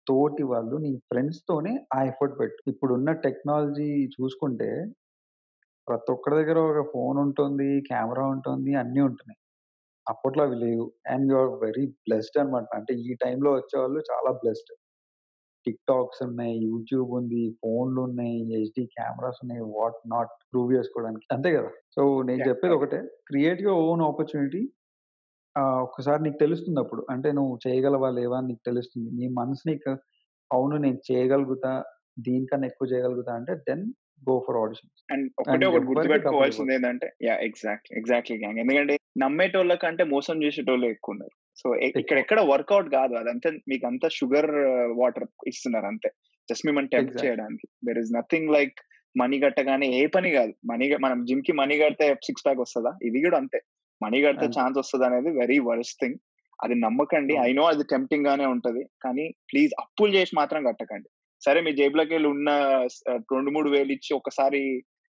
తోటి 0.07 0.43
వాళ్ళు, 0.45 0.75
నీ 0.79 0.91
ఫ్రెండ్స్‌తోనే 1.09 1.73
ఆ 1.95 1.99
ఎఫర్ట్ 2.09 2.35
పెట్టు. 2.39 2.61
ఇప్పుడున్న 2.71 3.11
టెక్నాలజీ 3.25 3.87
చూసుకుంటే 4.15 4.69
ప్రతి 5.87 6.11
ఒక్కరి 6.15 6.35
దగ్గర 6.39 6.59
ఒక 6.69 6.81
ఫోన్ 6.93 7.17
ఉంటుంది, 7.23 7.69
కెమెరా 7.89 8.25
ఉంటుంది, 8.33 8.71
అన్నీ 8.81 9.01
ఉంటున్నాయి. 9.07 9.39
అప్పట్లో 10.07 10.43
అవి 10.45 10.57
లేవు. 10.63 10.85
And 11.13 11.25
you 11.31 11.37
are 11.41 11.51
very 11.63 11.85
blessed 12.05 12.39
అన్నమాట. 12.41 12.67
అంటే 12.79 12.93
ఈ 13.05 13.11
టైంలో 13.23 13.51
వచ్చేవాళ్ళు 13.57 14.01
చాలా 14.11 14.31
బ్లెస్డ్. 14.41 14.73
టిక్‌టాక్స్ 15.65 16.21
ఉన్నాయి, 16.27 16.55
యూట్యూబ్ 16.67 17.09
ఉంది, 17.19 17.43
ఫోన్‌లున్నాయి, 17.61 18.37
హెచ్‌డీ 18.51 18.85
కెమెరాస్ 18.95 19.41
ఉన్నాయి. 19.43 19.63
వాట్ 19.75 19.99
నాట్ 20.13 20.33
ప్రూవ్ 20.51 20.71
చేసుకోవడానికి. 20.77 21.27
అంతే 21.35 21.51
కదా! 21.57 21.71
సో, 21.97 22.01
నేను! 22.29 22.43
చెప్పేది. 22.49 22.75
ఒకటే. 22.79 22.99
Create 23.29 23.61
your 23.65 23.81
own 23.87 24.03
opportunity. 24.09 24.63
ఒక్కసారి 25.85 26.21
నీకు 26.23 26.37
తెలుస్తుందప్పుడు. 26.37 27.01
అంటే 27.13 27.29
నువ్వు 27.37 27.53
చేయగలవా? 27.65 28.09
లేవా? 28.17 28.37
అని 28.39 28.49
నీకు 28.51 28.63
తెలుస్తుంది. 28.65 29.09
నీ 29.17 29.25
మనసు 29.39 29.63
నీకు 29.69 29.93
అవును 30.51 30.75
నేను 30.85 30.99
చేయగలుగుతా, 31.09 31.71
దీనికన్నా 32.19 32.67
ఎక్కువ 32.67 32.87
చేయగలుగుతా 32.93 33.31
అంటే 33.39 33.53
then 33.67 33.85
go 34.27 34.35
for 34.47 34.59
auditions. 34.63 35.01
And 35.09 35.27
ఒకటే 35.41 35.65
అండ్ 35.65 35.65
ఒకటి 35.69 35.85
ఎవ్వరికీ 35.93 36.19
డబ్బులు 36.25 36.49
గుర్తుపెట్టుకోవాల్సింది 36.49 36.71
ఇవ్వద్దు. 36.71 36.75
ఏందంటే 36.75 37.07
యాహ్! 37.27 37.39
ఎగ్జాక్ట్‌లీ. 37.47 37.93
Exactly 37.99 38.37
gang. 38.41 38.59
ఎందుకంటే 38.63 38.93
నమ్మేటోళ్ళ 39.15 39.73
కంటే 39.81 40.03
మోసం 40.11 40.35
చేసేటోళ్ళే 40.43 40.89
ఎక్కువున్నారు. 40.95 41.33
సో, 41.57 41.67
ఎ 41.77 41.87
ఇక్కడ 41.95 42.17
ఎక్కువ. 42.17 42.21
ఎక్కడ 42.23 42.39
వర్కౌట్ 42.51 42.89
కాదు. 42.95 43.13
అదంతా 43.21 43.49
మీకంతా 43.71 44.07
షుగర్ 44.17 44.49
వాటర్ 44.99 45.25
ఇస్తున్నారు 45.51 45.87
అంతే. 45.91 46.09
జస్ట్ 46.49 46.65
మిమ్మల్ని 46.67 46.91
టెంప్ట్ 46.95 47.17
ఎగ్జాక్ట్‌లీ. 47.21 47.23
చేయడానికి. 47.23 47.65
There 47.87 47.99
is 47.99 48.11
nothing 48.17 48.51
like 48.55 48.77
money 49.15 49.37
కట్టగానే 49.43 49.87
ఏ 49.95 50.03
పని 50.13 50.29
కాదు. 50.35 50.53
మనీ 50.69 50.85
మనం 51.05 51.19
జిమ్‌కి 51.29 51.53
మనీ 51.59 51.75
కడితే 51.81 52.05
సిక్స్ 52.27 52.45
ప్యాక్ 52.45 52.61
వస్తదా? 52.63 52.91
ఇది 53.07 53.19
కూడా 53.25 53.37
అంతే. 53.41 53.59
మనీ 54.01 54.19
కడితే. 54.21 54.47
ఛాన్స్ 54.57 54.77
వస్తదనేది 54.77 55.31
వెరీ 55.37 55.57
వరస్ట్ 55.67 55.99
థింగ్. 56.01 56.17
అది 56.59 56.75
నమ్మకండి. 56.83 57.33
ఐ. 57.41 57.51
నో 57.53 57.63
అది 57.65 57.83
టెంప్టింగ్ 57.85 58.27
గానే 58.27 58.45
ఉంటది. 58.47 58.83
కానీ 59.03 59.25
ప్లీజ్ 59.49 59.73
అప్పులు 59.83 60.11
చేసి 60.17 60.33
మాత్రం 60.35 60.61
కట్టకండి. 60.69 61.09
సరే 61.41 61.59
మీ 61.61 61.71
జేబులోకెళ్ళి 61.73 62.29
ఉన్న 62.29 62.49
స్ 62.87 62.99
2, 63.29 63.51
3 63.51 63.69
వేలు 63.73 63.91
ఇచ్చి 63.91 64.11
ఒకసారి 64.13 64.61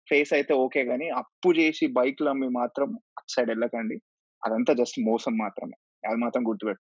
ఫేస్ 0.08 0.32
అయితే 0.34 0.54
ఓకే 0.64 0.82
గానీ 0.84 1.08
అప్పు 1.22 1.50
చేసి 1.60 1.86
బైక్‌లు 1.98 2.30
అమ్మి 2.30 2.50
మాత్రం 2.58 2.90
అటు 3.18 3.32
సైడ్ 3.32 3.52
ఎళ్ళకండి. 3.52 3.98
అదంతా 4.44 4.74
జస్ట్ 4.74 5.00
మోసం 5.04 5.34
మాత్రమే. 5.38 5.76
అది 6.04 6.20
మాత్రం 6.20 6.44
గుర్తుపెట్టు. 6.48 6.80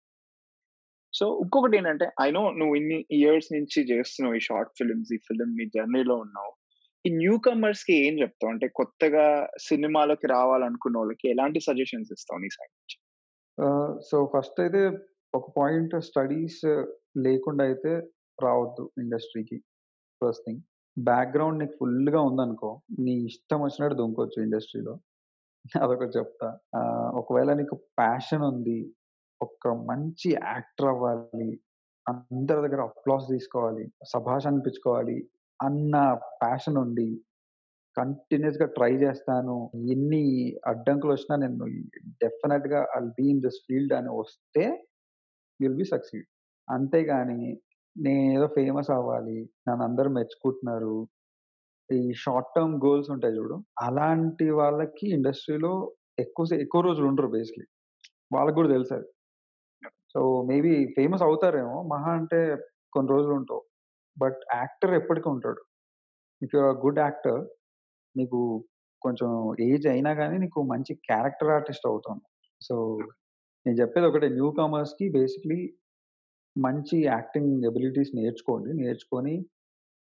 సో, 1.13 1.25
ఇంకొకటేంటంటే 1.43 2.07
ఐ 2.23 2.29
నో 2.31 2.43
నువ్వు 2.53 2.75
ఇన్ని 2.75 2.99
ఇయర్స్ 3.19 3.49
నుంచి 3.53 3.81
చేస్తున్నావు 3.91 4.37
ఈ 4.37 4.45
షార్ట్ 4.47 4.73
ఫిల్మ్స్, 4.79 5.13
ఈ 5.13 5.19
ఫిల్మ్ 5.29 5.53
నీ 5.59 5.65
జర్నీలో 5.75 6.15
ఉన్నావు. 6.17 6.53
ఈ 7.05 7.11
న్యూ 7.15 7.35
కమర్స్‌కి 7.47 7.95
ఏం 8.05 8.15
చెప్తావు? 8.21 8.51
అంటే 8.53 8.67
కొత్తగా 8.79 9.25
సినిమాలోకి 9.67 10.27
రావాలనుకున్నోళ్ళకి 10.35 11.27
ఎలాంటి 11.33 11.61
సజెషన్స్ 11.67 12.13
ఇస్తావు 12.17 12.41
నీ 12.45 12.51
సైడ్ 12.57 12.73
నుంచి? 12.75 12.97
సో, 14.09 14.17
ఫస్ట్ 14.33 14.59
అయితే 14.61 14.83
ఒక 15.35 15.47
పాయింట్ 15.57 15.95
స్టడీస్ 16.09 16.63
లేకుండా 17.19 17.63
అయితే 17.65 17.93
రావద్దు 18.39 18.85
ఇండస్ట్రీకి. 18.99 19.59
First 20.23 20.45
thing. 20.47 20.63
బ్యాక్‌గ్రౌండ్ 20.97 21.61
నీకు 21.63 21.75
ఫుల్‌గా 21.81 22.21
ఉందనుకో, 22.23 22.71
నీ 23.05 23.15
ఇష్టం 23.31 23.61
వచ్చినట్టు 23.65 23.97
దుంకోవచ్చు 24.01 24.39
ఇండస్ట్రీలో. 24.43 24.95
అదొకటి 25.85 26.13
చెప్తా. 26.19 26.49
ఒకవేళ 27.21 27.51
నీకు 27.55 27.77
ప్యాషన్ 28.01 28.45
ఉంది, 28.51 28.79
ఒక 29.41 29.69
మంచి 29.91 30.29
యాక్టర్ 30.47 30.91
అవ్వాలి, 30.91 31.51
అందరి 32.07 32.61
దగ్గర 32.67 32.83
అప్లాస్ 32.91 33.27
తీసుకోవాలి, 33.31 33.85
సభాష 34.13 34.45
అనిపించుకోవాలి 34.47 35.19
అన్న 35.65 35.95
ప్యాషన్ 36.41 36.79
ఉండి 36.79 37.09
కంటిన్యూయస్‌గా 37.97 38.69
ట్రై 38.77 38.93
చేస్తాను. 39.03 39.57
ఎన్ని 39.95 40.25
అడ్డంకులొచ్చినా 40.67 41.37
నేను 41.43 41.67
డెఫినిట్‌గా 42.23 42.81
I 42.97 43.03
be 43.19 43.27
in 43.33 43.43
this 43.43 43.61
field 43.67 43.95
అని 43.95 44.13
వస్తే 44.21 44.65
యుల్ 45.61 45.69
విల్ 45.69 45.79
బి 45.79 45.87
సక్సీడ్. 45.93 46.27
అంతేగాని 46.69 47.41
నేనేదో 47.97 48.47
ఫేమస్ 48.57 48.91
అవ్వాలి, 48.91 49.39
నన్నందరూ 49.69 50.11
మెచ్చుకుంటున్నారు. 50.13 50.97
ఈ 51.91 52.13
షార్ట్ 52.23 52.51
టర్మ్ 52.55 52.75
గోల్స్ 52.83 53.11
ఉంటాయి 53.15 53.37
చూడు. 53.37 53.57
అలాంటి 53.83 54.49
వాళ్ళకి 54.59 55.07
ఇండస్ట్రీలో 55.17 55.73
ఎక్కువ 56.19 56.47
సే 56.47 56.57
ఎక్కువ 56.65 56.83
రోజులు 56.83 57.07
ఉండరు 57.11 57.29
బేసికల్లీ. 57.35 57.69
వాళ్ళకి 58.31 58.57
కూడా 58.57 58.71
తెలుసది. 58.71 59.07
సో, 60.15 60.21
మేబీ 60.51 60.73
ఫేమస్ 60.97 61.25
అవుతారేమో 61.25 61.77
మహా 61.93 62.13
అంటే 62.19 62.41
కొన్ని 62.93 63.11
రోజులు 63.13 63.35
ఉంటావు. 63.37 63.63
బట్ 64.17 64.41
యాక్టర్ 64.55 64.93
ఎప్పటికి 65.01 65.29
ఉంటాడు. 65.31 65.63
ఇఫ్ 66.43 66.55
యూఆర్ 66.57 66.79
గుడ్ 66.85 67.01
యాక్టర్ 67.05 67.41
నీకు 68.15 68.41
కొంచెం 69.03 69.31
ఏజ్ 69.69 69.87
అయినా 69.93 70.13
కానీ 70.21 70.37
నీకు 70.45 70.61
మంచి 70.73 70.93
క్యారెక్టర్ 71.09 71.53
ఆర్టిస్ట్ 71.57 71.87
అవుతావు. 71.91 72.21
సో, 72.61 72.75
నేను 73.67 73.77
చెప్పేది 73.83 74.07
ఒకటే 74.11 74.29
న్యూ 74.37 74.49
కామర్స్కి 74.59 75.07
బేసిక్లీ 75.17 75.61
మంచి 76.57 76.97
యాక్టింగ్ 77.09 77.53
ఎబిలిటీస్ 77.71 78.13
నేర్చుకోండి. 78.19 78.71
నేర్చుకొని 78.81 79.35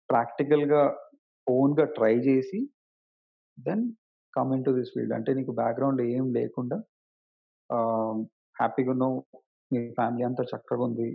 ప్రాక్టికల్‌గా 0.10 0.84
ఓన్‌గా 1.48 1.86
ట్రై 1.98 2.16
చేసి 2.28 2.60
then 3.58 3.84
come 4.34 4.52
into 4.58 4.72
this 4.78 4.92
field. 4.96 5.14
అంటే 5.18 5.32
నీకు 5.40 5.54
బ్యాక్‌గ్రౌండ్ 5.62 6.02
ఏం 6.12 6.26
లేకుండా 6.38 6.78
హ్యాపీగా 8.56 8.92
ఉన్నావు 8.96 9.18
మీ 9.72 9.80
ఫ్యామిలీ 9.98 10.24
అంతా 10.30 10.44
చక్కగా 10.52 10.84
ఉంది 10.88 11.10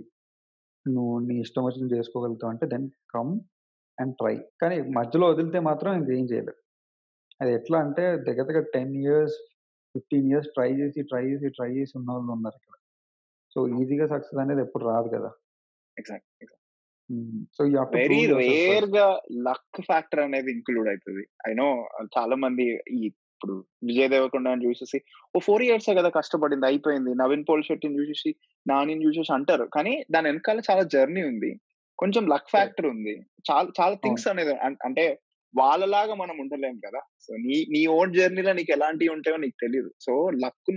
నువ్వు 0.89 1.19
నీ 1.19 1.41
ఇష్టం 1.41 1.65
వచ్చినట్టు 1.65 1.95
చేసుకోగలుగుతావు 1.95 2.53
అంటే 2.53 2.67
దెన్ 2.67 2.91
కమ్ 3.15 3.33
అండ్ 3.99 4.15
ట్రై. 4.15 4.37
కానీ 4.63 4.83
మధ్యలో 4.91 5.27
వదిలితే 5.27 5.59
మాత్రం 5.61 5.93
ఇంకేం 5.93 6.25
చేయలేవు. 6.25 6.59
అది 7.41 7.53
ఎట్లా 7.53 7.79
అంటే 7.79 8.17
దగ్గర 8.19 8.43
దగ్గర 8.43 8.65
10 8.77 8.97
ఇయర్స్, 8.97 9.37
15 9.95 10.29
ఇయర్స్ 10.31 10.49
ట్రై 10.49 10.71
చేసి, 10.73 11.03
ట్రై 11.03 11.25
చేసి, 11.27 11.49
ట్రై 11.49 11.71
చేసి 11.73 11.99
ఉన్నోళ్ళు 11.99 12.33
ఉన్నారిక్కడ. 12.33 12.75
సో, 13.55 13.83
ఈజీగా 13.83 14.07
సక్సెస్ 14.07 14.41
అనేది 14.41 14.61
ఎప్పుడు 14.61 14.85
రాదు 14.85 15.09
కదా! 15.09 15.31
ఎగ్జాక్ట్. 15.97 16.27
So, 17.57 17.63
very 17.95 18.21
first. 18.27 18.39
రేర్‌గా 18.41 19.07
లక్ 19.43 19.81
ఫ్యాక్టర్ 19.81 20.21
అనేది 20.21 20.53
ఇంక్లూడ్ 20.53 20.89
అయితది. 20.89 21.25
ఐ 21.49 21.55
నో 21.55 21.69
చాలా 22.19 22.37
మంది 22.37 22.67
ఈ 22.97 23.03
ఇప్పుడు 23.39 23.55
విజయ్ 23.89 24.09
దేవరకొండని 24.13 24.65
చూసేసి 24.67 24.99
ఓ 25.35 25.41
4 25.41 25.65
ఇయర్సే 25.67 25.93
కదా 25.99 26.11
కష్టపడింది 26.17 26.67
అయిపోయింది. 26.69 27.11
నవీన్ 27.21 27.45
పోలిశెట్టిని 27.49 27.97
చూసేసి, 27.99 28.31
నానిని 28.67 29.03
చూసేసి 29.07 29.33
అంటారు. 29.37 29.67
కానీ 29.77 29.93
దాని 30.15 30.27
వెనకాల 30.31 30.63
చాలా 30.69 30.83
జర్నీ 30.95 31.23
ఉంది. 31.29 31.51
కొంచెం 31.99 32.25
లక్. 32.33 32.49
ఫ్యాక్టర్ 32.55 32.89
ఉంది. 32.91 33.15
చాలా 33.49 33.69
చాలా. 33.79 33.95
థింగ్స్ 34.03 34.27
అనేది 34.33 34.55
అన్ 34.67 34.79
అంటే 34.89 35.05
వాళ్ళలాగా 35.55 36.15
మనం 36.17 36.37
ఉండలేం 36.43 36.77
కదా! 36.83 37.01
సో, 37.25 37.31
నీ 37.45 37.59
నీ 37.75 37.83
ఓన్ 37.95 38.11
జర్నీలో 38.17 38.53
నీకు 38.59 38.73
ఎలాంటివి 38.77 39.13
ఉంటాయో 39.15 39.39
నీకు 39.45 39.57
తెలీదు. 39.63 39.91
So, 40.05 40.13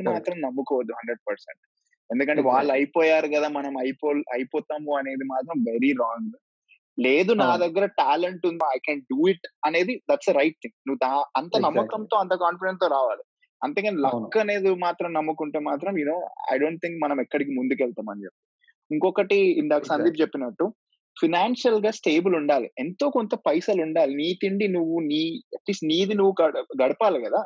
correct. 0.01 0.05
మాత్రం 0.09 0.37
నమ్ముకోవద్దు 0.45 0.93
100%. 0.99 1.61
ఎందుకంటే 2.09 2.43
వాళ్ళు. 2.47 2.71
అయిపోయారు 2.77 3.29
కదా! 3.35 3.49
మనం 3.59 3.73
అయిపో 3.83 4.07
అయిపోతాము 4.35 4.91
అనేది 5.01 5.25
మాత్రం 5.33 5.57
వెరీ 5.69 5.91
రాంగ్. 6.01 6.35
లేదు 7.01 7.33
నా. 7.37 7.49
దగ్గర 7.63 7.85
టాలెంట్ 7.99 8.43
ఉంది. 8.45 8.65
ఐ 8.69 8.79
కెన్ 8.87 9.01
డూ 9.11 9.19
ఇట్ 9.31 9.47
అనేది 9.67 9.93
దట్స్ 10.09 10.31
రైట్ 10.37 10.57
థింగ్. 10.63 10.75
నువ్వు 10.87 10.99
అంత. 11.35 11.53
నమ్మకంతో, 11.65 12.15
అంత 12.23 12.33
కాన్ఫిడెన్స్‌తో 12.43 12.87
రావాలి. 12.95 13.23
అంతేగాని. 13.61 13.99
లక్ 14.05 14.37
అనేది 14.43 14.69
మాత్రం 14.85 15.09
నమ్ముకుంటే 15.13 15.59
మాత్రం 15.67 15.93
యూనో 16.01 16.17
ఐ 16.53 16.57
డోంట్ 16.57 16.81
థింక్ 16.83 16.97
మనం 17.03 17.17
ఎక్కడికి 17.25 17.51
ముందుకెళ్తాం 17.57 18.07
అని 18.13 18.23
చెప్పి. 18.25 18.39
ఇంకొకటి 18.91 19.39
ఇందాక 19.61 19.83
సందీప్. 19.87 20.19
చెప్పినట్టు 20.21 20.65
ఫినాన్షియల్‌గా 21.17 21.91
స్టేబుల్ 21.97 22.35
ఉండాలి. 22.39 22.67
ఎంతో 22.79 23.05
కొంత 23.15 23.33
పైసలుండాలి. 23.47 24.13
నీ 24.21 24.29
తిండి 24.43 24.67
నువ్వు 24.75 24.97
నీ 25.09 25.21
అట్‌లీస్ట్ 25.57 25.85
నీది 25.91 26.15
నువ్వు 26.19 26.33
గడ 26.41 26.53
గడపాలి 26.81 27.19
గదా! 27.25 27.41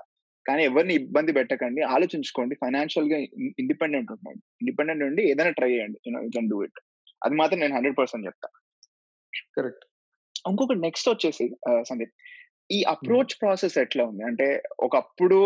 కానీ 0.46 0.64
ఎవరిని 0.70 0.96
ఇబ్బంది 1.02 1.32
పెట్టకండి. 1.38 1.82
ఆలోచించుకోండి. 1.94 2.56
ఫైనాన్షియల్‌గా 2.64 3.18
ఇన్ 3.38 3.54
ఇండిపెండెంట్ 3.64 4.12
ఉండండి. 4.16 4.44
ఇండిపెండెంట్ 4.62 5.06
ఉండి 5.10 5.24
ఏదైనా 5.32 5.54
ట్రై 5.60 5.72
చేయండి. 5.76 6.00
You 6.06 6.14
know 6.16 6.22
you 6.26 6.32
can 6.38 6.50
do 6.54 6.60
it. 6.68 6.80
అది 7.22 7.36
మాత్రం 7.42 7.60
నేను 7.64 7.76
100% 7.78 8.26
చెప్తా. 8.30 8.48
కరెక్ట్. 9.58 9.84
ఇంకొకటి 10.46 10.82
నెక్స్ట్ 10.82 11.10
వచ్చేసి 11.10 11.46
సందీప్ 11.90 12.16
ఈ. 12.70 12.78
అప్రోచ్ 12.92 13.34
ప్రాసెస్ 13.42 13.76
ఎట్లా 13.82 14.04
ఉంది? 14.06 14.24
అంటే 14.24 14.46
ఒకప్పుడు 14.80 15.38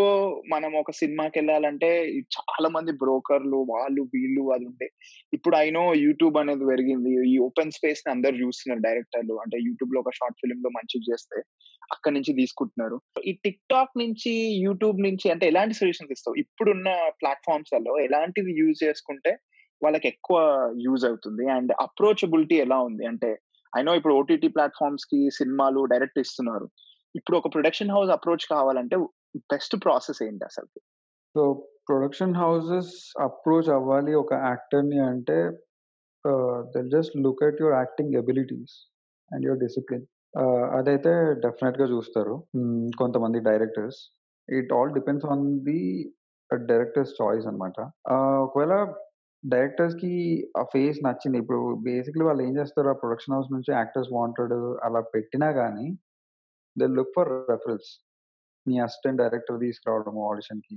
మనం 0.52 0.72
ఒక 0.74 0.92
సినిమాకెళ్ళాలంటే 1.00 1.90
చాలా 2.36 2.70
మంది 2.76 2.92
బ్రోకర్‌లు 3.02 3.60
వాళ్ళు 3.72 4.02
వీళ్ళు 4.14 4.44
అది 4.56 4.66
ఉండే. 4.70 4.88
ఇప్పుడు 5.34 5.56
ఐ 5.58 5.68
నో 5.70 5.84
యూట్యూబ్ 6.04 6.38
అనేది 6.42 6.66
పెరిగింది. 6.66 7.12
ఈ 7.32 7.36
ఓపెన్ 7.48 7.74
స్పేస్‌ని 7.78 8.10
అందరూ 8.14 8.38
చూస్తున్నారు 8.44 8.84
డైరెక్టర్లు. 8.88 9.36
అంటే 9.44 9.58
యూట్యూబ్‌లో 9.68 10.02
ఒక 10.02 10.14
షార్ట్ 10.20 10.40
ఫిల్మ్‌లో 10.44 10.72
మంచిగా 10.78 11.06
చేస్తే 11.10 11.40
అక్కడి 11.92 12.16
నుంచి 12.18 12.34
తీసుకుంటున్నారు. 12.34 12.98
ఈ 13.24 13.34
టిక్‌టాక్ 13.44 13.94
నుంచి, 13.98 14.34
యూట్యూబ్ 14.66 15.00
నుంచి 15.02 15.28
అంటే 15.32 15.48
ఎలాంటి 15.48 15.78
సజెషన్స్ 15.82 16.16
ఇస్తావు? 16.18 16.38
ఇప్పుడున్న 16.44 16.90
ప్లాట్‌ఫార్మ్స్‌లలో 17.22 17.96
ఎలాంటివి 18.08 18.54
యూజ్ 18.62 18.78
చేసుకుంటే 18.84 19.34
వాళ్ళకి 19.82 20.08
ఎక్కువ 20.08 20.38
యూజ్ 20.86 21.06
అవుతుంది? 21.06 21.46
అండ్ 21.58 21.74
అప్రోచబిలిటీ 21.82 22.58
ఎలా 22.60 22.80
ఉంది? 22.88 23.06
అంటే 23.06 23.32
అయినా 23.74 23.92
ఇప్పుడు 23.94 24.14
ఓటీటీ 24.14 24.48
ప్లాట్ఫామ్స్కి 24.48 25.20
సినిమాలు 25.30 25.82
డైరెక్ట్ 25.86 26.20
ఇస్తున్నారు. 26.20 26.68
ఇప్పుడు 27.16 27.36
ఒక 27.38 27.50
ప్రొడక్షన్ 27.54 27.94
హౌస్ 27.96 28.12
అప్రోచ్ 28.16 28.46
కావాలంటే 28.50 28.96
బెస్ట్ 29.54 29.76
ప్రాసెస్ 29.86 30.22
ఏంటి 30.24 30.44
అసలు 30.46 30.70
సో, 31.36 31.42
ప్రొడక్షన్ 31.88 32.36
హౌసెస్ 32.36 32.94
అప్రోచ్ 33.22 33.70
అవ్వాలి 33.70 34.14
ఒక 34.14 34.34
యాక్టర్‌ని 34.48 35.00
అంటే 35.10 35.38
they'll 36.74 36.90
just 36.90 37.14
look 37.26 37.44
at 37.48 37.62
your 37.62 37.76
acting 37.76 38.16
abilities 38.16 38.76
and 39.32 39.46
your 39.46 39.60
discipline. 39.60 40.06
అదైతే 40.78 41.12
డెఫినెట్గా 41.46 41.86
చూస్తారు. 41.86 42.36
కొంతమంది 42.98 43.40
directors. 43.50 44.00
It 44.50 44.72
all 44.74 44.94
depends 44.94 45.28
on 45.34 45.46
the 45.68 45.80
director's 46.72 47.14
choice 47.22 47.48
అనమాట 47.48 47.78
ఒకవేళ 48.46 48.76
డైరెక్టర్స్‌కి 49.44 50.12
ఆ 50.58 50.64
ఫేస్ 50.74 50.98
నచ్చింది. 51.06 51.38
ఇప్పుడు 51.44 51.60
బేసికల్లీ 51.86 52.26
వాళ్ళు 52.28 52.44
ఏం 52.44 52.54
చేస్తారు 52.60 52.90
ఆ 52.90 52.98
ప్రొడక్షన్ 53.02 53.36
హౌస్ 53.36 53.50
నుంచి 53.56 53.72
యాక్టర్స్ 53.74 54.12
వాంటెడ్ 54.16 54.56
అలా 54.88 55.02
పెట్టినా 55.16 55.50
కానీ 55.60 55.88
దే 56.76 56.88
లుక్ 56.98 57.14
ఫర్ 57.18 57.32
రెఫరల్స్. 57.52 57.92
నీ 58.66 58.76
అసిస్టెంట్ 58.86 59.22
డైరెక్టర్ 59.24 59.60
తీసుకురావడము 59.66 60.22
ఆడిషన్‌కి. 60.32 60.76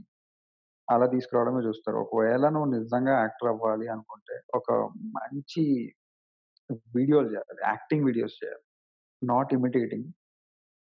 అలా 0.89 1.07
తీసుకురావడమే 1.15 1.63
చూస్తారు. 1.67 1.99
ఒకవేళ 2.05 2.45
నువ్వు 2.55 2.71
నిజంగా 2.77 3.15
యాక్టర్ 3.23 3.51
అవ్వాలి 3.53 3.87
అనుకుంటే 3.95 4.37
ఒక 4.59 4.69
మంచి 5.17 5.65
వీడియోలు 6.97 7.29
చేయాలి. 7.33 7.61
యాక్టింగ్ 7.69 8.07
వీడియోస్ 8.09 8.37
చేయాలి. 8.43 8.65
Not 9.23 9.53
imitating. 9.59 10.09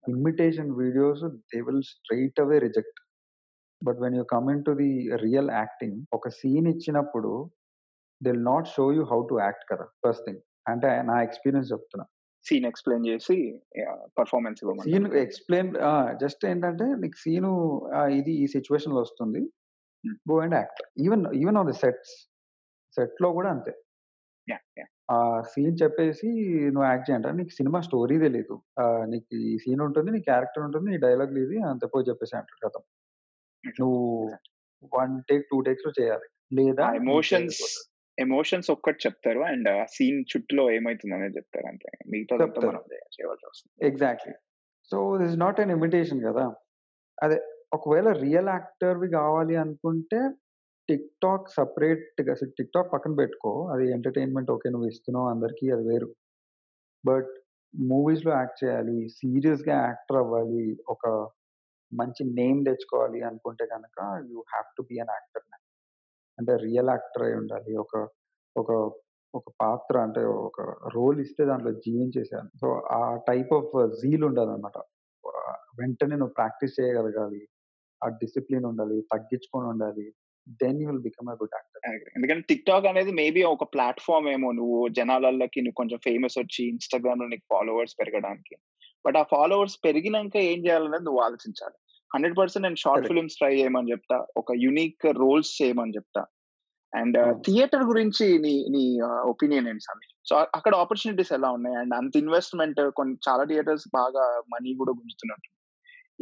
Imitation 0.04 0.70
videos 0.80 1.24
they 1.50 1.60
will 1.68 1.84
straight 1.92 2.40
away 2.44 2.58
reject. 2.66 3.00
But 3.82 3.98
when 4.04 4.16
you 4.20 4.24
come 4.34 4.48
into 4.54 4.72
the 4.80 4.90
real 5.24 5.50
acting 5.58 5.98
ఒక 6.12 6.28
సీన్ 6.40 6.68
ఇచ్చినప్పుడు 6.74 7.32
they 8.22 8.30
will 8.30 8.46
not 8.48 8.68
show 8.74 8.84
you 8.96 9.04
how 9.12 9.20
to 9.30 9.36
act 9.40 9.64
కదా! 9.70 9.86
First 10.04 10.24
thing. 10.26 10.40
అంటే 10.66 10.90
నా 11.10 11.16
ఎక్స్‌పీరియన్స్ 11.26 11.68
చెప్తున్నా. 11.72 12.04
Scene 12.46 12.66
explain 12.68 13.04
చేసి! 13.08 13.36
Performance 14.16 14.62
scene. 14.84 15.06
Explain! 15.22 15.70
Just 16.22 16.42
ఏంటంటే 16.46 16.86
నీకు 17.02 17.18
scene 17.24 17.50
ఇది 18.18 18.32
ఈ 18.42 18.46
సిట్యుయేషన్‌లో 18.54 19.00
వస్తుంది. 19.00 19.42
హ్మ్. 20.04 20.16
Go 20.30 20.36
and 20.44 20.56
act. 20.58 20.82
Even 21.04 21.24
even 21.42 21.58
on 21.60 21.70
the 21.70 21.76
sets. 21.82 22.14
సెట్‌లో 22.96 23.30
కూడా 23.38 23.50
అంతే. 23.56 23.72
సీన్ 25.52 25.76
చెప్పేసి 25.82 26.28
నువ్వు 26.74 26.86
యాక్ట్ 26.86 27.06
చేయి 27.08 27.16
అంటారు. 27.16 27.36
నీకు 27.40 27.54
సినిమా 27.58 27.78
స్టోరీ 27.86 28.16
తెలీదు. 28.20 28.56
నీకు 29.12 29.28
ఈ 29.44 29.52
సీన్ 29.64 29.82
ఉంటుంది. 29.86 30.10
నీ 30.16 30.20
క్యారెక్టర్ 30.28 30.64
ఉంటుంది. 30.66 30.86
నీ 30.92 30.98
డైలాగ్‌లు 31.06 31.40
ఇది 31.46 31.58
అంతే 31.70 31.86
పోయి 31.92 32.08
చెప్పేసేయి 32.10 32.40
అంటాడు 32.40 32.60
ఖతం. 32.64 32.84
ఎగ్జాక్ట్‌లీ. 33.64 33.82
నువ్వు. 33.82 34.02
1 34.92 35.14
టేక్, 35.30 35.44
2 35.46 35.60
టేక్స్‌లో 35.68 35.92
చేయాలి. 36.00 36.28
లేదా 36.58 36.86
ఎమోషన్స్. 37.02 37.62
ఎమోషన్స్ 38.18 38.68
ఒక్కటి 38.74 39.00
చెప్తారు. 39.04 39.40
అండ్ 39.50 39.68
ఆ 39.72 39.84
సీన్ 39.94 40.20
చుట్టులో 40.32 40.64
చెప్తారు 41.38 41.66
అంతే. 41.66 41.90
మిగతాదంతా 42.12 42.48
చెప్తారు. 42.50 42.68
మనం 42.70 42.82
చేయవలసి 43.16 43.46
వస్తుంది. 43.50 43.74
Exactly. 43.90 44.34
So, 44.90 44.98
this 45.22 45.36
not 45.42 45.60
an 45.60 45.72
imitation 45.76 46.22
కదా! 46.28 46.44
అదే 47.18 47.38
ఒకవేళ 47.72 48.08
రియల్ 48.24 48.50
యాక్టర్‌వి 48.54 49.08
కావాలి 49.18 49.54
అనుకుంటే 49.56 50.20
టిక్‌టాక్ 50.88 51.48
సెపరేట్‌గా 51.56 52.32
అసలు 52.36 52.52
టిక్‌టాక్ 52.58 52.90
పక్కన 52.94 53.14
పెట్టుకో. 53.20 53.52
అది 53.74 53.84
ఎంటర్‌టైన్‌మెంట్ 53.96 54.50
ఓకే. 54.56 54.70
నువ్వు 54.74 54.88
ఇస్తున్నావు 54.88 55.28
అందరికి 55.28 55.66
అది 55.76 55.84
వేరు. 55.90 56.08
బట్ 57.04 57.30
మూవీస్‌లో 57.74 58.32
యాక్ట్ 58.34 58.60
చేయాలి. 58.64 58.98
సీరియస్‌గా 59.18 59.76
యాక్టర్ 59.84 60.20
అవ్వాలి. 60.22 60.64
ఒక 60.88 61.04
మంచి 61.92 62.22
నేమ్ 62.38 62.60
తెచ్చుకోవాలి 62.66 63.20
అనుకుంటే 63.30 63.64
గనక 63.74 63.98
you 64.32 64.40
have 64.52 64.68
to 64.78 64.84
be 64.90 64.96
an 65.04 65.12
actor. 65.16 65.46
అంటే 66.38 66.52
రియల్ 66.64 66.90
యాక్టర్ 66.90 67.24
అయి 67.26 67.36
ఉండాలి. 67.40 67.72
ఒక 67.76 67.94
ఒక 68.56 68.70
ఒక 69.34 69.48
పాత్ర 69.60 69.94
అంటే 70.06 70.22
ఒక 70.40 70.58
రోల్ 70.94 71.18
ఇస్తే 71.24 71.42
దాంట్లో 71.46 71.70
జీవించేసాను. 71.84 72.50
సో, 72.60 72.68
ఆ 72.92 73.00
టైప్ 73.28 73.52
ఆఫ్ 73.58 73.70
జీల్ 74.00 74.24
ఉండాలన్నమాట. 74.28 74.76
ఆహ్, 75.24 75.60
వెంటనే 75.78 76.16
నువ్వు 76.16 76.34
ప్రాక్టీస్ 76.34 76.74
చేయగలగాలి. 76.80 77.40
ఆ 78.02 78.08
డిసిప్లిన్ 78.20 78.66
ఉండాలి. 78.70 78.98
తగ్గించుకొని 79.12 79.68
ఉండాలి. 79.72 80.06
Then 80.60 80.78
you 80.82 80.88
will 80.88 81.04
become 81.06 81.28
a 81.28 81.36
good 81.40 81.54
actor. 81.54 81.82
Agree. 81.90 82.10
ఎందుకంటే 82.16 82.44
టిక్‌టాక్ 82.50 82.86
అనేది 82.86 83.12
మేబీ 83.18 83.42
ఒక 83.50 83.64
ప్లాట్‌ఫార్మ్ 83.74 84.28
ఏమో 84.28 84.50
నువ్వు 84.52 84.78
జనాలల్లకి 84.98 85.60
నువ్వు 85.62 85.78
కొంచెం 85.82 86.00
ఫేమస్ 86.06 86.38
వచ్చి 86.38 86.62
ఇన్‌స్టాగ్రామ్‌లో 86.72 87.28
నీకు 87.28 87.46
ఫాలోవర్స్ 87.50 87.96
పెరగడానికి. 88.00 88.54
బట్ 89.04 89.16
ఆ 89.16 89.24
ఫాలోవర్స్ 89.32 89.78
పెరిగినంక 89.84 90.36
ఏం 90.50 90.60
చేయాలనేది 90.66 91.04
నువ్వు 91.04 91.22
ఆలోచించాలి. 91.22 91.76
100% 92.16 92.62
నేను 92.62 92.76
షార్ట్. 92.76 93.08
ఫిల్మ్స్ 93.08 93.36
ట్రై 93.36 93.56
చేయమని 93.56 93.90
చెప్తా. 93.90 94.26
ఒక 94.36 94.46
యూనిక్ 94.56 95.06
రోల్స్ 95.06 95.62
చేయమని 95.62 95.92
చెప్తా. 95.96 96.24
అండ్. 96.94 97.36
థియేటర్ 97.46 97.82
గురించి 97.82 98.38
నీ 98.38 98.66
నీ 98.70 99.00
ఒపీనియన్ 99.00 99.68
ఏంటి 99.68 99.80
సందీప్? 99.80 100.28
సో, 100.28 100.46
అక్కడ 100.54 100.74
ఆపర్చునిటీస్ 100.74 101.32
ఎలా 101.32 101.50
ఉన్నాయి? 101.50 101.76
అండ్ 101.76 101.94
అంత 101.94 102.16
ఇన్వెస్ట్‌మెంట్ 102.16 102.90
కొన్ని 102.90 103.16
చాలా 103.28 103.44
థియేటర్స్ 103.44 103.84
బాగా 103.94 104.42
మనీ 104.52 104.74
కూడా 104.74 104.90
గుంజుతున్నట్టు. 104.90 105.50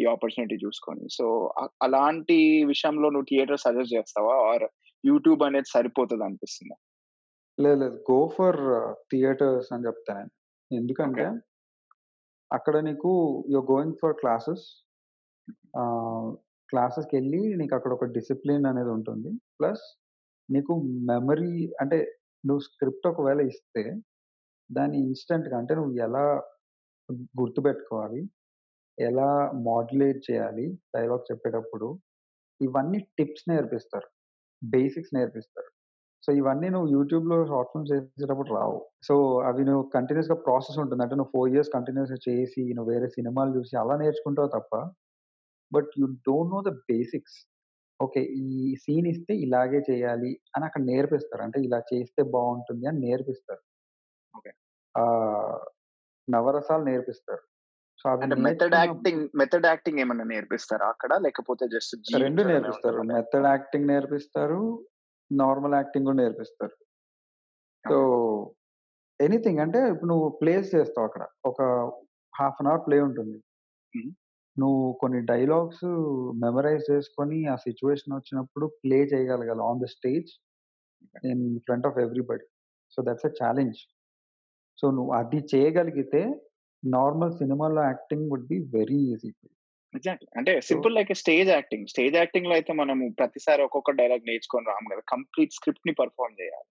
ఈ 0.01 0.05
ఆపర్చునిటీ 0.05 0.55
చూసుకొని. 0.55 1.01
సో, 1.13 1.55
అలాంటి 1.83 2.65
విషయంలో 2.65 3.11
నువ్వు 3.11 3.27
థియేటర్ 3.31 3.59
సజెస్ట్ 3.59 3.95
చేస్తావా? 3.95 4.53
ఆర్ 4.53 4.65
యూట్యూబ్ 5.07 5.43
అనేది 5.43 5.71
సరిపోతదనిపిస్తుందా? 5.75 6.75
లేదు 7.61 7.81
లేదు. 7.81 8.05
గో 8.11 8.29
ఫర్ 8.39 8.95
థియేటర్స్ 9.13 9.75
అని 9.75 9.87
చెప్తా 9.87 10.15
నేను. 10.15 10.31
ఎందుకంటే. 10.73 11.25
అక్కడ 12.53 12.77
నీకు 12.77 13.45
you 13.51 13.61
are 13.61 13.71
going 13.71 13.95
for 14.03 14.15
classes. 14.15 14.90
ఆహ్, 15.81 16.31
క్లాసెస్‌కెళ్ళి 16.73 17.43
నీకు 17.61 17.75
అక్కడ 17.77 17.93
ఒక 17.95 18.07
డిసిప్లిన్ 18.17 18.67
అనేది 18.71 18.91
ఉంటుంది. 18.97 19.31
ప్లస్ 19.59 19.85
నీకు 20.49 20.73
మెమరీ 21.11 21.53
అంటే 21.83 21.99
నువ్వు 22.45 22.63
స్క్రిప్ట్ 22.69 23.09
ఒకవేళ 23.11 23.41
ఇస్తే 23.53 23.85
దాన్ని 24.71 24.99
ఇన్‌స్టంట్‌గా 25.05 25.57
అంటే 25.61 25.75
నువ్వు 25.79 25.95
ఎలా 26.07 26.25
గుర్తుపెట్టుకోవాలి? 27.39 28.21
ఎలా 28.99 29.29
మాడ్యులేట్ 29.69 30.21
చేయాలి 30.29 30.67
డైలాగ్ 30.95 31.25
చెప్పేటప్పుడు? 31.31 31.89
ఇవన్నీ 32.61 33.01
టిప్స్ 33.19 33.47
నేర్పిస్తారు. 33.51 34.09
బేసిక్స్ 34.63 35.15
నేర్పిస్తారు. 35.17 35.71
సో, 36.25 36.31
ఇవన్నీ 36.41 36.69
నువ్వు 36.75 36.89
యూట్యూబ్‌లో 36.95 37.37
షార్ట్ 37.51 37.71
ఫిల్మ్స్ 37.73 37.93
చేసేటప్పుడు 37.93 38.51
రావు. 38.57 38.79
సో, 39.09 39.15
అవి 39.49 39.63
నువ్వు 39.69 39.85
కంటిన్యూయస్‌గా 39.97 40.39
ప్రాసెస్ 40.47 40.79
ఉంటుంది. 40.83 41.03
అంటే 41.05 41.17
నువ్వు 41.21 41.33
4 41.35 41.55
ఇయర్స్ 41.55 41.73
కంటిన్యూయస్‌గా 41.77 42.21
చేసి 42.29 42.63
నువ్వు 42.75 42.91
వేరే 42.95 43.09
సినిమాలు 43.17 43.53
చూసి 43.59 43.75
అలా 43.83 43.97
నేర్చుకుంటావు 44.03 44.51
తప్ప 44.57 44.73
but 45.73 45.91
you 45.99 46.07
don't 46.07 46.53
know 46.55 46.61
the 46.63 46.73
basics. 46.91 47.39
Okay. 48.01 48.21
ఈ 48.21 48.75
సీన్ 48.75 49.07
ఇస్తే 49.07 49.35
ఇలాగే 49.37 49.81
చేయాలి 49.91 50.41
అని 50.57 50.65
అక్కడ 50.65 50.83
నేర్పిస్తారు. 50.83 51.43
అంటే 51.43 51.61
ఇలా 51.61 51.81
చేస్తే 51.93 52.23
బావుంటుంది 52.23 52.87
అని 52.87 53.01
నేర్పిస్తారు. 53.01 53.63
ఓకే. 54.37 54.53
నవరసాలు 56.29 56.85
నేర్పిస్తారు. 56.85 57.43
సో, 57.99 58.11
అంటే 58.11 58.37
మెథడ్ 58.37 58.75
యాక్టింగ్, 58.75 59.29
మెథడ్ 59.35 59.67
యాక్టింగ్ 59.67 59.99
ఏమన్నా 59.99 60.25
నేర్పిస్తారా 60.25 60.87
అక్కడ? 60.87 61.13
లేకపోతే 61.15 61.65
జస్ట్ 61.69 61.97
2 61.97 62.07
జీవించడమే 62.11 62.53
నేర్పిస్తారు. 62.53 63.03
మెథడ్ 63.03 63.47
యాక్టింగ్ 63.47 63.87
నేర్పిస్తారు. 63.87 64.61
నార్మల్ 65.31 65.75
యాక్టింగ్ 65.75 66.07
కూడా 66.07 66.17
నేర్పిస్తారు. 66.17 66.77
సో. 67.85 67.99
ఎనీథింగ్ 69.21 69.59
అంటే 69.59 69.79
ఇప్పుడు 69.91 70.11
నువ్వు 70.11 70.29
ప్లేస్ 70.43 70.75
చేస్తావు 70.75 71.07
అక్కడ. 71.07 71.27
ఒక 71.45 71.63
హాఫ్ 72.35 72.59
అన్ 72.61 72.69
అవర్ 72.69 72.87
ప్లే 72.87 73.01
ఉంటుంది. 73.01 73.39
నువ్వు 74.57 74.85
కొన్ని 75.01 75.21
డైలాగ్స్ 75.27 75.85
మెమరైజ్ 76.43 76.85
చేసుకొని 76.91 77.39
ఆ 77.47 77.57
సిట్యుయేషన్ 77.57 78.17
వచ్చినప్పుడు 78.17 78.67
ప్లే 78.83 78.99
చేయగలగాలి 79.13 79.63
on 79.69 79.81
the 79.81 79.89
stage 79.95 80.31
okay. 81.09 81.21
In 81.31 81.45
front 81.67 81.87
of 81.87 81.99
everybody. 81.99 82.47
So, 82.93 83.03
that's 83.03 83.27
a 83.27 83.33
challenge. 83.41 83.79
So, 84.79 84.87
నువ్వు 84.91 85.13
అది 85.13 85.41
చేయగలిగితే 85.53 86.23
నార్మల్ 86.83 87.33
సినిమాలో 87.33 87.81
acting 87.85 88.29
would 88.33 88.49
be 88.49 88.59
very 88.77 89.01
easy. 89.13 89.31
Exactly. 89.95 90.29
అంటే 90.39 90.53
so 90.59 90.67
simple 90.69 90.95
like 90.97 91.13
stage 91.23 91.49
acting. 91.51 91.87
Stage 91.87 92.17
యాక్టింగ్‌లో 92.17 92.55
అయితే 92.59 92.73
మనము 92.73 93.05
ప్రతిసారి 93.19 93.63
ఒక్కొక్క 93.63 93.93
డైలాగ్ 94.01 94.29
నేర్చుకొని 94.29 94.69
రాము 94.73 94.91
గదా! 94.93 95.03
కంప్లీట్ 95.15 95.57
స్క్రిప్ట్‌ని 95.59 95.95
పెర్ఫార్మ్ 96.01 96.37
జేయాలి. 96.41 96.69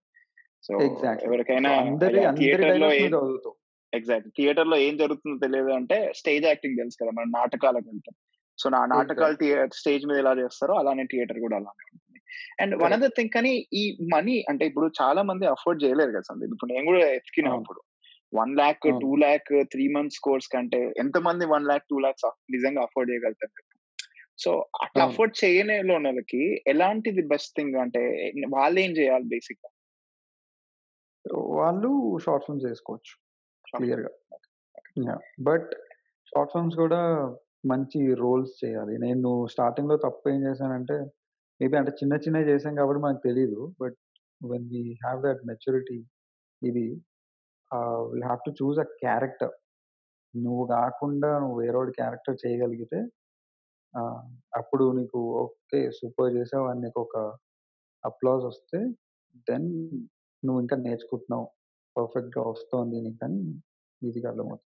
So 0.64 0.72
exactly. 0.86 1.24
సో 1.24 1.28
ఎవరికైనా 1.28 1.70
అందరి 1.82 2.16
ఇలా 2.16 2.28
అందరి 2.28 2.40
థియేటర్‌లో 2.40 2.70
డైలాగ్స్ 2.72 3.00
ఏం 3.00 3.08
నువ్వు 3.08 3.26
చదువుతావు. 3.26 3.56
ఎగ్జాక్ట్‌లీ. 3.92 4.32
థియేటర్‌లో 4.38 4.76
ఏం 4.86 4.94
జరుగుతుందో 5.00 5.38
తెలియదు 5.44 5.72
అంటే 5.78 5.96
స్టేజ్ 6.18 6.44
యాక్టింగ్ 6.46 6.78
తెలుసు 6.80 6.98
కదా! 7.00 7.12
మనం 7.18 7.30
నాటకాలకు 7.38 7.86
వెళ్తాం. 7.90 8.14
సో 8.58 8.68
నా 8.74 8.80
నాటకాలు 8.92 9.34
స్టేజ్ 9.80 10.04
మీద 10.08 10.18
ఎలా 10.24 10.32
చేస్తారో 10.40 10.74
అలానే 10.80 11.04
థియేటర్ 11.12 11.38
గూడా 11.44 11.56
అలానే 11.60 11.84
ఉంటుంది. 11.88 12.20
And 12.62 12.74
one. 12.78 12.96
అదర్ 12.96 13.14
థింగ్ 13.18 13.32
కానీ 13.36 13.52
ఈ 13.74 13.82
మనీ 14.14 14.36
అంటే 14.50 14.64
ఇప్పుడు 14.70 14.88
చాలా 15.00 15.22
మంది 15.30 15.46
అఫోర్డ్ 15.54 15.82
చేయలేరు 15.84 16.12
కదా 16.12 16.26
సందీప్. 16.30 16.54
ఇప్పుడు 16.56 16.72
నేను 16.72 16.86
గూడా 16.90 17.02
ఎతికినా. 17.18 17.52
అప్పుడు. 17.58 17.80
1,00,000, 18.32 18.68
అవును. 18.84 19.10
2,00,000 19.12 19.38
3 19.72 19.86
మంత్స్ 19.96 20.20
కోర్స్ 20.20 20.48
కంటే 20.48 20.80
ఎంతమంది 21.02 21.44
1,00,000, 21.48 21.86
2,00,000 21.92 22.24
అఫ్ 22.28 22.38
నిజంగా 22.54 22.82
అఫోర్డ్ 22.86 23.10
చేయగలుగుతారు. 23.12 23.54
సో 24.38 24.50
అట్లా. 24.86 25.06
అఫోర్డ్ 25.06 25.34
చేయలేనోళ్ళకి 25.40 26.42
ఎలాంటిది 26.72 27.22
బెస్ట్ 27.32 27.54
థింగ్ 27.58 27.76
అంటే 27.84 28.02
వాళ్ళేం 28.56 28.92
చేయాలి 28.98 29.26
బేసిక్‌గా? 29.32 29.70
వాళ్ళు 31.54 31.90
షార్ట్ 32.24 32.46
ఫిల్మ్స్ 32.46 32.66
చేసుకోవచ్చు. 32.66 33.12
క్లియర్‌గా. 33.72 34.10
యాహ్! 35.04 35.22
బట్ 35.48 35.70
షార్ట్ 36.32 36.52
ఫిల్మ్స్ 36.54 36.78
కూడా 36.82 37.00
మంచి 37.64 38.00
రోల్స్ 38.22 38.54
చేయాలి. 38.62 38.94
నేను 39.04 39.30
స్టార్టింగ్‌లో 39.54 39.96
తప్పు 40.04 40.26
ఏం 40.32 40.40
చేశానంటే 40.46 40.96
మేబీ 41.60 41.76
అంటే 41.80 41.92
చిన్న 42.00 42.14
చిన్నవి 42.24 42.48
చేశాం 42.50 42.74
కాబట్టి 42.78 43.02
మనకు 43.06 43.22
తెలీదు. 43.28 43.60
But 43.80 43.98
when 44.40 44.68
we 44.74 44.82
have 45.04 45.20
that 45.26 45.42
maturity 45.50 45.98
ఇది 46.62 46.86
ఆహ్, 47.70 48.04
we 48.12 48.20
have 48.28 48.40
to 48.46 48.52
choose 48.60 48.80
a 48.80 48.88
character. 49.02 49.54
నువ్వు 50.34 50.64
కాకుండా 50.74 51.30
నువ్వు 51.42 51.56
వేరేవాడి 51.60 51.92
క్యారెక్టర్ 51.98 52.36
చేయగలిగితే 52.42 53.00
ఆహ్, 53.94 54.22
అప్పుడు 54.60 54.84
నీకు 54.98 55.20
ఓకే. 55.42 55.80
సూపర్ 55.98 56.32
చేసావు 56.36 56.66
అని 56.70 56.82
నీకొక 56.86 57.16
అప్లాజ్ 58.04 58.44
వస్తే 58.50 58.78
దెన్ 59.48 59.68
నువ్వు 60.42 60.60
ఇంకా 60.62 60.76
నేర్చుకుంటున్నావు. 60.84 61.46
పర్ఫెక్ట్‌గా 61.96 62.42
వస్తోంది 62.48 62.98
నీకని 63.04 63.40
ఈజీగా 64.02 64.28
అర్థమవుతుంది. 64.32 64.68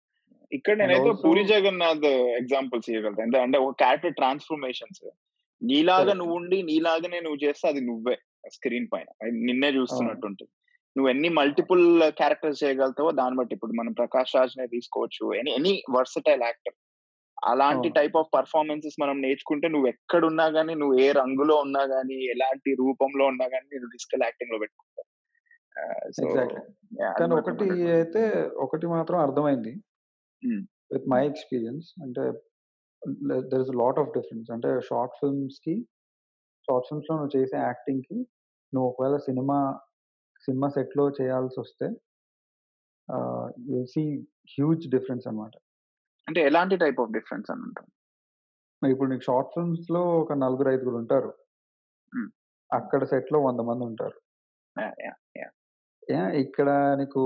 ఇక్కడ 0.53 0.75
అండ్ 0.81 0.83
నేనైతే 0.83 1.11
ఆల్సో 1.15 1.23
పూరి 1.23 1.43
జగన్నాథ్ 1.51 2.07
ఎగ్జాంపుల్స్ 2.41 2.89
ఇయ్యగలుగుతా. 2.91 3.25
ఎంత 3.27 3.37
అంటే 3.47 3.59
ఒక 3.65 3.75
క్యారెక్టర్ 3.83 4.17
ట్రాన్స్‌ఫర్మేషన్స్ 4.21 5.03
నీలాగా 5.63 6.15
కరెక్ట్. 6.15 6.21
నువ్వుండి 6.21 6.59
నీలాగానే 6.69 7.19
నువ్వు 7.25 7.41
చేస్తే 7.45 7.67
అది 7.69 7.81
నువ్వే 7.89 8.17
స్క్రీన్ 8.55 8.89
పైన. 8.93 9.09
అది 9.23 9.33
నిన్నే 9.49 9.71
అవును. 9.89 10.17
చూస్తున్నట్టు 10.17 10.27
ఉంటుంది. 10.31 10.53
నువ్వు 10.97 11.09
ఎన్ని 11.13 11.29
మల్టిపుల్ 11.39 11.85
క్యారెక్టర్స్ 12.21 12.63
చేయగలుగుతావో 12.63 13.11
దాన్ని 13.21 13.39
బట్టి 13.39 13.55
ఇప్పుడు 13.57 13.75
మనం 13.81 13.93
'ప్రకాష్ 14.01 14.35
రాజ్‌నే' 14.39 14.69
తీసుకోవచ్చు. 14.75 15.25
Any 15.41 15.53
any 15.59 15.75
versatile 15.97 16.43
actor. 16.43 16.77
అలాంటి 17.47 17.89
అవును. 17.89 17.99
టైప్ 17.99 18.17
ఆఫ్ 18.21 18.31
పెర్ఫార్మన్సెస్ 18.37 18.99
మనం 19.01 19.17
నేర్చుకుంటే 19.25 19.69
నువ్వు 19.69 19.89
ఎక్కడున్నా 19.93 20.47
గాని, 20.57 20.75
నువ్వు 20.77 20.97
ఏ 21.01 21.09
రంగులో 21.15 21.57
ఉన్నా 21.67 21.85
గాని, 21.93 22.19
ఎలాంటి 22.35 22.73
రూపంలో 22.83 23.27
ఉన్నా 23.33 23.49
గాని 23.55 23.69
నిన్ను 23.75 23.91
తీసుకెళ్ళి 23.95 24.27
యాక్టింగ్‌లో 24.29 24.61
పెట్టుకుంటారు. 24.65 25.09
ఎగ్జాక్ట్‌లీ. 26.23 26.63
కానీ 27.19 27.33
ఒకటి 27.35 27.67
100% 27.67 27.93
అయితే 27.97 28.23
ఒకటి 28.65 28.87
మాత్రం 28.95 29.19
అర్థమైంది. 29.19 29.73
విత్ 30.95 31.07
మై 31.13 31.21
ఎక్స్‌పీరియన్స్ 31.27 31.89
అంటే 32.05 32.25
there 33.51 33.63
is 33.65 33.73
lot 33.83 34.01
of 34.03 34.13
difference. 34.17 34.49
అంటే 34.57 34.69
షార్ట్ 34.91 35.15
ఫిల్మ్స్‌కి 35.21 35.75
షార్ట్ 36.69 36.87
ఫిల్మ్స్‌లో 36.89 37.15
నువ్వు 37.17 37.35
చేసే 37.37 37.57
యాక్టింగ్‌కి 37.63 38.19
నువ్వు 38.73 38.87
ఒకవేళ 38.91 39.17
సినిమా 39.29 39.59
సినిమా 40.43 40.69
సెట్‌లో 40.69 41.05
చేయాల్సొస్తే 41.19 41.87
ఆహ్, 43.09 43.49
you 43.63 43.73
will 43.75 43.91
see 43.95 44.05
huge 44.53 44.85
difference 44.89 45.25
అన్నమాట. 45.27 45.55
అంటే 46.29 46.41
ఎలాంటి 46.43 46.77
టైప్ 46.77 47.01
ఆఫ్ 47.01 47.13
డిఫరెన్స్ 47.13 47.49
అని 47.51 47.63
అంటావు? 47.63 47.89
ఇప్పుడు 48.83 49.09
నీకు 49.11 49.25
షార్ట్ 49.29 49.51
ఫిల్మ్స్‌లో 49.55 50.03
ఒక 50.21 50.33
నలుగురు, 50.43 50.71
ఐదుగురు 50.71 50.97
ఉంటారు. 50.97 51.31
అక్కడ 52.71 53.03
సెట్‌లో 53.05 53.39
100 53.41 53.65
మంది 53.69 53.85
ఉంటారు. 53.85 54.19
యాహ్! 56.09 56.35
ఇక్కడ 56.43 56.69
నీకు 57.01 57.23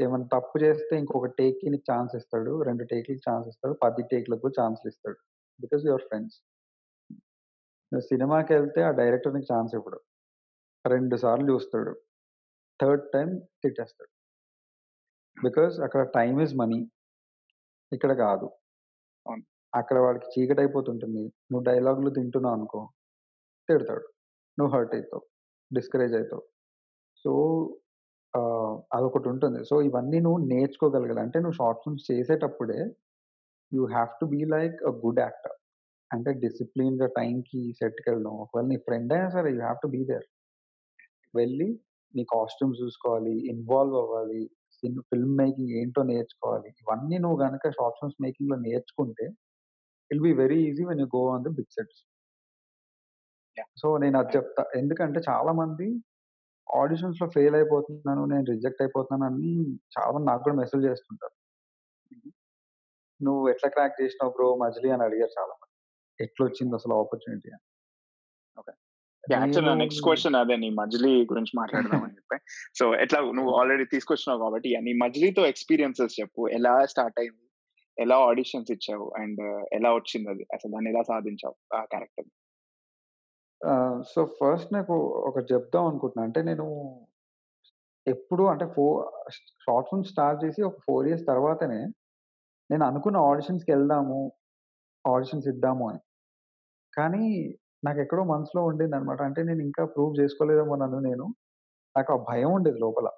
ఏమైనా 0.00 0.26
తప్పు 0.34 0.56
చేస్తే 0.62 0.92
ఇంకొక 0.98 1.28
టేక్‌కి 1.38 1.70
నీకు 1.72 1.86
ఛాన్స్ 1.90 2.12
ఇస్తాడు. 2.20 2.52
2 2.62 2.84
టేక్‌లకి 2.92 3.22
ఛాన్స్ 3.26 3.48
ఇస్తాడు. 3.52 3.74
10 3.82 4.04
టేక్‌లకు 4.12 4.42
కూడా 4.44 4.56
ఛాన్స్‌లు 4.60 4.90
ఇస్తాడు. 4.92 5.18
Because 5.60 5.84
you 5.86 5.92
are 5.92 6.06
friends. 6.08 6.36
నువ్వు 7.92 8.06
సినిమాకెళ్తే 8.08 8.80
ఆ 8.82 8.92
డైరెక్టర్ 8.98 9.34
నీకు 9.34 9.48
ఛాన్స్ 9.52 9.74
ఇవ్వడు. 9.78 9.98
2 10.84 11.18
సార్లు 11.24 11.48
చూస్తాడు. 11.52 11.94
థర్డ్ 12.80 13.06
టైమ్ 13.14 13.32
తిట్టేస్తాడు. 13.62 14.08
బికాజ్ 15.36 15.74
అక్కడ 15.80 16.02
టైమ్ 16.14 16.38
ఈస్ 16.42 16.54
మనీ. 16.54 16.80
ఇక్కడ 17.92 18.12
కాదు. 18.22 18.46
అవును. 19.26 19.44
అక్కడ 19.72 19.98
వాడికి 19.98 20.28
చీకటయిపోతుంటుంది. 20.34 21.22
నువ్వు 21.50 21.64
డైలాగులు 21.64 22.10
తింటున్నావనుకో 22.10 22.80
తిడతాడు. 23.68 24.06
నువ్వు 24.58 24.72
హర్ట్ 24.74 24.94
అయితావు. 24.94 25.24
డిస్కరేజ్ 25.70 26.14
అయితావు. 26.14 26.44
సో, 27.24 27.32
ఆహ్, 28.80 28.96
అదొకటుంటుంది. 28.96 29.60
సో, 29.68 29.76
ఇవన్నీ 29.88 30.18
నువ్వు 30.24 30.40
నేర్చుకోగలగాలి. 30.50 31.20
అంటే 31.24 31.38
నువ్వు 31.42 31.56
షార్ట్ 31.60 31.82
ఫిల్మ్స్ 31.84 32.06
చేసేటప్పుడే 32.10 32.80
you 33.72 33.84
have 33.92 34.12
to 34.20 34.26
be 34.32 34.42
like 34.54 34.78
a 34.84 34.94
good 35.02 35.22
actor. 35.22 35.56
అంటే 36.10 36.30
డిసిప్లిన్‌గా 36.44 37.08
టైమ్‌కి 37.18 37.62
సెట్‌కెళ్ళడం. 37.80 38.34
ఒకవేళ 38.44 38.66
నీ 38.72 38.78
ఫ్రెండ్ 38.86 39.12
అయినా 39.14 39.30
సరే 39.36 39.50
you 39.54 39.62
have 39.64 39.80
to 39.82 39.90
be 39.94 40.02
there. 40.10 40.26
వెళ్ళి 41.34 41.68
నీ 42.14 42.22
కాస్ట్యూమ్స్ 42.30 42.80
చూసుకోవాలి. 42.82 43.34
ఇన్వాల్వ్ 43.52 43.96
అవ్వాలి. 44.00 44.42
సిన్ 44.78 45.00
ఫిల్మ్ 45.08 45.34
మేకింగ్ 45.40 45.72
ఏంటో 45.80 46.02
నేర్చుకోవాలి. 46.10 46.70
ఇవన్నీ 46.82 47.18
నువ్వు 47.24 47.38
గనక 47.44 47.72
షార్ట్ 47.76 47.98
ఫిల్మ్స్ 48.00 48.20
మేకింగ్‌లో 48.24 48.58
నేర్చుకుంటే 48.66 49.26
it 49.26 49.38
will 50.12 50.28
be 50.28 50.42
very 50.42 50.60
easy 50.68 50.84
when 50.90 51.02
you 51.04 51.10
go 51.16 51.24
on 51.34 51.44
the 51.46 51.54
big 51.58 51.72
sets. 51.72 52.00
Yeah! 53.56 53.68
So, 53.74 53.88
నేను 54.02 54.16
అది! 54.20 54.32
చెప్తా. 54.34 54.62
ఎందుకంటే 54.80 55.20
చాలా 55.28 55.52
మంది 55.60 55.86
ఆడిషన్స్‌లో 56.78 57.28
ఫెయిల్ 57.30 57.54
అయిపోతున్నాను. 57.54 58.26
నేను 58.26 58.44
రిజెక్ట్ 58.50 58.82
అయిపోతున్నాను 58.82 59.26
అని 59.30 59.52
చాలా 59.96 60.10
మంది 60.12 60.26
నాకు 60.26 60.42
కూడా 60.42 60.56
మెసేజ్ 60.56 60.84
చేస్తుంటారు. 60.84 61.34
హుహు. 62.10 62.30
నువ్వు 63.20 63.48
ఎట్లా 63.48 63.70
క్రాక్ 63.70 64.02
చేసినావు 64.02 64.30
బ్రో 64.30 64.56
మజిలీ 64.56 64.90
అని 64.90 65.04
అడిగారు 65.04 65.32
చాలా 65.38 65.54
మంది. 65.54 65.72
ఆపర్చునిటీ 67.00 67.48
అని. 67.50 67.62
ఓకే. 68.58 68.72
యాహ్! 69.24 69.42
యాక్చువల్ 69.42 69.66
నా 69.66 69.72
నేను 69.72 69.82
నెక్స్ట్ 69.82 70.02
క్వెషన్ 70.02 70.36
అదే 70.36 70.56
నీ 70.56 70.70
మజిలీ 70.74 71.24
గురించి 71.24 71.52
మాట్లాడదాం 71.56 72.02
అని 72.04 72.14
చెప్పి. 72.14 72.36
సో, 72.78 72.94
ఎట్లా 72.96 73.20
నువ్వు 73.32 73.52
ఆల్రెడీ 73.52 73.84
తీసుకొచ్చినావు 73.86 74.40
కాబట్టి 74.40 74.76
నీ 74.80 74.94
మజిలీతో 75.04 75.46
ఎక్స్‌పీరియన్సెస్ 75.46 76.20
చెప్పు. 76.20 76.48
ఎలా 76.50 76.74
స్టార్ట్ 76.86 77.20
అయింది? 77.20 77.44
ఎలా 77.98 78.18
ఆడిషన్స్ 78.24 78.70
ఇచ్చావు? 78.70 79.12
అండ్ 79.18 79.42
ఎలా 79.72 79.94
వచ్చిందది? 79.94 80.44
అసలు 80.54 80.72
దాన్ని 80.72 80.90
ఎలా 80.90 81.02
సాధించావు 81.02 81.56
ఆ 81.74 81.84
క్యారెక్టర్‌ని? 81.84 82.32
సో, 84.10 84.20
ఫస్ట్ 84.36 84.70
నాకు 84.76 84.94
ఒకటి 85.28 85.46
చెప్దాం 85.52 85.84
అనుకుంటున్నా. 85.90 86.22
అంటే 86.28 86.40
నేను 86.48 86.66
ఎప్పుడు 88.06 88.44
అంటే 88.50 88.66
ఫో 88.74 88.84
షార్ట్ 89.64 89.88
ఫిల్మ్ 89.90 90.06
స్టార్ట్ 90.10 90.38
చేసి 90.44 90.60
ఒక 90.68 90.78
4 90.84 91.08
ఇయర్స్ 91.08 91.24
తర్వాతనే 91.26 91.80
నేను 92.70 92.84
అనుకున్న 92.90 93.18
ఆడిషన్స్‌కెళ్దాము. 93.30 94.20
ఆడిషన్స్ 95.04 95.48
ఇద్దాము 95.52 95.84
అని. 95.90 96.00
కానీ 96.92 97.24
నాకెక్కడో 97.86 98.24
మనసులో 98.32 98.62
ఉండిందనమాట. 98.70 99.20
అంటే 99.28 99.42
నేను 99.50 99.62
ఇంకా 99.68 99.84
ప్రూవ్ 99.94 100.14
చేసుకోలేదేమో 100.20 100.76
నన్ను 100.82 101.00
నేను. 101.08 101.26
నాకు 101.96 102.12
ఆ 102.12 102.28
భయం 102.30 102.52
ఉండేది 102.58 102.80
లోపల. 102.84 103.08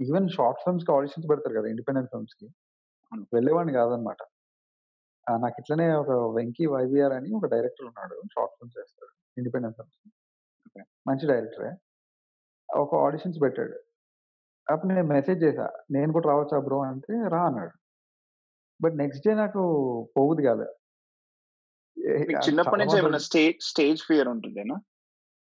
ఈవెన్ 0.00 0.28
షార్ట్ 0.34 0.60
ఫిల్మ్స్‌కి 0.62 0.92
ఆడిషన్స్ 0.94 1.28
పెడతారు 1.30 1.54
కదా! 1.56 1.68
ఇండిపెండెంట్ 1.72 2.10
ఫిల్మ్స్‌కి. 2.12 2.46
అవును. 3.12 3.24
వెళ్ళేవాడిని 3.34 3.74
కాదనమాట. 3.78 4.20
నాకు 5.26 5.56
ఇట్లనే 5.60 5.86
ఒక 5.96 6.12
'వెంకీ 6.34 6.64
వైవీఆర్' 6.72 7.16
అని 7.16 7.30
ఒక 7.38 7.46
డైరెక్టర్ 7.54 7.88
ఉన్నాడు. 7.90 8.16
షార్ట్ 8.34 8.54
ఫిల్మ్స్ 8.56 8.78
చేస్తాడు. 8.78 9.13
ఓకే. 10.66 10.80
మంచి 11.06 11.24
డైరెక్టరే. 11.26 11.70
ఒక 12.68 12.94
ఆడిషన్స్ 13.06 13.38
పెట్టాడు. 13.42 13.76
అప్పుడు 14.66 14.94
నేను 14.94 15.08
మెసేజ్ 15.08 15.44
చేశా. 15.44 15.66
నేను 15.90 16.12
కూడా 16.12 16.28
రావచ్చా 16.28 16.58
బ్రో 16.58 16.78
అంటే 16.82 17.14
రా 17.28 17.42
అన్నాడు. 17.46 17.74
బట్ 18.80 18.94
నెక్స్ట్ 18.94 19.24
డే 19.28 19.34
నాకు 19.34 19.62
మీకు 22.20 22.36
అది 22.36 22.44
చిన్నప్పటి 22.46 22.80
నుంచి 22.82 22.98
స్టేజ్ 23.68 24.00
ఫియర్ 24.08 24.28
ఉంటుండేనా? 24.28 24.76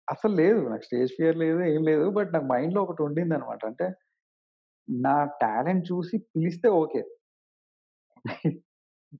అసలు 0.08 0.34
లేదు. 0.36 0.62
నాకు 0.70 0.84
స్టేజ్ 0.84 1.12
ఫియర్ 1.18 1.38
లేదు. 1.38 1.60
ఏం 1.74 1.82
లేదు. 1.84 2.06
బట్ 2.10 2.30
నాకు 2.34 2.46
మైండ్‌లో 2.46 2.84
ఒకటి 2.84 3.02
ఉండిందనమాట. 3.04 3.62
అంటే 3.66 3.88
నా 4.88 5.16
టాలెంట్ 5.42 5.86
చూసి 5.92 6.18
పిలిస్తే 6.34 6.70
ఓకే. 6.76 7.02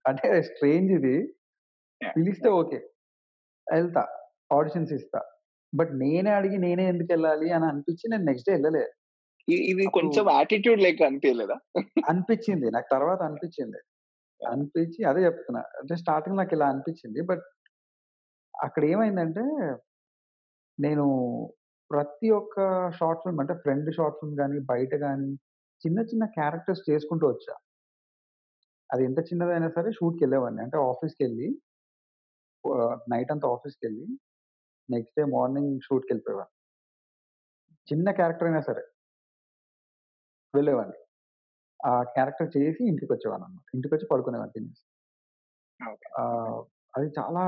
అంటే 0.06 0.42
స్ట్రేంజ్ 0.42 0.92
ఇది. 0.92 1.16
పిలిస్తే! 2.16 2.50
ఓకే. 2.52 2.80
ఎళ్తా. 3.68 4.04
ఆడిషన్స్ 4.52 4.94
ఇస్తా. 4.98 5.22
బట్ 5.74 5.92
నేనే 6.02 6.32
అడిగి 6.38 6.58
నేనే 6.60 6.86
ఎందుకెళ్ళాలి 6.88 7.48
అని 7.58 7.66
అనిపించి 7.68 8.06
నేను 8.14 8.26
నెక్స్ట్ 8.26 8.50
డే 8.50 8.56
ఎళ్ళలే. 8.60 8.86
ఇ 9.48 9.58
ఇది 9.72 9.86
కొంచెం 9.98 10.26
యాటిట్యూడ్ 10.34 10.82
లెక్క 10.82 11.04
అనిపియలేదా? 11.04 11.58
అనిపించింది. 12.10 12.68
నాకు 12.76 12.90
తర్వాత 12.92 13.22
అనిపించింది. 13.30 13.80
అనిపించి 14.42 15.02
అదే 15.12 15.22
చెప్తున్నా. 15.28 15.62
అంటే 15.80 15.96
స్టార్టింగ్‌లో 16.04 16.40
నాకిలా 16.42 16.68
అనిపించింది. 16.74 17.22
బట్ 17.32 17.46
అక్కడేమైందంటే 18.54 19.44
నేను 20.80 21.06
ప్రతి 21.92 22.28
ఒక్క 22.38 22.58
షార్ట్ 22.98 23.22
ఫిల్మ్ 23.24 23.42
అంటే 23.44 23.56
ఫ్రెండ్ 23.64 23.90
షార్ట్ 23.98 24.20
ఫిల్మ్ 24.20 24.38
గాని, 24.42 24.60
బయట 24.72 24.94
గాని 25.04 25.30
చిన్న 25.82 26.00
చిన్న 26.10 26.26
క్యారెక్టర్స్ 26.38 26.84
చేసుకుంటూ 26.90 27.26
వచ్చా. 27.30 27.54
అది 28.90 29.04
ఎంత 29.08 29.20
చిన్నదైనా 29.28 29.70
సరే 29.76 29.90
షూట్‌కెళ్ళేవాడిని. 29.98 30.62
అంటే 30.66 30.78
ఆఫీస్‌కెళ్ళి 30.90 31.48
ఆహ్, 32.64 32.98
నైట్ 33.10 33.32
అంతా 33.34 33.48
ఆఫీస్‌కెళ్ళి 33.54 34.06
నెక్స్ట్ 34.92 35.16
డే 35.18 35.26
మార్నింగ్ 35.34 35.74
షూట్‌కెళ్ళిపోయేవాడిని. 35.82 36.50
చిన్న 37.88 38.08
క్యారెక్టర్ 38.18 38.48
అయినా 38.48 38.62
సరే. 38.68 38.84
వెళ్ళేవాడిని. 40.54 40.98
ఆ 41.80 41.94
క్యారెక్టర్ 42.16 42.50
చేసి 42.56 42.82
ఇంటికొచ్చేవాడినన్నమాట. 42.92 43.68
ఇంటికొచ్చి 43.78 44.08
పడుకునేవాడిని 44.12 44.56
తినేసి. 44.58 44.78
ఓకే. 45.80 46.08
ఆహ్, 46.22 46.60
అది 46.94 47.08
చాలా 47.18 47.44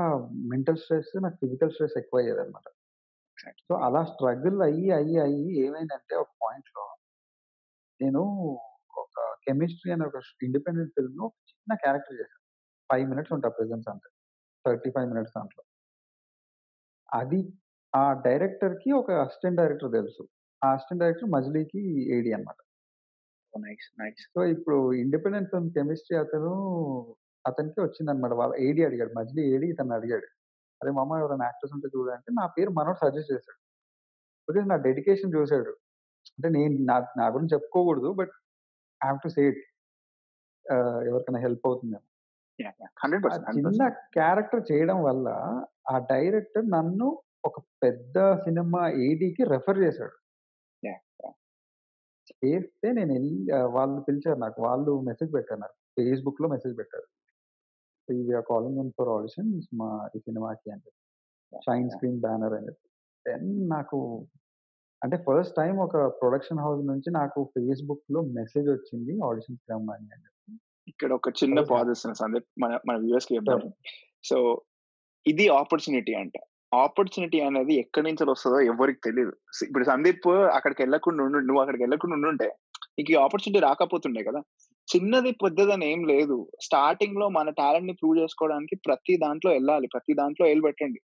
మెంటల్ 0.52 0.80
స్ట్రెస్, 0.82 1.12
నాకు 1.24 1.36
ఫిజికల్ 1.42 1.72
స్ట్రెస్ 1.74 1.96
ఎక్కువయ్యేదన్నమాట. 2.02 2.66
ఎగ్జాక్ట్‌లీ. 3.38 3.64
సో, 3.68 3.74
అలా 3.86 4.02
స్ట్రగుల్ 4.12 4.60
అయ్యి, 4.68 4.88
అయ్యి, 4.98 5.18
అయ్యి 5.26 5.44
ఏమైందంటే 5.64 6.14
ఒక 6.24 6.32
పాయింట్‌లో 6.42 6.84
నేను 8.00 8.20
ఒక 8.96 9.16
కెమిస్ట్రీ 9.46 9.90
అనే 9.94 10.04
ఒక 10.06 10.18
ఇండిపెండెంట్ 10.46 10.94
ఫిల్మ్‌లో 10.96 11.26
చిన్న 11.50 11.74
క్యారెక్టర్ 11.82 12.18
చేశాను. 12.20 12.42
5 12.90 13.08
మినిట్స్ 13.12 13.34
ఉంటా 13.36 13.48
ప్రెజెన్స్ 13.56 13.88
అంతే. 13.92 14.08
35 14.64 15.10
మినిట్స్ 15.12 15.34
దాంట్లో. 15.36 15.62
అది 17.14 17.40
ఆ 17.92 18.04
డైరెక్టర్‌కి 18.24 18.90
ఒక 18.94 19.10
అసిస్టెంట్ 19.22 19.58
డైరెక్టర్ 19.60 19.92
తెలుసు. 19.92 20.22
ఆ 20.62 20.72
అసిస్టెంట్ 20.74 21.02
డైరెక్టర్ 21.02 21.30
మజిలీకి 21.34 21.82
ఏడీ 22.16 22.30
అన్నమాట. 22.34 22.58
ఓహ్! 23.54 23.62
నైస్. 23.64 23.86
నైస్. 23.98 24.22
సో, 24.32 24.40
ఇప్పుడు 24.54 24.76
ఇండిపెండెంట్ 25.02 25.50
ఫిల్మ్ 25.50 25.70
కెమిస్ట్రీ 25.76 26.16
అతను 26.20 26.52
అతనికి 27.44 27.80
వచ్చిందన్నమాట. 27.80 28.34
వాళ్ళ 28.40 28.54
ఏడీ 28.66 28.82
అడిగాడు. 28.86 29.12
మజిలీ 29.18 29.42
ఏడీ 29.52 29.66
ఇతన్ని 29.72 29.94
అడిగాడు. 29.96 30.28
"అరే 30.80 30.92
మామ 30.98 31.18
ఎవరైనా 31.22 31.46
యాక్టర్స్ 31.46 31.74
ఉంటే 31.76 31.88
చూడు" 31.94 32.10
అంటే 32.16 32.30
నా 32.38 32.46
పేరు 32.56 32.72
మనోడు 32.78 33.00
సజెస్ట్ 33.04 33.32
చేసాడు. 33.34 33.58
బికాజ్ 34.48 34.68
నా 34.70 34.78
డెడికేషన్ 34.86 35.34
చూసాడు. 35.36 35.72
అంటే 36.34 36.50
నేను 36.56 36.76
నా 36.90 36.98
నా 37.18 37.26
గురించి 37.34 37.54
చెప్పుకోకూడదు. 37.56 38.10
But 38.20 38.34
I 39.00 39.08
have 39.08 39.20
to 39.24 39.32
say 39.36 39.44
it. 39.50 39.62
Ah, 40.66 41.00
ఎవరికైనా 41.08 41.40
హెల్ప్ 41.40 41.66
అవుతుందేమో. 41.68 42.04
యాహ్! 42.58 42.74
యాహ్! 42.76 42.92
ఆ 42.96 43.04
100%. 43.04 43.46
చిన్న 43.48 43.80
100%. 43.80 43.96
క్యారెక్టర్ 44.16 44.62
చేయడం 44.70 44.98
వల్ల 45.02 45.26
ఆ 45.88 45.96
డైరెక్టర్ 46.10 46.66
నన్ను 46.70 47.08
ఒక 47.44 47.56
పెద్ద 47.82 48.16
సినిమా 48.44 48.82
ఏడీకి 49.04 49.42
రిఫర్! 49.52 49.80
యాహ్! 50.82 51.34
చేస్తే 52.32 52.88
నేనెళ్ళి 52.96 53.30
ఆహ్, 53.56 53.68
వాళ్ళు 53.76 54.00
పిలిచారు 54.06 54.40
నాకు. 54.44 54.58
వాళ్ళు 54.66 54.92
మెసేజ్ 55.08 55.32
పెట్టారు 55.36 55.60
నాకు. 55.64 55.76
ఫేస్‌బుక్‌లో 55.96 56.48
మెసేజ్ 56.54 56.74
పెట్టారు. 56.78 57.06
"We 58.08 58.34
are 58.34 58.46
calling 58.48 58.78
in 58.80 58.92
for 58.96 59.10
auditions 59.14 59.66
మా 59.80 59.88
ఈ 60.14 60.20
సినిమాకి" 60.26 60.66
అని 60.72 60.82
చెప్పి. 60.86 61.00
షైన్! 61.62 61.88
స్క్రీన్ 61.94 62.20
బ్యానర్ 62.20 62.54
అని 62.56 62.68
చెప్పి. 62.68 62.86
దెన్ 63.26 63.46
నాకు 63.70 63.98
అంటే 65.02 65.16
ఫస్ట్ 65.26 65.56
టైమ్ 65.56 65.78
ఒక 65.86 65.96
ప్రొడక్షన్ 66.20 66.62
హౌస్ 66.64 66.82
నుంచి 66.90 67.10
నాకు 67.14 67.40
ఫేస్‌బుక్‌లో 67.54 68.20
మెసేజ్ 68.38 68.68
వచ్చింది 68.70 69.14
ఆడిషన్స్‌కి 69.28 69.68
రమ్మని 69.74 70.08
అని. 70.16 70.28
ఇక్కడ 70.88 71.10
ఒక 71.18 71.28
చిన్న 71.40 71.58
పాజ్. 71.70 71.90
ఇస్తున్నా 71.94 72.16
సందీప్. 72.22 72.48
మన 72.62 72.72
మన 72.88 72.96
వ్యూవర్స్‌కి 73.04 73.32
షూర్. 73.32 73.38
చెప్దాము. 73.40 73.68
సో, 74.24 74.36
ఇది 75.26 75.44
ఆపర్చునిటీ 75.60 76.14
అంటే. 76.22 76.40
ఆపర్చునిటీ 76.72 77.38
అనేది 77.46 77.74
ఎక్కడి 77.82 78.04
నుంచి 78.08 78.24
వస్తదో 78.30 78.58
ఎవ్వరికీ 78.70 79.00
తెలీదు. 79.06 79.32
సి 79.56 79.62
ఇప్పుడు 79.66 79.84
సందీప్ 79.90 80.26
అక్కడికెళ్ళకుండా 80.56 81.20
ఉండు 81.26 81.40
నువ్వు 81.48 81.60
అక్కడికెళ్ళకుండా 81.62 82.16
ఉండుంటే 82.18 82.48
నీకు 82.96 83.10
ఈ 83.12 83.18
ఆపర్చునిటీ 83.20 83.60
రాకపోతుండే 83.60 84.22
కదా! 84.22 84.40
చిన్నది, 84.88 85.30
పెద్దదని 85.42 85.84
ఏం 85.92 86.00
లేదు. 86.04 86.36
స్టార్టింగ్‌లో 86.60 87.26
మన 87.36 87.50
టాలెంట్‌ని 87.60 87.94
ప్రూవ్ 88.00 88.16
చేసుకోవడానికి 88.18 88.74
ప్రతి 88.86 89.14
దాంట్లో 89.16 89.50
ఎళ్ళాలి. 89.52 89.86
ప్రతి 89.94 90.14
దాంట్లో 90.14 90.44
ఏలు 90.46 90.62
పెట్టండి. 90.66 91.00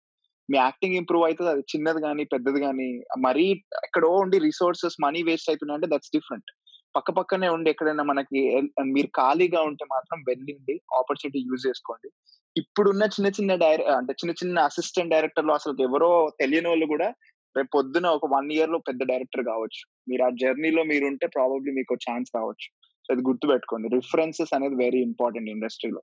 మీ 0.48 0.56
యాక్టింగ్ 0.58 0.98
ఇంప్రూవ్ 1.00 1.24
అయితది. 1.24 1.50
అది 1.50 1.62
చిన్నది 1.72 2.00
గాని, 2.00 2.24
పెద్దది 2.26 2.60
గాని 2.60 2.88
మరీ 3.20 3.46
ఎక్కడో 3.82 4.10
ఉండి 4.22 4.38
రిసోర్సెస్, 4.46 4.96
మనీ 5.04 5.22
వేస్ట్ 5.22 5.50
అయితున్నాయంటే 5.50 5.88
దట్స్ 5.92 6.12
డిఫరెంట్. 6.12 6.50
పక్క 6.94 7.10
పక్కనే 7.10 7.48
ఉండి 7.48 7.70
ఎక్కడైనా 7.70 8.02
మనకి 8.02 8.40
మీరు 8.86 9.08
ఖాళీగా 9.16 9.60
ఉంటే 9.60 9.84
మాత్రం 9.84 10.18
వెళ్ళింది 10.28 10.74
ఆపర్చునిటీ 10.98 11.40
యూజ్ 11.48 11.66
చేసుకోండి. 11.66 12.08
ఇప్పుడున్న 12.56 13.04
చిన్న 13.14 13.28
చిన్న 13.28 13.52
డైర 13.54 13.82
అంటే 13.96 14.12
చిన్న 14.12 14.32
చిన్న 14.32 14.58
అసిస్టెంట్ 14.60 15.14
డైరెక్టర్‌లు 15.14 15.52
అసలు 15.52 15.82
ఎవరో 15.82 16.10
తెలియని 16.40 16.68
వాళ్ళు 16.68 16.86
కూడా 16.86 17.08
రేపు 17.56 17.70
పొద్దున 17.74 18.06
ఒక 18.08 18.26
వన్ 18.32 18.48
ఇయర్లో 18.52 18.78
పెద్ద 18.78 19.00
డైరెక్టర్ 19.04 19.44
కావచ్చు 19.44 19.80
మీరు 20.08 20.22
ఆ 20.24 20.30
జర్నీలో 20.42 20.82
మీరుంటే 20.84 21.26
ప్రాబబ్లీ 21.26 21.72
మీకు 21.72 21.94
ఛాన్స్ 22.06 22.30
రావచ్చు. 22.34 22.68
సో, 23.04 23.14
అది 23.14 23.22
గుర్తుపెట్టుకోండి. 23.22 23.88
రిఫరెన్సెస్ 23.94 24.54
అనేది 24.54 24.74
వెరీ 24.74 25.00
ఇంపార్టెంట్ 25.00 25.50
ఇండస్ట్రీలో. 25.50 26.00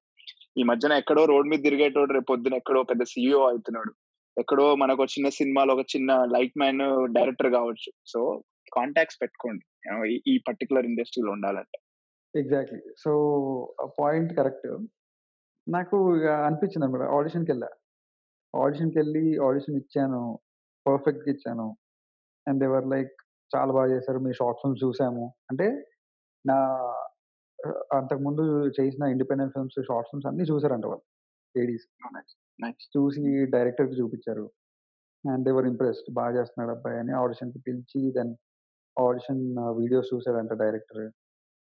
ఈ 0.58 0.64
మధ్యన 0.64 0.94
ఎక్కడో 0.94 1.26
రోడ్ 1.26 1.48
మీద 1.48 1.62
తిరిగేటోడు 1.64 2.14
రేపు 2.14 2.30
పొద్దున 2.32 2.54
ఎక్కడో 2.54 2.84
పెద్ద 2.84 3.04
సీఈఓ 3.04 3.42
అవుతున్నాడు 3.50 3.92
ఎక్కడో 4.38 4.76
మనకు 4.76 5.06
చిన్న 5.14 5.30
సినిమాలో 5.30 5.72
ఒక 5.74 5.86
చిన్న 5.96 6.12
లైట్ 6.36 6.58
మ్యాన్ 6.58 6.84
డైరెక్టర్ 7.14 7.52
కావచ్చు 7.52 7.90
సో, 8.06 8.20
కాంటాక్ట్స్ 8.72 9.20
పెట్టుకోండి. 9.22 9.64
ఈ 10.28 10.36
పర్టిక్యులర్ 10.48 10.86
ఇండస్ట్రీలో 10.86 11.32
ఉండాలంటే. 11.32 11.78
ఎగ్జాక్ట్‌లీ. 12.34 12.82
So, 12.98 13.12
point 14.00 14.32
correct. 14.38 14.70
నాకు 15.68 15.98
ఇగ 16.18 16.28
అనిపించిందన్నమాట. 16.48 17.06
ఆడిషన్‌కెళ్ళా. 17.18 17.70
ఆడిషన్‌కెళ్ళి 18.54 19.26
ఆడిషన్ 19.48 19.78
ఇచ్చాను. 19.78 20.22
పర్ఫెక్ట్‌గా 20.86 21.32
ఇచ్చాను. 21.36 21.68
అండ్ 22.48 22.60
దే 22.62 22.68
వర్ 22.68 22.88
లైక్ 22.88 23.14
చాలా 23.52 23.72
బాగా 23.74 23.90
చేశారు. 23.96 24.20
మీ 24.20 24.34
షార్ట్ 24.34 24.60
ఫిల్మ్స్ 24.62 24.84
చూసాము. 24.86 25.26
అంటే 25.52 25.68
నా 26.46 26.58
అంతకుముందు 27.98 28.44
చేసిన 28.80 29.04
ఇండిపెండెంట్ 29.14 29.54
ఫిల్మ్స్, 29.54 29.80
షార్ట్ 29.90 30.10
ఫిల్మ్స్ 30.12 30.28
అన్నీ 30.32 30.46
చూసారంట 30.52 30.86
వాళ్ళు. 30.86 31.06
ఏడీస్. 31.56 31.86
చూసి 32.96 33.22
డైరెక్టర్‌కి 33.56 33.98
చూపించారు. 34.02 34.46
And 35.24 35.44
they 35.48 35.52
were 35.52 35.68
impressed. 35.74 36.10
బాగా 36.14 36.34
చేస్తున్నాడు 36.40 36.74
అబ్బాయి 36.78 37.00
అని 37.00 37.14
ఆడిషన్‌కి 37.24 37.60
పిలిచి 37.68 38.02
దెన్ 38.18 38.34
ఆడిషన్ 38.98 39.44
వీడియోస్ 39.80 40.10
చూసాడంట 40.14 40.54
డైరెక్టర్. 40.64 41.04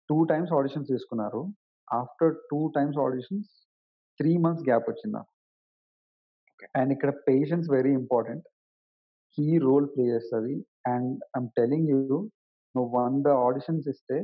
2 0.09 0.18
టైమ్స్ 0.32 0.51
ఆడిషన్స్ 0.59 0.89
తీసుకున్నారు. 0.93 1.41
After 1.88 2.34
2 2.51 2.61
times 2.78 2.97
auditions 3.05 3.49
3 4.20 4.36
months 4.45 4.66
gap 4.70 4.88
వచ్చింది 4.91 5.14
నాకు. 5.18 5.30
ఓకే. 6.53 6.68
అండ్ 6.80 6.91
ఇక్కడ 6.95 7.11
patience 7.30 7.68
very 7.76 7.93
important. 8.01 8.45
Key 9.38 9.47
role 9.68 9.88
play 9.93 10.03
చేస్తది. 10.14 10.55
అండ్ 10.93 11.11
ఐయామ్ 11.36 11.49
టెల్లింగ్ 11.59 11.89
యూ 11.93 11.99
నువ్వు 12.76 12.89
100 12.97 13.34
ఆడిషన్స్ 13.47 13.88
ఇస్తే 13.93 14.18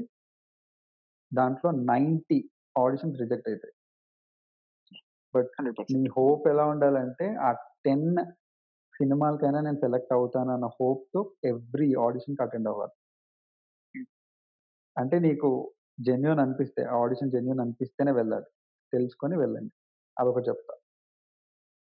దాంట్లో 1.32 1.70
90 1.92 2.40
ఆడిషన్స్ 2.84 3.18
రిజెక్ట్ 3.24 3.50
అయితాయి. 3.52 3.74
బట్ 5.34 5.50
100%. 5.58 5.92
నీ 5.96 6.04
హోప్ 6.18 6.46
ఎలా 6.54 6.66
ఉండాలంటే 6.74 7.26
ఆ 7.48 7.50
10 7.88 8.06
సినిమాలకైనా 9.00 9.60
నేను 9.62 9.80
సెలెక్ట్ 9.84 10.14
అవుతానన్న 10.16 10.68
హోప్‌తో 10.76 11.22
ఎవ్రీ 11.50 11.89
ఆడిషన్‌కి 12.06 12.43
అటెండ్ 12.45 12.70
అవ్వాలి. 12.72 12.95
హ్మ్. 13.95 14.06
అంటే 14.97 15.18
నీకు 15.26 15.50
జెన్యూన్ 16.02 16.41
అనిపిస్తే, 16.43 16.84
ఆ 16.86 16.97
ఆడిషన్ 17.04 17.34
జెన్యూన్ 17.36 17.64
అనిపిస్తేనే 17.66 18.14
వెళ్ళాలి. 18.20 18.50
తెలుసుకొని 18.93 19.36
వెళ్ళండి. 19.41 19.74
అదొకటి 20.18 20.47
చెప్తా. 20.50 20.74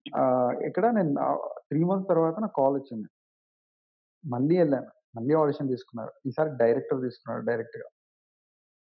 ఆహ్, 0.05 0.53
ఇక్కడ 0.67 0.85
నేను 0.97 1.13
ఆహ్, 1.25 1.41
3 1.69 1.85
మంత్స్ 1.89 2.09
తర్వాత 2.11 2.35
నాకు 2.43 2.55
కాల్ 2.59 2.75
వచ్చింది. 2.79 3.07
మళ్ళీ 4.23 4.55
ఎళ్ళాను. 4.63 4.87
మళ్ళీ 5.15 5.33
ఆడిషన్ 5.39 5.71
తీసుకున్నారు. 5.73 6.13
ఈసారి 6.27 6.51
డైరెక్టర్ 6.61 7.03
తీసుకున్నాడు 7.05 7.43
డైరెక్ట్‌గా. 7.49 7.87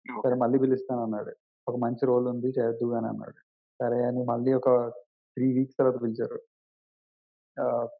ఓకే. 0.07 0.21
సరే 0.25 0.37
మళ్ళీ 0.43 0.59
పిలుస్తానన్నాడు. 0.63 1.33
ఒక 1.67 1.77
మంచి 1.85 2.05
రోల్ 2.11 2.27
ఉంది 2.33 2.49
చేద్దువు 2.57 2.91
గాని 2.95 3.09
అన్నాడు. 3.13 3.39
సరే 3.81 3.99
అని 4.09 4.23
మళ్ళీ 4.31 4.51
ఒక 4.55 4.69
3 5.37 5.49
వీక్స్ 5.57 5.79
తర్వాత 5.79 5.99
పిలిచారు. 6.05 6.39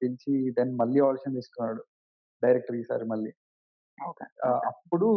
పిలిచి 0.01 0.35
దెన్ 0.59 0.73
మళ్ళీ 0.81 1.01
ఆడిషన్ 1.09 1.37
తీసుకున్నాడు. 1.39 1.83
డైరెక్టర్ 2.43 2.79
ఈసారి 2.81 3.07
మళ్ళీ. 3.13 3.33
అప్పుడు 4.71 5.09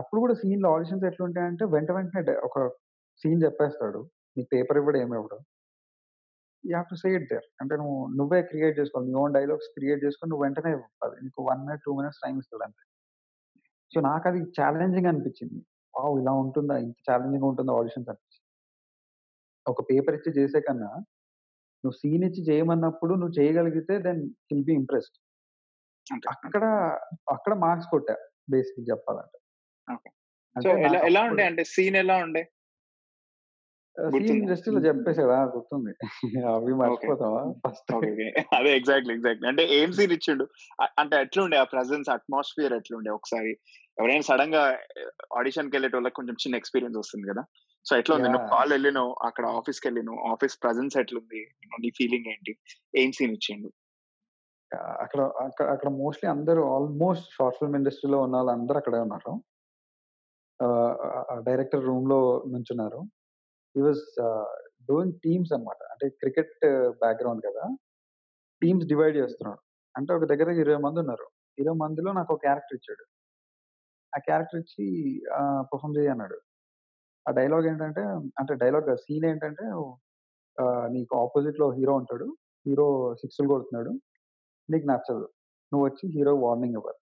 అప్పుడు 0.00 0.20
కూడా 0.22 0.34
సీన్‌లో 0.42 0.68
ఆడిషన్స్ 0.74 1.06
ఎట్లుంటాయంటే 1.10 1.64
వెంట 1.74 1.90
వెంటనే 1.96 2.22
ఒక 2.48 2.58
సీన్ 3.22 3.42
చెప్పేస్తాడు. 3.46 4.00
నీకు 4.36 4.48
పేపర్ 4.54 4.78
ఇవ్వడు 4.80 4.98
ఏమి 4.98 5.14
ఇవ్వడు. 5.18 5.38
You 6.64 6.72
have 6.76 6.88
to 6.90 6.96
say 7.00 7.08
it 7.16 7.26
there. 7.30 7.46
అంటే 7.60 7.74
నువ్వు 7.80 7.96
నువ్వే 8.18 8.40
క్రియేట్ 8.50 8.76
చేసుకోవాలి. 8.78 9.08
నీ 9.08 9.16
ఓన్ 9.22 9.34
డైలాగ్స్ 9.38 9.68
క్రియేట్ 9.76 10.00
చేసుకొని 10.04 10.30
నువ్వు 10.32 10.44
వెంటనే 10.46 10.70
ఇవ్వాలి. 10.76 11.16
నీకు 11.26 11.40
1 11.46 11.62
మినిట్, 11.66 11.82
2 11.86 11.94
మినిట్స్ 11.98 12.20
టైమ్ 12.24 12.38
ఇస్తాడు 12.42 12.64
అంతే. 12.68 12.82
సో, 13.92 14.00
నాకది 14.06 14.40
ఛాలెంజింగ్ 14.58 15.08
అనిపించింది. 15.10 15.60
వావ్! 15.94 16.14
ఇలా 16.22 16.32
ఉంటుందా? 16.42 16.76
ఇంత 16.84 16.98
ఛాలెంజింగ్‌గా 17.08 17.48
ఉంటుందా 17.52 17.72
ఆడిషన్స్ 17.80 18.10
అనిపించింది. 18.12 18.38
ఒక 19.66 19.80
పేపర్ 19.88 20.14
ఇచ్చి 20.14 20.30
చేసే 20.38 20.60
కన్నా 20.60 20.90
నువ్వు 21.84 21.96
సీన్ 21.98 22.24
ఇచ్చి 22.26 22.42
చేయమన్నప్పుడు 22.48 23.12
నువ్వు 23.14 23.34
చేయగలిగితే 23.38 23.94
దెన్ 24.04 24.20
హీల్ 24.50 24.64
బి 24.64 24.74
ఇంప్రెస్డ్. 24.80 25.16
అక్కడ 26.34 26.64
అక్కడ 27.34 27.52
మార్క్స్ 27.64 27.90
కొట్టా 27.92 28.14
బేసిక్‌గా 28.52 28.86
చెప్పాలంటే. 28.90 29.38
ఎలా 31.08 31.20
ఉండే 31.28 31.44
అంటే 31.50 31.62
సీన్ 31.72 31.96
ఎలా 32.02 32.16
ఉండే? 32.24 32.42
సీన్? 33.96 34.38
జస్ట్ 34.50 34.66
ఇలా 34.70 34.80
చెప్పేసాడా 34.86 35.38
గుర్తుంది. 35.54 35.92
అవి. 36.52 36.72
మర్చిపోతావా 36.80 37.40
ఫస్ట్. 37.64 37.90
అదే 38.56 38.70
ఎగ్జాక్ట్‌లీ. 38.78 39.12
ఎగ్జాక్ట్‌లీ. 39.16 39.46
అంటే 39.50 39.64
ఏం 39.78 39.90
సీన్ 39.92 40.14
ఇచ్చిండు? 40.16 40.44
అ 40.78 40.86
అంటే 41.02 41.16
ఎట్లుండే 41.24 41.56
ఆ 41.58 41.66
ప్రెజెన్స్, 41.72 42.08
అట్మాస్ఫియర్ 42.16 42.74
ఎట్లుండే 42.78 43.10
ఒకసారి? 43.18 43.52
ఎవరైనా 43.98 44.26
సడెన్‌గా 44.30 44.62
ఆడిషన్‌కెళ్ళేటోళ్ళకి 45.38 46.18
కొంచెం 46.20 46.36
చిన్న 46.42 46.60
ఎక్స్‌పీరియన్స్ 46.60 46.98
వస్తుంది 46.98 47.26
గదా! 47.30 47.42
సో, 47.86 47.92
ఎట్లా 48.00 48.14
ఉంది? 48.16 48.28
నువ్వు! 48.28 48.48
కాల్ 48.52 48.72
ఎళ్ళినావు. 48.76 49.12
అక్కడ 49.28 49.44
ఆఫీస్‌కెళ్ళినావు. 49.58 50.18
ఆఫీస్ 50.32 50.54
ప్రెజెన్స్ 50.62 50.96
ఎట్లుంది? 51.02 51.40
నీ 51.82 51.88
ఫీలింగ్ 51.98 52.28
ఏంటి? 52.32 52.52
ఏం 52.94 53.10
సీన్ 53.18 53.34
ఇచ్చిండు? 53.36 53.70
అక్కడ 55.02 55.20
అక్కడ 55.42 55.66
అక్కడ 55.74 55.88
మోస్ట్‌లీ 55.96 56.28
అందరూ 56.30 56.62
ఆల్‌మోస్ట్ 56.74 57.26
షార్ట్ 57.34 57.58
ఫిల్మ్ 57.58 57.76
ఇండస్ట్రీలో 57.76 58.18
ఉన్నోళ్ళందరూ 58.26 58.78
అక్కడే 58.78 59.00
ఉన్నారు. 59.06 59.32
ఆహ్, 60.60 60.94
ఆహ్, 61.24 61.40
డైరెక్టర్ 61.46 61.84
రూమ్‌లో 61.84 62.18
నుంచున్నారు. 62.52 63.00
హి 63.74 63.82
వాస్ 63.82 64.04
డూయింగ్ 64.90 65.16
టీమ్స్ 65.24 65.52
అన్నమాట. 65.52 65.82
అంటే 65.92 66.06
క్రికెట్ 66.22 66.54
బ్యాక్‌గ్రౌండ్ 67.02 67.42
కదా! 67.48 67.64
టీమ్స్ 68.62 68.88
డివైడ్ 68.88 69.16
చేస్తున్నాడు. 69.18 69.62
అంటే 69.94 70.12
ఒక 70.14 70.26
దగ్గర 70.32 70.50
20 70.60 70.82
మందున్నారు. 70.86 71.26
20 71.58 71.78
మందిలో 71.84 72.10
నాకో 72.20 72.36
క్యారెక్టర్ 72.44 72.78
ఇచ్చాడు. 72.80 73.04
ఆ 74.12 74.18
క్యారెక్టర్ 74.26 74.60
ఇచ్చి 74.60 74.84
చెయ్యి 75.92 76.10
అన్నాడు. 76.12 76.36
ఆ 77.26 77.32
డైలాగ్ 77.38 77.66
ఏంటంటే 77.70 78.02
అంటే 78.40 78.52
డైలాగ్ 78.62 78.86
కాదు 78.88 79.02
సీన్ 79.04 79.26
ఏంటంటే 79.30 79.64
ఆహ్, 80.58 80.86
నీకు 80.94 81.14
అపోజిట్‌లో 81.24 81.68
హీరో 81.76 81.94
ఉంటాడు. 82.00 82.26
హీరో 82.66 82.86
సిక్స్‌లు 83.20 83.48
కొడుతున్నాడు. 83.52 83.92
నీకు 84.68 84.86
నచ్చదు. 84.90 85.26
నువ్వొచ్చి 85.72 86.06
హీరోకి 86.14 86.42
వార్నింగ్ 86.44 86.76
ఇవ్వాలి. 86.78 87.00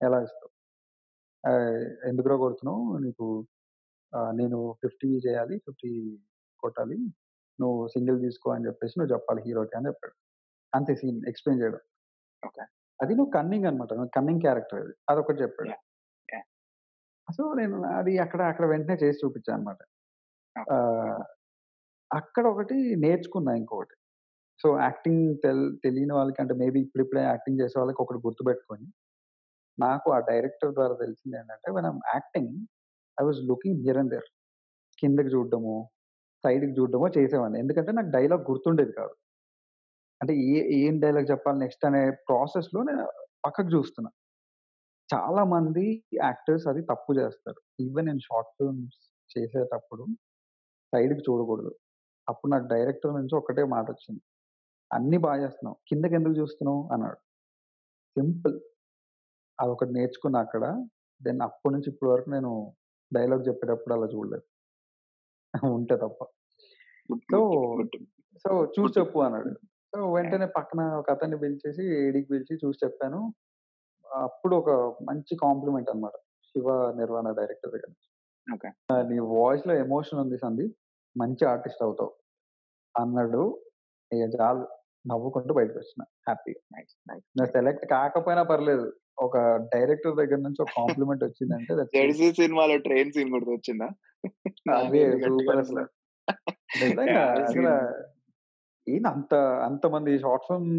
ఎలా 0.00 0.18
ఇస్తావు? 0.26 0.50
ఆహ్, 1.44 1.80
ఎందుకురా 2.10 2.36
కొడుతున్నావు? 2.42 2.84
నీకు 3.06 3.26
ఆహ్, 4.12 4.32
నేను 4.36 4.58
50 4.82 4.94
చేయాలి. 5.26 5.56
50 5.66 5.92
కొట్టాలి. 6.62 6.98
నువ్వు 7.58 7.80
సింగిల్ 7.94 8.18
తీసుకో 8.24 8.48
అని 8.54 8.66
చెప్పేసి 8.68 8.94
నువ్వు 8.98 9.12
చెప్పాలి 9.14 9.42
హీరోకి 9.46 9.74
అని 9.78 9.88
చెప్పాడు. 9.90 10.14
అంతే 10.72 10.94
సీన్ 11.00 11.20
ఎక్స్‌ప్లెయిన్ 11.30 11.60
చేయడం. 11.62 11.82
ఓకే. 12.42 12.64
అది 13.00 13.14
నువ్వు 13.18 13.32
కన్నింగ్ 13.36 13.66
అన్నమాట. 13.70 13.92
కన్నింగ్ 14.16 14.42
క్యారెక్టర్ 14.42 14.80
అది. 14.84 14.94
అదొకటి 15.10 15.40
చెప్పాడు. 15.44 15.70
యాహ్! 15.70 15.82
సో, 17.28 17.42
నేను 17.54 17.76
అది 17.98 18.12
అక్కడ 18.24 18.40
అక్కడ 18.50 18.64
వెంటనే 18.72 18.96
చేసి 19.02 19.20
చూపించా 19.22 19.52
అన్నమాట. 19.56 19.80
ఓకే. 20.56 20.70
ఆహ్, 20.76 21.22
అక్కడ 22.10 22.44
ఒకటి 22.52 22.76
నేర్చుకున్నా 23.04 23.52
ఇంకొకటి. 23.60 23.94
సో, 24.60 24.68
యాక్టింగ్ 24.80 25.24
తెల్ 25.44 25.64
తెలియని 25.84 26.14
వాళ్ళకి 26.18 26.40
అంటే 26.42 26.54
మేబీ 26.62 26.80
ఇప్పుడిప్పుడే 26.86 27.22
యాక్టింగ్ 27.26 27.60
చేసే 27.62 27.76
వాళ్ళకి 27.80 28.02
ఒకటి 28.04 28.20
గుర్తుపెట్టుకోండి. 28.26 28.88
నాకు 29.78 30.08
ఆ 30.16 30.28
డైరెక్టర్ 30.28 30.72
ద్వారా 30.76 30.94
తెలిసిందేంటంటే 31.02 31.68
when 31.76 31.86
I'm 31.86 32.02
acting 32.14 32.52
I 33.18 33.24
was 33.26 33.40
looking 33.50 33.80
here 33.84 34.00
and 34.02 34.12
there. 34.14 34.28
కిందకి 34.98 35.30
చూడడమో, 35.34 35.76
సైడ్‌కి 36.44 36.74
చూడడమో 36.78 37.08
చేసేవాడిని. 37.18 37.58
ఎందుకంటే 37.64 37.92
నాకు 37.98 38.10
డైలాగ్ 38.16 38.44
గుర్తుండేది 38.50 38.94
కాదు. 39.00 39.14
అంటే 40.20 40.32
ఏ 40.48 40.58
ఏం 40.80 40.94
డైలాగ్ 41.00 41.30
చెప్పాలి 41.30 41.58
నెక్స్ట్ 41.58 41.84
అనే 41.88 42.00
ప్రాసెస్‌లో 42.28 42.80
నేను 42.82 43.04
పక్కకు 43.44 43.70
చూస్తున్నా. 43.74 44.10
చాలా 45.10 45.42
మంది 45.52 45.84
యాక్టర్స్ 46.18 46.66
అది 46.70 46.82
తప్పు 46.82 47.12
చేస్తారు. 47.18 47.60
ఈవెన్ 47.80 48.08
ఇన్ 48.08 48.22
షార్ట్ 48.26 48.52
ఫిల్మ్స్ 48.56 49.00
చేసేటప్పుడు 49.30 50.04
సైడ్‌కి 50.92 51.22
చూడకూడదు. 51.28 51.72
అప్పుడు 52.28 52.50
నాకు 52.52 52.66
డైరెక్టర్ 52.68 53.14
నుంచి 53.16 53.34
ఒక్కటే 53.36 53.64
మాటొచ్చింది. 53.74 54.22
"అన్నీ 54.90 55.18
బా 55.24 55.32
చేస్తున్నావు. 55.42 55.78
కిందకెందుకు 55.90 56.36
చూస్తున్నావు?" 56.40 56.82
అన్నాడు. 56.94 57.18
సింపుల్. 58.16 58.56
అదొకటి 59.58 59.92
నేర్చుకున్నా 59.92 60.40
అక్కడ. 60.46 60.64
దెన్ 61.20 61.42
అప్పటి 61.48 61.74
నుంచి 61.74 61.90
ఇప్పటి 61.92 62.10
వరకు 62.12 62.30
నేను 62.30 62.52
డైలాగ్ 63.12 63.44
చెప్పేటప్పుడు 63.48 63.94
అలా 63.96 64.08
చూడలేదు. 64.14 64.44
ఉంటే 65.74 65.94
తప్ప. 65.96 66.20
Good 67.08 67.24
so, 67.28 67.38
good 67.76 67.94
good. 67.94 67.96
So 68.44 68.50
చూసి 68.74 68.94
గుడ్. 68.94 68.96
చెప్పు 68.98 69.18
అన్నాడు. 69.26 69.52
సో, 69.92 69.98
వెంటనే 70.14 70.46
పక్కన 70.56 70.82
ఒక 71.00 71.08
అతన్ని 71.10 71.38
పిలిచేసి 71.38 71.84
ఏడీకి 71.98 72.28
పిలిచి 72.30 72.54
చూసి 72.62 72.80
చెప్పాను. 72.84 73.20
అప్పుడు 74.14 74.54
ఒక 74.56 74.70
మంచి 75.08 75.34
కాంప్లిమెంట్ 75.40 75.90
అన్నమాట. 75.90 76.16
'శివ 76.44 76.66
నిర్వాణ' 76.98 77.32
డైరెక్టర్ 77.38 77.72
దగ్గర 77.74 77.90
నుంచి. 77.90 78.08
ఓకే. 78.46 78.70
"నీ 79.10 79.18
వాయిస్‌లో 79.34 79.74
ఎమోషన్ 79.84 80.20
ఉంది 80.24 80.38
సందీప్. 80.40 80.76
మంచి 81.16 81.44
ఆర్టిస్ట్ 81.52 81.84
అవుతావు" 81.86 82.12
అన్నాడు. 82.94 83.42
ఇక 84.10 84.24
చాలు 84.36 84.64
నవ్వుకుంటూ 85.04 85.54
బయటకొచ్చిన 85.58 86.02
హ్యాపీగా. 86.26 86.62
నైస్. 86.74 86.94
నైస్. 87.06 87.26
నేను 87.36 87.50
సెలెక్ట్ 87.54 87.84
కాకపోయినా 87.92 88.42
పర్లేదు. 88.50 88.86
ఒక 89.18 89.36
డైరెక్టర్ 89.72 90.18
దగ్గర 90.20 90.38
నుంచి 90.46 90.60
ఒక 90.62 90.72
కాంప్లిమెంట్ 90.80 91.24
వచ్చిందంటే 91.26 91.72
దట్స్ 91.80 91.98
గుడ్. 92.02 92.18
'జెర్సీ' 92.18 92.30
సినిమాలో 92.38 92.76
ట్రైన్ 92.86 93.12
సీన్ 93.14 93.32
గుర్తొచ్చిందా? 93.34 93.88
అదే 94.74 95.00
నాకేమి 95.04 95.18
గట్టిగా 95.22 95.50
సూపర్ 95.50 95.58
అసల. 95.58 95.80
అనిపించలేదు. 95.80 95.90
నిజంగా 96.82 97.24
యాహ్! 97.26 97.30
ఆ 97.38 97.42
అసల 97.42 97.68
సీన్ 97.68 97.76
ఏంది 98.86 99.08
అంత 99.12 99.32
అంతమంది 99.68 100.12
షార్ట్ 100.22 100.46
ఫిల్మ్ 100.48 100.70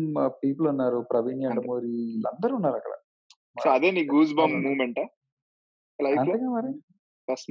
పీపుల్ 0.42 0.68
ఉన్నారు. 0.74 1.00
ప్రవీణ్. 1.12 1.44
యండమూరి 1.48 1.90
వీళ్ళందరూ 1.90 2.54
ఉన్నారక్కడ. 2.60 2.94
సో, 3.56 3.68
అదే 3.72 3.90
నీ 3.92 4.04
గూస్? 4.14 4.32
అంతేగా 6.18 6.50
మరి. 6.56 6.72
ఫస్ట్. 7.28 7.50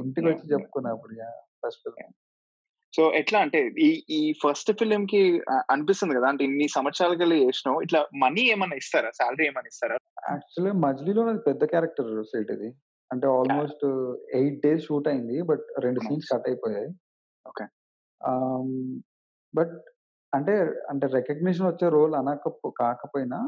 ఇంటికొచ్చి 0.00 0.44
యాహ్! 0.44 0.54
యాహ్! 0.54 0.68
చెప్పుకున్నా 0.80 0.90
అప్పుడు. 0.94 1.14
ఫస్ట్! 1.62 1.88
సో, 2.94 3.02
ఎట్లా 3.20 3.38
అంటే 3.44 3.58
ఈ 3.80 3.88
ఈ 4.10 4.20
ఫస్ట్ 4.42 4.70
ఫిల్మ్‌కి 4.80 5.22
అ 5.50 5.56
అనిపిస్తుంది 5.70 6.16
కదా! 6.18 6.28
అంటే 6.32 6.44
ఇన్ని 6.44 6.68
సంవత్సరాలకెళ్ళి 6.76 7.38
చేసినావు. 7.44 7.80
ఇట్లా 7.82 8.02
మనీ 8.24 8.44
ఏమన్నా 8.54 8.76
ఇస్తారా? 8.76 9.10
సాలరీ 9.20 9.46
ఏమన్నా 9.48 9.70
ఇస్తారా? 9.74 9.98
యాక్చువల్‌గా 10.28 10.74
'మజిలీలో' 10.80 11.24
నాది 11.26 11.42
పెద్ద 11.46 11.62
క్యారెక్టర్ 11.72 12.10
సెట్ 12.30 12.50
ఇది. 12.50 12.70
అంటే 13.10 13.26
ఆల్‌మోస్ట్ 13.34 13.84
8 14.34 14.56
డేస్ 14.64 14.86
షూట్ 14.86 15.08
అయింది. 15.08 15.36
But 15.50 15.64
2 15.78 16.00
scenes 16.00 16.26
nice. 16.26 16.32
కట్ 16.32 16.48
అయిపోయాయి. 16.50 16.88
ఓకే. 17.46 17.66
బట్ 19.54 19.74
అంటే 20.32 20.54
అంటే 20.90 21.06
రికగ్నిషన్ 21.14 21.68
వచ్చే 21.68 21.86
రోల్ 21.90 22.14
అనకపో 22.14 22.70
కాకపోయినా 22.80 23.38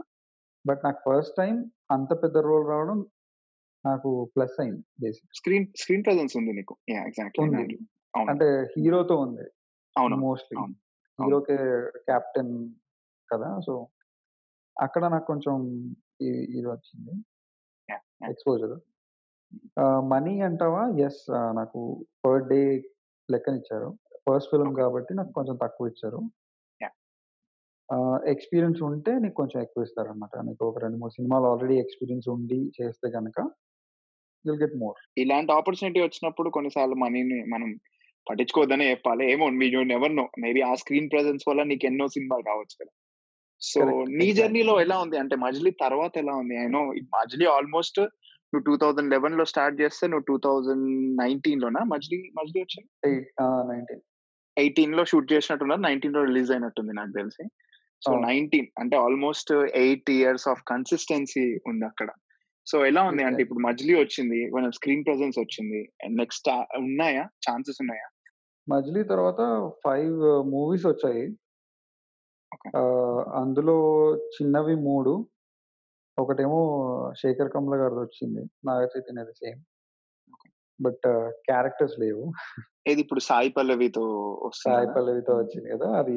బట్ 0.65 0.81
నాకు 0.85 1.01
ఫస్ట్ 1.07 1.35
టైమ్ 1.37 1.59
అంత 1.91 2.11
పెద్ద 2.23 2.39
రోల్ 2.49 2.67
రావడం 2.69 2.99
నాకు 3.85 4.11
ప్లస్ 4.35 4.57
అయింది 4.63 4.83
బేసిక్‌గా. 5.03 5.33
స్క్రీన్ 5.39 5.67
స్క్రీన్ 5.83 6.05
ప్రెజెన్స్ 6.05 6.35
ఉంది 6.37 6.53
నీకు. 6.53 6.75
ఎగ్జాక్ట్‌లీ. 7.01 7.79
అంటే 8.25 8.49
హీరోతో 8.75 9.17
ఉంది. 9.19 9.47
మోస్ట్‌లీ. 10.23 10.57
అవును. 10.59 10.75
అవును. 11.19 11.27
హీరోకే 11.27 11.57
కెప్టెన్ 12.09 12.53
కదా! 13.29 13.49
సో, 13.61 13.73
అక్కడ 14.77 15.03
నాకు 15.15 15.27
కొంచెం 15.27 15.57
ఇది 16.51 16.69
వచ్చింది. 16.69 17.13
ఎక్స్‌పోజర్. 18.31 18.75
మనీ 20.13 20.35
అంటావా? 20.49 20.83
ఆహ్, 21.39 21.53
నాకు 21.55 21.81
పర్ 22.25 22.45
డే 22.51 22.61
లెక్కనిచ్చారు. 23.29 23.91
First 24.27 24.51
film. 24.53 24.73
కాబట్టి 24.77 25.13
నాకు 25.15 25.33
కొంచెం 25.33 25.57
తక్కువ 25.57 25.93
ఇచ్చారు. 25.93 26.21
ఆహ్, 27.91 28.19
ఎక్స్‌పీరియన్స్ 28.33 28.81
ఉంటే 28.89 29.13
నీకు 29.23 29.37
కొంచెం 29.41 29.59
ఎక్కువ 29.65 29.87
ఇస్తారన్నమాట. 29.87 30.35
నీకు 30.49 30.63
ఒక 30.67 30.79
2, 30.79 30.97
3 30.97 31.15
సినిమాలు 31.17 31.47
ఆల్రెడీ 31.51 31.77
ఎక్స్‌పీరియన్స్ 31.83 32.29
ఉండి 32.35 32.59
చేస్తే 32.77 33.07
గనక 33.17 33.39
యుల్ 34.45 34.61
గెట్ 34.61 34.77
మోర్. 34.83 34.99
ఇలాంటి 35.23 35.53
ఆపర్చునిటీ 35.57 36.01
వచ్చినప్పుడు 36.03 36.51
కొన్నిసార్లు 36.57 36.97
మనీని 37.03 37.39
మనం 37.53 37.71
పట్టించుకోవద్దనే 38.27 38.87
చెప్పాలి. 38.91 39.25
ఏమో 39.33 39.47
యూ 39.69 39.83
నెవర్ 39.91 40.15
నో. 40.17 40.27
మేబీ 40.45 40.61
ఆ 40.65 40.75
స్క్రీన్ 40.83 41.11
ప్రెజెన్స్ 41.13 41.45
వల్ల 41.49 41.63
నీకు 41.71 41.87
ఎన్నో 41.91 42.07
సినిమాలు 42.17 42.45
రావచ్చు 42.51 42.77
కదా! 42.81 42.93
So, 43.63 43.81
correct. 43.81 44.05
నీ 44.13 44.27
ఎగ్జాక్ట్‌లీ. 44.27 44.37
జర్నీలో 44.39 44.75
ఎలా 44.85 44.97
ఉంది? 45.05 45.17
అంటే 45.23 45.37
'మజిలీ' 45.43 45.75
తర్వాత 45.85 46.15
ఎలా 46.23 46.35
ఉంది? 46.43 46.57
ఐ 46.63 46.69
నో 46.77 46.83
'మజిలీ' 47.15 47.49
ఆల్‌మోస్ట్ 47.55 48.01
నువ్వు 48.53 48.65
2011లో 48.69 49.45
స్టార్ట్ 49.53 49.77
చేస్తే 49.83 50.05
నువ్వు 50.13 50.27
2019లోనా 50.29 51.83
'మజిలీ' 51.93 52.21
'మజిలీ' 52.39 52.63
వచ్చింది? 52.65 52.89
ఎయిట్ 53.09 53.29
ఆ! 53.41 53.47
19. 53.65 54.03
18లో 54.57 55.05
షూట్ 55.11 55.29
చేసినట్టున్నారు. 55.35 55.83
19లో 55.85 56.23
రిలీజ్ 56.29 56.53
అయినట్టుంది 56.53 56.95
నాకు 56.95 57.15
తెలిసి. 57.15 57.45
సో. 58.03 58.13
19 58.21 58.61
అంటే 58.81 58.97
ఆల్‌మోస్ట్ 58.97 59.53
8 59.81 60.11
ఇయర్స్ 60.17 60.47
ఆఫ్ 60.49 60.63
కన్సిస్టెన్సీ 60.71 61.47
ఉందక్కడ. 61.71 62.09
సో, 62.67 62.77
ఎలా 62.87 63.03
ఉంది? 63.11 63.23
అంటే. 63.25 63.43
ఇప్పుడు 63.43 63.63
'మజిలీ' 63.67 63.97
వచ్చింది. 64.01 64.41
మన 64.57 64.71
స్క్రీన్ 64.79 65.05
ప్రెజెన్స్ 65.05 65.39
వచ్చింది. 65.41 65.81
నెక్స్ట్ 66.21 66.49
ఉన్నాయా? 66.83 67.25
ఛాన్సెస్ 67.47 67.81
ఉన్నాయా? 67.85 68.09
'మజిలీ' 68.67 69.05
తర్వాత 69.05 69.41
5 69.89 70.25
మూవీస్ 70.53 70.87
వచ్చాయి. 70.91 71.25
అందులో 73.41 73.77
చిన్నవి 74.35 74.75
3 74.83 75.13
ఒకటేమో 76.19 76.61
'శేఖర్ 77.17 77.53
కమ్ల' 77.55 77.81
గారిదొచ్చింది. 77.83 78.43
నాగ 78.67 78.81
చైతన్యది 78.95 79.35
సేమ్. 79.41 79.61
బట్ 80.81 81.07
క్యారెక్టర్స్ 81.49 81.97
లేవు. 82.03 82.25
ఏది 82.87 83.01
ఇప్పుడు 83.05 83.23
'సాయి 83.23 83.51
పల్లవితో' 83.57 84.07
సాయి? 84.63 84.89
పల్లవితో 84.95 85.33
వచ్చింది 85.41 85.69
కదా! 85.75 85.89
అది 86.01 86.17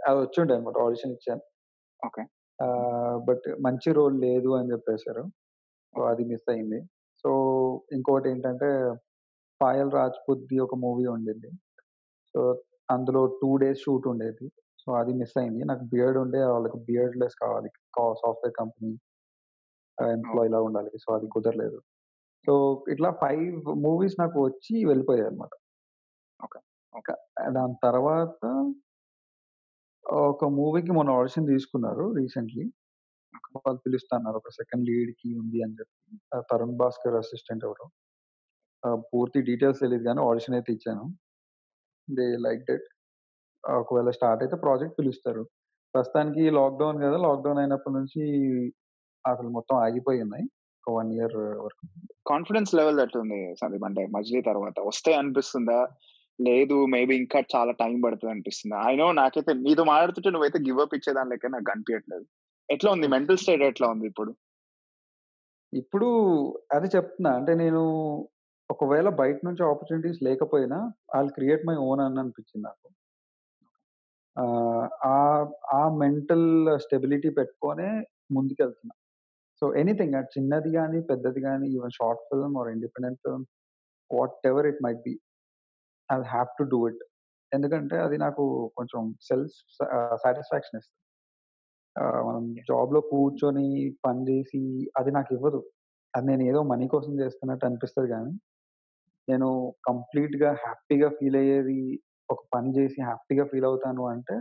అది 0.00 0.18
వచ్చుండే 0.22 0.54
అన్నమాట. 0.54 0.76
ఆడిషన్ 0.84 1.14
ఇచ్చాను. 1.16 1.42
ఓకే. 2.00 2.24
బట్ 3.26 3.46
మంచి 3.66 3.90
రోల్ 3.96 4.16
లేదు 4.24 4.50
అని 4.56 4.70
చెప్పేసారు. 4.72 5.22
సో. 5.94 6.08
అది 6.10 6.24
మిస్ 6.30 6.48
అయింది. 6.52 6.80
సో, 7.24 7.30
ఇంకోటేంటంటే 7.96 8.70
'పాయల్ 9.60 9.92
రాజ్‌పూత్‌ది' 9.94 10.58
ఒక 10.62 10.76
మూవీ 10.84 11.06
ఉండింది. 11.14 11.50
సో, 12.34 12.42
అందులో 12.88 13.22
2 13.34 13.52
డేస్ 13.62 13.82
షూట్ 13.84 14.06
ఉండేది. 14.12 14.46
సో, 14.82 14.98
అది 15.00 15.14
మిస్ 15.20 15.36
అయింది. 15.40 15.62
నాకు 15.70 15.84
బియర్డ్ 15.92 16.18
ఉండే 16.24 16.42
వాళ్ళకి 16.48 16.78
బియర్డ్‌లెస్ 16.88 17.36
కావాలి. 17.42 17.70
కా 17.94 18.06
సాఫ్ట్‌వేర్ 18.22 18.56
కంపెనీ 18.60 18.92
ఆహ్, 19.98 20.10
ఓహ్! 20.24 20.40
ఎంప్లాయీలాగా 20.42 20.66
ఉండాలి. 20.68 20.90
సో, 20.98 21.08
అది 21.16 21.26
కుదరలేదు. 21.34 21.78
సో, 22.46 22.54
ఇట్లా 22.94 23.10
5 23.24 23.46
మూవీస్ 23.84 24.16
నాకు 24.20 24.38
వచ్చి. 24.46 24.76
క 26.42 26.56
ఓకే. 26.94 27.14
దాని 27.54 27.76
తర్వాత 27.82 28.40
ఒక 30.10 30.44
మూవీకి 30.54 30.92
మొన్న 30.92 31.10
ఆడిషన్ 31.18 31.46
తీసుకున్నారు 31.50 32.04
రీసెంట్‌లీ. 32.14 32.64
వాళ్ళు 33.56 33.80
పిలుస్తున్నారు 33.84 34.36
ఒక 34.36 34.50
సెకండ్ 34.58 34.86
లీడ్‌కి 34.88 35.30
ఉంది 35.40 35.58
అని 35.64 35.76
చెప్పి. 35.80 35.96
ఆహ్, 36.34 36.44
తరుణ్ 36.50 36.76
భాస్కర్ 36.80 37.16
అసిస్టెంట్ 37.20 37.64
ఎవరో. 37.68 37.86
పూర్తి 39.10 39.40
డీటెయిల్స్ 39.48 39.82
తెలీదు 39.84 40.04
గానీ 40.06 40.20
ఆడిషన్ 40.28 40.56
అయితే 40.58 40.70
ఇచ్చాను. 40.76 41.04
They 42.08 42.26
liked 42.46 42.70
it. 42.76 42.88
ఒకవేళ 43.64 44.10
స్టార్ట్ 44.18 44.42
అయితే 44.44 44.56
ప్రాజెక్ట్ 44.64 44.98
పిలుస్తారు. 45.00 45.44
ప్రస్తుతానికి 45.94 46.44
లాక్‌డౌన్ 46.58 46.98
కదా! 47.04 47.18
లాక్‌డౌన్ 47.26 47.60
అయినప్పటి 47.62 47.96
నుంచి 47.98 48.22
అసలు 49.24 49.50
మొత్తం 49.56 49.76
ఆగిపోయున్నాయి. 49.84 50.46
ఒక 50.84 50.94
1 50.96 51.12
ఇయర్ 51.16 51.36
వరకు. 51.64 51.84
కాన్ఫిడెన్స్ 52.26 52.72
లెవెల్ 52.78 53.00
ఎట్లుంది 53.04 53.40
సందీప్? 53.62 53.86
అంటే 53.88 54.04
'మజిలీ' 54.12 54.44
తర్వాత 54.50 54.78
వస్తే 54.88 55.12
అనిపిస్తుందా? 55.20 55.80
లేదు 56.40 56.76
మేబీ 56.86 57.14
ఇంకా 57.22 57.38
చాలా 57.54 57.72
టైం 57.82 57.96
పడుతుంది 58.04 58.32
అనిపిస్తుంది. 58.32 58.74
ఐ 58.90 58.92
నో 58.96 59.06
నాకైతే 59.12 59.52
నీతో 59.66 59.82
మాట్లాడుతుంటే 59.84 60.30
నువ్వైతే 60.30 60.58
గివ్ 60.58 60.80
అప్ 60.84 60.94
ఇచ్చేదాని 60.94 61.30
లెక్క 61.32 61.52
నాకు 61.54 61.66
కనిపించట్లేదు 61.72 62.24
ఎట్లా 62.68 62.88
ఉంది? 62.92 63.06
మెంటల్ 63.14 63.40
స్టేట్ 63.42 63.62
ఎట్లా 63.62 63.86
ఉంది 63.88 64.06
ఇప్పుడు? 64.06 64.32
ఇప్పుడు 65.72 66.08
అది 66.72 66.88
చెప్తున్నా 66.96 67.30
అంటే 67.38 67.52
నేను 67.54 67.82
ఒకవేళ 68.70 69.08
బయట 69.20 69.38
నుంచి 69.46 69.62
ఆపర్చునిటీస్ 69.64 70.20
లేకపోయినా 70.28 70.78
ఐల్ 71.18 71.30
క్రియేట్ 71.30 71.66
మై 71.68 71.76
ఓన్ 71.88 72.00
అని 72.00 72.20
అనిపించింది 72.22 72.64
నాకు. 72.68 72.88
ఆ 75.12 75.16
ఆ 75.78 75.82
మెంటల్ 76.02 76.48
స్టెబిలిటీ 76.84 77.30
పెట్టుకొనే 77.38 77.88
ముందుకెళ్తున్నా. 78.32 78.94
సో 79.62 79.66
ఎనీథింగ్ 79.74 80.14
చిన్నది 80.34 80.70
కానీ 80.72 81.00
పెద్దది 81.00 81.40
కానీ 81.40 81.66
even 81.76 81.96
short 81.98 82.22
film 82.30 82.54
or 82.60 82.70
independent 82.74 83.20
film 83.24 83.44
whatever 84.50 84.68
it 84.70 84.80
might 84.86 85.02
be 85.08 85.14
I 86.12 86.16
have 86.26 86.50
to 86.58 86.64
do 86.72 86.80
it 86.88 87.02
ఎందుకంటే 87.52 87.96
అది 87.98 88.16
నాకు 88.18 88.42
కొంచెం 88.76 89.00
సెల్ఫ్ 89.20 89.54
సాటిస్ఫాక్షన్ 90.22 90.78
ఇస్తుంది. 90.80 90.98
మనం 92.26 92.42
జాబ్లో 92.68 93.00
కూర్చొని 93.10 93.66
పని 94.04 94.20
చేసి 94.28 94.60
అది 94.98 95.10
నాకు 95.10 95.30
ఇవ్వదు. 95.34 95.60
అది 96.14 96.26
నేను 96.26 96.42
ఏదో 96.42 96.60
మనీ 96.62 96.86
కోసం 96.88 97.12
చేస్తున్నట్టు 97.20 97.64
అనిపిస్తుంది 97.66 98.08
కానీ 98.08 98.32
నేను 99.28 99.48
కంప్లీట్గా 99.84 100.50
హ్యాపీగా 100.64 101.08
ఫీల్ 101.08 101.36
అయ్యేది 101.36 101.80
ఒక 102.28 102.40
పని 102.54 102.70
చేసి 102.76 102.98
హ్యాపీగా 103.02 103.44
ఫీల్ 103.44 103.64
అవుతాను 103.64 104.02
అంటే 104.06 104.36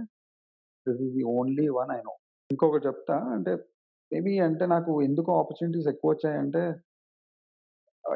this 0.86 1.02
is 1.02 1.14
the 1.18 1.24
only 1.36 1.66
one 1.70 1.92
I 1.92 2.00
know 2.02 2.14
ఇంకొకటి 2.50 2.88
చెప్తా 2.88 3.16
అంటే 3.36 3.52
మేబీ 4.12 4.34
అంటే 4.40 4.66
నాకు 4.66 4.92
ఎందుకు 5.02 5.30
ఆపర్చునిటీస్ 5.40 5.88
ఎక్కువ 5.88 6.12
వచ్చాయంటే 6.12 6.64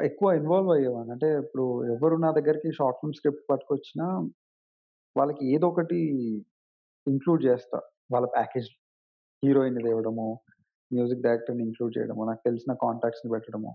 ఎక్కువ 0.08 0.28
ఇన్వాల్వ్ 0.32 0.70
అయ్యేవాడిని. 0.74 1.12
అంటే 1.14 1.28
ఇప్పుడు 1.42 1.64
ఎవరు 1.94 2.16
నా 2.24 2.30
దగ్గరికి 2.38 2.70
షార్ట్ 2.78 2.98
ఫిల్మ్ 3.00 3.16
స్క్రిప్ట్ 3.18 3.44
పట్టుకొచ్చినా 3.50 4.06
వాళ్ళకి 5.16 5.42
ఏదో 5.54 5.66
ఒకటి 5.68 5.98
ఇంక్లూడ్ 7.06 7.42
చేస్తా. 7.48 7.78
వాళ్ళ 8.14 8.26
ప్యాకేజ్ 8.36 8.68
హీరోయిన్ 9.42 9.78
తేవడము 9.86 10.28
మ్యూజిక్ 10.90 11.24
డైరెక్టర్ని 11.26 11.62
ఇంక్లూడ్ 11.68 11.92
చేయడము 11.96 12.22
నాకు 12.30 12.42
తెలిసిన 12.48 12.72
కాంటాక్ట్స్ని 12.84 13.30
పెట్టడము. 13.34 13.72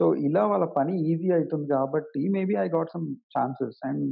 సో 0.00 0.04
ఇలా 0.28 0.42
వాళ్ళ 0.46 0.66
పని 0.78 0.94
ఈజీ 1.10 1.28
అవుతుంది 1.36 1.66
కాబట్టి 1.74 2.20
maybe 2.36 2.54
I 2.64 2.66
got 2.68 2.92
some 2.94 3.06
chances 3.34 3.78
and 3.88 4.04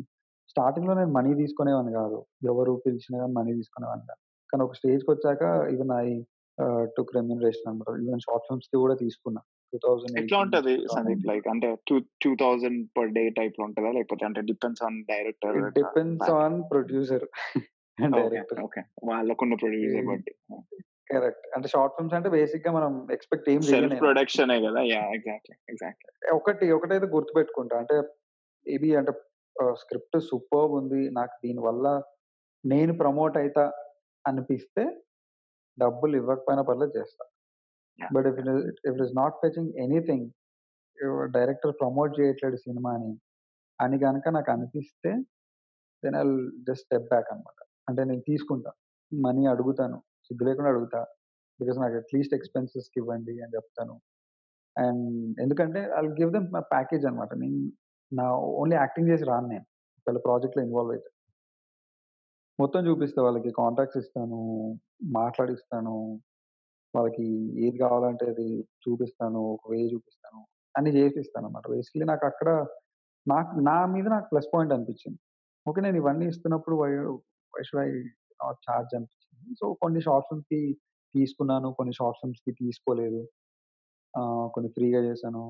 స్టార్టింగ్లో 0.51 0.95
నేను 0.95 1.13
మనీ 1.19 1.33
తీసుకునేవాడిని 1.35 1.93
కాదు. 2.01 2.19
ఎవరు 2.53 2.73
పిలిచినా 2.87 3.17
కానీ 3.23 3.35
మనీ 3.41 3.53
తీసుకునేవాడిని 3.61 4.07
కాదు. 4.11 4.21
కానీ 4.51 4.63
ఒక 4.67 4.75
స్టేజ్కి 4.81 5.11
వచ్చాక 5.15 5.43
ఈవెన్ 5.75 5.93
ఐ 6.01 6.07
టుక్ 6.97 7.13
రెమ్యూనరేషన్ 7.17 7.69
అనమాట 7.71 7.91
ఈవెన్ 8.07 8.23
షార్ట్ 8.27 8.47
ఫిల్మ్స్‌కి 8.49 8.79
కూడా 8.85 8.97
తీసుకున్నా. 9.05 9.41
ఎట్లా 10.21 10.39
ఉంటది 10.45 10.75
సందీప్? 10.95 11.27
లైక్ 11.31 11.47
అంటే 11.53 11.69
two 11.89 11.97
two 12.25 12.31
thousand 12.43 12.81
per 12.97 13.11
day 13.19 13.23
టైప్లో 13.41 13.65
ఉంటుందా? 13.69 13.91
లేకపోతే 13.99 14.25
అంటే 14.29 14.41
depends 14.51 14.83
on 14.89 14.99
director 15.13 15.59
depends 15.81 16.31
on 16.43 16.57
producer 16.73 17.27
director 17.99 18.61
okay 18.67 18.83
వాళ్ళకున్న 19.11 19.59
ప్రొడ్యూసర్ 19.63 20.09
బట్టి. 20.13 20.33
కరెక్ట్ 21.13 21.47
అంటే 21.57 21.69
షార్ట్ 21.75 21.95
ఫిల్మ్స్ 21.97 22.17
అంటే 22.19 22.29
బేసిక్గా 22.37 22.71
మనం 22.79 22.93
ఎక్స్పెక్ట్ 23.17 23.49
ఏం 23.55 23.61
సెల్ఫ్ 23.71 23.99
ప్రొడక్షన్ 24.05 24.53
కదా? 24.67 24.81
యా 24.93 25.03
ఎగ్జాక్ట్లీ 25.17 25.57
ఎగ్జాక్ట్లీ 25.73 26.11
ఒకటి 26.39 26.67
ఒకటైతే 26.77 27.09
గుర్తుపెట్టుకుంటా. 27.17 27.77
అంటే 27.83 27.97
ఇది 28.67 28.91
అంటే 29.01 29.13
స్క్రిప్ట్ 29.83 30.19
సూపర్ 30.31 30.73
ఉంది. 30.81 31.01
నాకు 31.19 31.35
దీని 31.45 31.63
వల్ల 31.69 31.87
నేను 32.65 32.93
ప్రమోట్ 33.03 33.37
అయితా 33.43 33.65
అనిపిస్తే 34.25 34.83
డబ్బులు 35.79 36.15
ఇవ్వకపోయినా 36.21 36.63
పర్లేదు 36.69 36.93
చేస్తా. 36.99 37.25
But 37.99 38.27
if 38.27 38.39
if 38.39 38.95
it 38.95 39.03
is 39.07 39.15
not 39.17 39.37
touching 39.45 39.73
anything 39.85 40.27
director 41.37 41.73
promote 41.81 42.13
చేయట్లేడు 42.21 42.57
సినిమాని 42.57 43.13
అని 43.81 43.99
కనుక 43.99 44.29
నాకు 44.29 44.51
అనిపిస్తే 44.51 45.13
then 46.03 46.17
I 46.17 46.25
just 46.69 46.85
step 46.85 47.09
back 47.09 47.29
అనమాట 47.33 47.59
అంటే 47.89 48.05
నేను 48.05 48.23
తీసుకుంటా. 48.29 48.71
మనీ 49.13 49.47
అడుగుతాను. 49.47 49.97
సిగ్గు 50.27 50.45
లేకుండా 50.49 50.71
అడుగుతా. 50.71 51.01
బికాస్ 51.61 51.79
నాకు 51.79 51.97
అట్లీస్ట్ 51.97 52.35
ఎక్స్పెన్సెస్కి 52.35 52.99
ఇవ్వండి 53.01 53.35
అని 53.43 53.55
చెప్తాను. 53.55 53.95
అండ్ 54.77 55.07
ఎందుకంటే 55.41 55.81
ఐ 55.99 56.03
గివ్ 56.21 56.33
దెమ్ 56.33 56.49
ప్యాకేజ్ 56.73 57.07
అనమాట 57.07 57.33
నేను 57.35 57.59
నా 58.13 58.27
ఓన్లీ 58.61 58.77
యాక్టింగ్ 58.77 59.09
చేసి 59.09 59.25
రాను 59.25 59.47
నేను. 59.47 59.67
ఒకవేళ 59.99 60.21
ప్రాజెక్ట్లో 60.27 60.63
ఇన్వాల్వ్ 60.65 60.93
అయితే. 60.93 61.09
మొత్తం 62.59 62.81
చూపిస్తా 62.87 63.23
వాళ్ళకి. 63.23 63.51
కాంటాక్ట్స్ 63.53 63.99
ఇస్తాను. 63.99 64.41
మాట్లాడిస్తాను. 65.19 65.95
వాళ్ళకి 66.95 67.27
ఏది 67.67 67.77
కావాలంటే 67.79 68.25
అది 68.33 68.47
చూపిస్తాను 68.85 69.41
ఒక 69.55 69.71
వే 69.73 69.79
చూపిస్తాను 69.95 70.41
అన్ని 70.75 70.91
చేపిస్తాను 70.99 71.47
అనమాట 71.47 71.67
బేసిక్లీ 71.71 72.05
నాకు 72.05 72.25
అక్కడ 72.27 72.51
నాకు 73.27 73.51
నా 73.61 73.77
మీద 73.95 74.07
నాకు 74.09 74.27
ప్లస్ 74.33 74.49
పాయింట్ 74.55 74.73
అనిపించింది. 74.73 75.21
ఓకే 75.67 75.81
నేను 75.81 75.97
ఇవన్నీ 75.97 76.25
ఇస్తున్నప్పుడు 76.33 76.77
why 76.77 76.91
why 77.55 77.63
should 77.63 77.83
I 77.85 77.91
not 78.41 78.59
charge 78.67 78.93
అనిపించింది. 78.99 79.55
సో 79.61 79.67
కొన్ని 79.83 80.01
షార్ట్ 80.01 80.27
ఫిల్మ్స్కి 80.29 80.61
తీసుకున్నాను 81.15 81.69
కొన్ని 81.73 81.93
షార్ట్ 81.95 82.19
ఫిల్మ్స్కి 82.21 82.53
తీసుకోలేదు. 82.53 83.21
కొన్ని 84.55 84.71
ఫ్రీగా 84.71 85.01
చేశాను. 85.01 85.45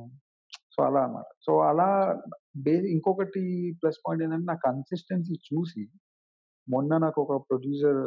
సో 0.74 0.78
అలా 0.82 1.01
అనమాట 1.05 1.28
సో 1.47 1.53
అలా 1.70 1.88
బే 2.57 2.74
ఇంకొకటి 2.95 3.43
ప్లస్ 3.80 3.99
పాయింట్ 4.05 4.22
ఏంటంటే 4.24 4.47
నా 4.53 4.57
కన్సిస్టెన్సీ 4.66 5.34
చూసి 5.49 5.82
మొన్న 6.68 6.99
నాకు 6.99 7.18
ఒక 7.24 7.36
ప్రొడ్యూసర్ 7.49 8.01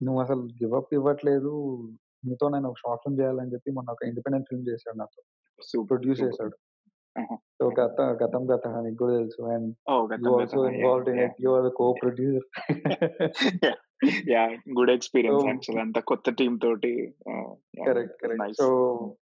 నువ్వు 0.00 0.20
అసలు 0.20 0.42
గివప్ 0.60 0.92
ఇవ్వట్లేదు 0.94 1.52
నీతో 2.26 2.48
నేను 2.48 2.68
ఒక 2.68 2.74
షార్ట్ 2.78 3.02
ఫిల్మ్ 3.04 3.20
చేయాలని 3.20 3.52
చెప్పి 3.52 3.70
మొన్న 3.70 3.90
ఒక 3.90 4.04
ఇండిపెండెంట్ 4.06 4.46
ఫిల్మ్ 4.50 4.68
చేశాడు 4.68 4.98
నాతో. 4.98 5.22
ప్రొడ్యూస్ 5.82 6.22
చేశాడు. 6.22 6.56
సో 7.40 7.70
గత 7.80 8.00
గతం 8.00 8.54
గత 8.54 8.68
నీకు 8.68 8.96
కూడా 8.96 9.16
తెలుసు. 9.16 9.42
And 9.42 9.74
also 9.90 10.68
involved 10.68 11.08
in 11.08 11.20
it 11.20 11.34
you 11.40 11.50
are 11.50 11.72
co 11.72 11.92
producer 11.92 12.46
yeah 14.28 14.44
good 14.78 14.90
experience 14.90 15.46
actual 15.46 15.80
అంత 15.80 15.98
కొత్త 15.98 16.30
టీమ్ 16.30 16.60
తోటి 16.62 17.14
కరెక్ట్ 17.86 18.22
కరెక్ట్ 18.22 18.52
సో 18.52 18.68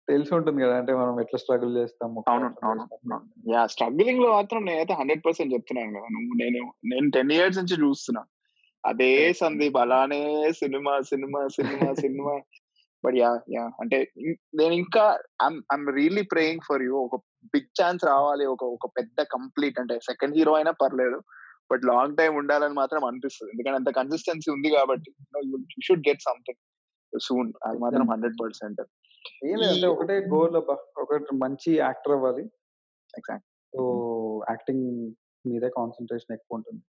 తెలిసి 0.08 0.34
ఉంటుంది 0.34 0.62
కదా 0.62 0.76
అంటే 0.76 0.92
మనం 0.94 1.20
ఎట్లా 1.20 1.38
స్ట్రగుల్ 1.38 1.76
చేస్తాము 1.76 2.24
అవును 2.28 2.54
అవును 2.64 3.20
యా 3.52 3.66
స్ట్రగులింగ్లో 3.66 4.30
మాత్రం 4.30 4.64
నేనైతే 4.64 4.92
హండ్రెడ్ 4.92 5.22
పర్సెంట్ 5.26 5.54
చెప్తున్నాను 5.54 5.90
కదా. 5.90 6.08
నువ్వు 6.12 6.34
నేను 6.42 6.72
నేను 6.84 7.10
టెన్ 7.10 7.32
ఇయర్స్ 7.32 7.58
నుంచి 7.58 7.88
చూస్తున్నా. 7.88 8.22
అదే 8.86 9.32
సందీప్ 9.32 9.76
అలానే 9.76 10.52
cinema 10.52 11.00
cinema 11.00 11.48
cinema 11.48 11.94
cinema. 11.94 12.40
But 13.04 13.16
yeah 13.16 13.30
yeah 13.56 13.64
అంటే 13.80 13.98
నేను 14.54 14.74
ఇంకా 14.82 15.04
I'm 15.42 15.88
really 15.98 16.24
praying 16.32 16.64
for 16.68 16.82
you 16.82 16.94
ఒక 17.06 17.16
బిగ్ 17.54 17.70
ఛాన్స్ 17.80 18.02
రావాలి. 18.04 18.44
ఒక 18.46 18.64
ఒక 18.76 18.86
పెద్ద 18.98 19.22
కంప్లీట్ 19.36 19.78
అంటే 19.80 19.94
సెకండ్ 19.98 20.36
హీరో 20.38 20.54
అయినా 20.54 20.72
పర్లేదు. 20.82 21.20
బట్ 21.72 21.84
లాంగ్ 21.84 22.16
టైం 22.16 22.32
ఉండాలని 22.36 22.74
మాత్రం 22.74 23.02
అనిపిస్తుంది. 23.04 23.52
ఎందుకంటే 23.52 23.78
అంత 23.80 23.90
కన్సిస్టెన్సీ 23.96 24.48
ఉంది 24.50 24.70
కాబట్టి 24.70 25.10
you 25.74 25.82
should 25.88 26.06
get 26.08 26.26
something 26.28 26.60
soon 27.12 27.52
అది 27.66 27.78
మాత్రం 27.78 28.04
హండ్రెడ్ 28.12 28.36
పర్సెంట్ 28.42 28.80
అంటే 28.80 29.86
ఒకటే 29.86 30.14
గోల్ 30.34 30.56
ఒకటి 30.56 31.36
మంచి 31.36 31.70
యాక్టర్ 31.76 32.14
అవ్వాలి. 32.16 32.44
ఎగ్జాక్ట్ 33.14 33.46
సో 33.72 33.82
యాక్టింగ్ 34.50 34.86
మీదే 35.46 35.68
కాన్సన్ట్రేషన్ 35.78 36.34
ఎక్కువ 36.36 36.58
ఉంటుంది. 36.58 36.82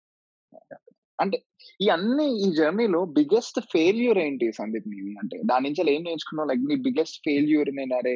అంటే 1.18 1.36
ఈ 1.84 1.86
అన్ని 1.94 2.26
ఈ 2.44 2.46
జర్నీలో 2.58 3.00
బిగ్గెస్ట్ 3.16 3.58
ఫెయిల్యూర్ 3.72 4.18
ఏంటి 4.24 4.46
సందీప్ 4.58 4.88
నీది? 4.92 5.12
అంటే 5.22 5.36
దాని 5.50 5.64
నుంచి 5.66 5.90
ఏం 5.94 6.02
నేర్చుకున్నావు? 6.08 6.48
లైక్ 6.50 6.64
నీ 6.70 6.76
బిగ్గెస్ట్ 6.86 7.18
ఫెయిల్యూర్ 7.26 7.70
నేను 7.78 7.94
అరే 8.00 8.14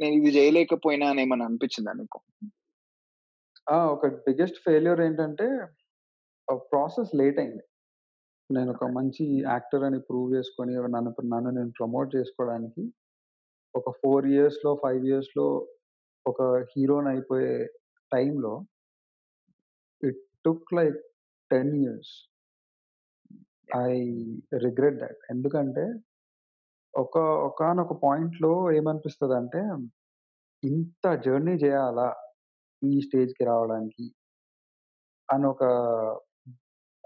నేను 0.00 0.14
ఇది 0.20 0.30
చేయలేకపోయినా 0.38 1.06
అని 1.12 1.22
ఏమని 1.24 1.46
అనిపించిందా 1.48 1.92
నీకు? 2.00 2.20
ఒక 3.94 4.06
బిగ్గెస్ట్ 4.26 4.60
ఫెయిల్యూర్ 4.66 5.00
ఏంటంటే 5.06 5.46
ప్రాసెస్ 6.72 7.10
లేట్ 7.20 7.38
అయింది. 7.40 7.64
నేను 8.50 8.70
ఒక 8.76 8.84
మంచి 8.96 9.24
యాక్టర్ 9.50 9.84
అని 9.88 9.98
ప్రూవ్ 10.08 10.28
చేసుకొని 10.36 10.72
నన్ను 10.94 11.10
నన్ను 11.34 11.50
నేను 11.58 11.72
ప్రమోట్ 11.78 12.08
చేసుకోవడానికి 12.16 12.84
ఒక 13.74 13.90
ఫోర్ 14.00 14.26
ఇయర్స్లో 14.34 14.70
ఫైవ్ 14.84 15.04
ఇయర్స్లో 15.10 15.46
ఒక 16.26 16.42
హీరోని 16.72 17.08
అయిపోయే 17.12 17.52
టైంలో 18.12 18.52
it 20.02 20.20
took 20.46 20.72
like 20.78 20.98
ten 21.50 21.72
years 21.76 22.12
I 23.76 23.92
regret 24.58 24.98
that 24.98 25.20
ఎందుకంటే 25.30 25.84
ఒక 26.94 27.18
ఒకనొక 27.18 27.92
పాయింట్లో 28.02 28.72
ఏమనిపిస్తుంది 28.72 29.34
అంటే 29.34 29.60
ఇంత 30.62 31.14
జర్నీ 31.26 31.52
చేయాలా 31.52 32.08
ఈ 32.82 33.00
స్టేజ్కి 33.00 33.44
రావడానికి 33.44 34.06
అని 35.28 35.46
ఒక 35.46 35.64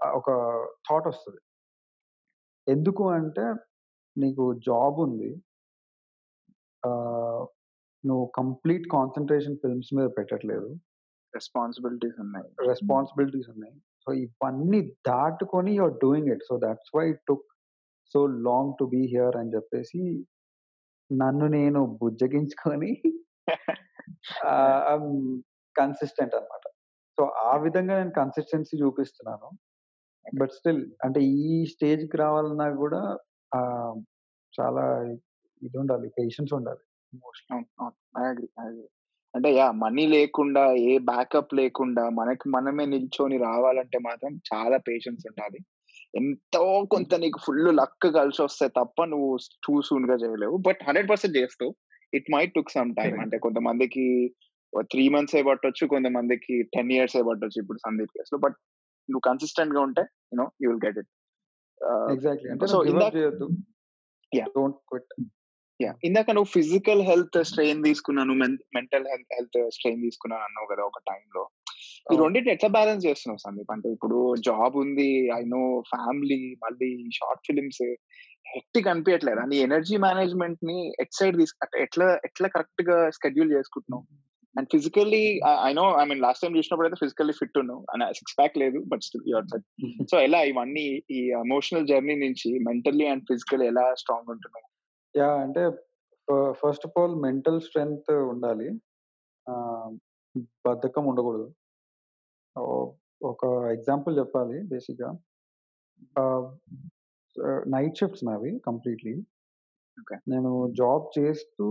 ఒక 0.01 0.29
థాట్ 0.89 1.07
వస్తుంది. 1.07 1.41
ఎందుకు 2.67 3.03
అంటే 3.09 3.45
నీకు 4.15 4.43
జాబ్ 4.53 4.97
ఉంది. 4.99 5.31
నువ్వు 8.03 8.25
కంప్లీట్ 8.35 8.85
కాన్సన్ట్రేషన్ 8.91 9.57
ఫిల్మ్స్ 9.57 9.91
మీద 9.97 10.07
పెట్టట్లేదు. 10.17 10.69
రెస్పాన్సిబిలిటీస్ 11.33 12.17
ఉన్నాయి. 12.19 12.67
రెస్పాన్సిబిలిటీస్ 12.67 13.49
ఉన్నాయి. 13.49 13.75
సో 14.07 14.13
ఇవన్నీ 14.21 14.79
దాటుకొని 15.07 15.71
you're 15.77 15.97
doing 16.01 16.29
it 16.33 16.45
so 16.47 16.55
that's 16.63 16.91
why 16.95 17.07
took 17.29 17.47
so 18.15 18.19
long 18.47 18.73
to 18.79 18.85
be 18.93 19.01
here 19.13 19.37
అని 19.39 19.53
చెప్పేసి 19.55 20.01
నన్ను 21.09 21.47
నేను 21.55 21.81
బుజ్జగించుకొని 22.01 22.91
కన్సిస్టెంట్ 25.75 26.35
అనమాట 26.37 26.65
సో, 27.17 27.23
ఆ 27.45 27.53
విధంగా 27.63 27.93
నేను 27.99 28.13
కన్సిస్టెన్సీ 28.17 28.75
చూపిస్తున్నాను. 28.81 29.47
ఓకే. 30.25 30.33
బట్ 30.33 30.53
స్టిల్ 30.57 30.81
అంటే 31.05 31.19
ఈ 31.41 31.53
స్టేజ్‌కి 31.73 32.17
రావాలన్నా 32.23 32.67
గూడా 32.79 33.01
ఆహ్, 33.51 33.97
చాలా 34.53 34.85
ఇదుండాలి. 35.61 36.09
పేషెన్స్ 36.17 36.53
ఉండాలి. 36.59 36.83
మోస్ట్‌లీ. 37.13 37.49
అవును. 37.55 37.67
అవును. 37.81 37.95
I 38.17 38.25
agree. 38.31 38.47
I 38.59 38.65
agree. 38.65 38.87
అంటే 39.35 39.49
యాహ్! 39.53 39.73
మనీ 39.81 40.03
లేకుండా, 40.11 40.61
ఏ 40.85 40.93
బ్యాకప్ 41.07 41.53
లేకుండా 41.59 42.03
మనకి 42.17 42.45
మనమే 42.49 42.85
నిల్చొని 42.91 43.37
రావాలంటే 43.41 43.97
మాత్రం 44.05 44.33
చాలా 44.49 44.77
పేషెన్స్ 44.87 45.23
ఉండాలి. 45.29 45.59
ఎంతో 46.13 46.61
కొంత 46.93 47.13
నీకు 47.23 47.39
ఫుల్ 47.45 47.69
లక్ 47.79 47.97
కలిసొస్తే 48.17 48.67
తప్ప 48.77 48.97
నువ్వు 49.13 49.31
టూ 49.65 49.73
సూన్‌గా 49.87 50.15
చేయలేవు. 50.23 50.57
బట్ 50.67 50.81
100% 50.89 51.09
చేస్తావు. 51.39 51.71
It 52.13 52.29
might 52.35 52.55
took 52.57 52.73
some 52.75 52.91
time. 52.91 53.09
Correct. 53.09 53.23
అంటే 53.25 53.37
కొంతమందికి 53.45 54.05
3 54.91 55.05
మంత్సే 55.15 55.41
పట్టొచ్చు. 55.43 55.85
కొంతమందికి 55.93 56.55
10 56.71 56.93
ఇయర్సే 56.97 57.23
పట్టొచ్చు. 57.29 57.59
ఇప్పుడు 57.63 57.81
సందీప్ 57.85 58.13
కేస్‌లో. 58.17 58.39
బట్ 58.45 58.57
నువ్వు 59.09 59.25
కన్సిస్టెంట్‌గా 59.29 59.81
ఉంటే 59.87 60.03
you 60.31 60.37
know 60.41 60.47
you 60.61 60.69
will 60.71 60.83
get 60.87 60.99
it. 61.03 61.11
Exactly. 62.13 62.49
అంటే 62.55 62.67
సో 62.73 62.79
ఇందాక! 62.91 63.13
Don't 64.55 64.79
quit. 64.89 65.13
ఇందాక 66.03 66.31
నువ్వు 66.31 66.49
ఫిజికల్ 66.51 67.01
హెల్త్ 67.01 67.37
స్ట్రెయిన్ 67.43 67.81
తీసుకున్నాను. 67.83 68.33
మెంటల్ 68.75 69.07
హెల్త్ 69.11 69.33
హెల్త్ 69.33 69.57
స్ట్రెయిన్ 69.69 70.03
తీసుకున్నాను 70.03 70.43
అన్నావు 70.43 70.67
కదా! 70.71 70.83
ఒక 70.83 70.99
టైమ్‌లో. 71.09 71.43
ఈ. 72.07 72.15
రెండిటిని 72.15 72.53
ఎట్లా 72.53 72.69
బ్యాలెన్స్ 72.69 73.05
చేస్తున్నావు 73.05 73.41
సందీప్? 73.45 73.71
అంటే 73.71 73.87
ఇప్పుడు 73.91 74.17
జాబ్ 74.47 74.75
ఉంది. 74.83 75.09
ఐ 75.37 75.41
నో 75.47 75.61
ఫ్యామిలీ 75.91 76.41
మళ్ళీ 76.63 76.89
షార్ట్ 77.11 77.43
ఫిల్మ్స్ 77.47 77.83
హెక్టిక్ 78.47 78.87
అనిపియట్లేదా? 78.87 79.43
నీ 79.51 79.57
ఎనర్జీ 79.59 79.97
మేనేజ్‌మెంట్‌ని 79.99 80.77
ఎటు 81.03 81.15
సైడ్ 81.15 81.37
తీసు 81.39 81.55
అంటే 81.61 81.77
ఎట్లా 81.83 82.07
ఎట్లా 82.23 82.47
కరెక్ట్‌గా 82.47 82.97
షెడ్యూల్ 83.17 83.51
చేసుకుంటున్నావు? 83.51 84.05
And 84.55 84.69
physically 84.71 85.23
I 85.65 85.71
know 85.73 85.85
I 86.01 86.05
mean 86.05 86.21
last 86.21 86.43
time 86.43 86.57
చూసినప్పుడైతే 86.57 86.99
physically 87.01 87.33
fit 87.33 87.57
ఉన్నావు. 87.57 87.81
అండ్ 87.93 88.05
సిక్స్ 88.19 88.37
ప్యాక్ 88.37 88.55
లేదు. 88.57 88.79
But 88.87 89.03
still 89.03 89.25
you 89.27 89.35
are 89.37 89.49
fit. 89.53 89.65
So 90.11 90.17
ఎలా 90.19 90.41
ఇవన్నీ 90.43 90.85
ఈ 91.11 91.21
ఎమోషనల్ 91.41 91.87
జర్నీ 91.87 92.15
నుంచి 92.23 92.51
మెంటల్లీ 92.69 93.07
అండ్ 93.07 93.25
ఫిజికల్లీ 93.31 93.67
ఎలా 93.67 93.85
స్ట్రాంగ్ 93.95 94.31
ఉంటున్నావు? 94.35 94.67
యాహ్! 95.15 95.37
అంటే 95.43 95.61
ఫ 96.27 96.31
first 96.61 96.85
of 96.87 96.95
all 96.97 97.15
mental 97.25 97.59
strength 97.61 98.11
ఉండాలి. 98.31 98.67
ఆహ్, 99.47 99.91
బద్ధకం 100.65 101.05
ఉండకూడదు. 101.11 101.47
ఓహ్, 102.55 102.89
ఒక 103.21 103.41
ఎగ్జాంపుల్ 103.75 104.13
చెప్పాలి 104.19 104.57
బేసిక్‌గా. 104.69 105.09
ఆహ్, 106.15 106.47
ఆహ్, 107.35 107.63
నైట్ 107.75 107.99
షిఫ్ట్స్ 108.01 108.25
నావి 108.29 108.51
కంప్లీట్‌లీ. 108.67 109.15
ఓకే. 109.97 110.17
నేను 110.27 110.51
జాబ్ 110.79 111.05
చేస్తూ 111.17 111.67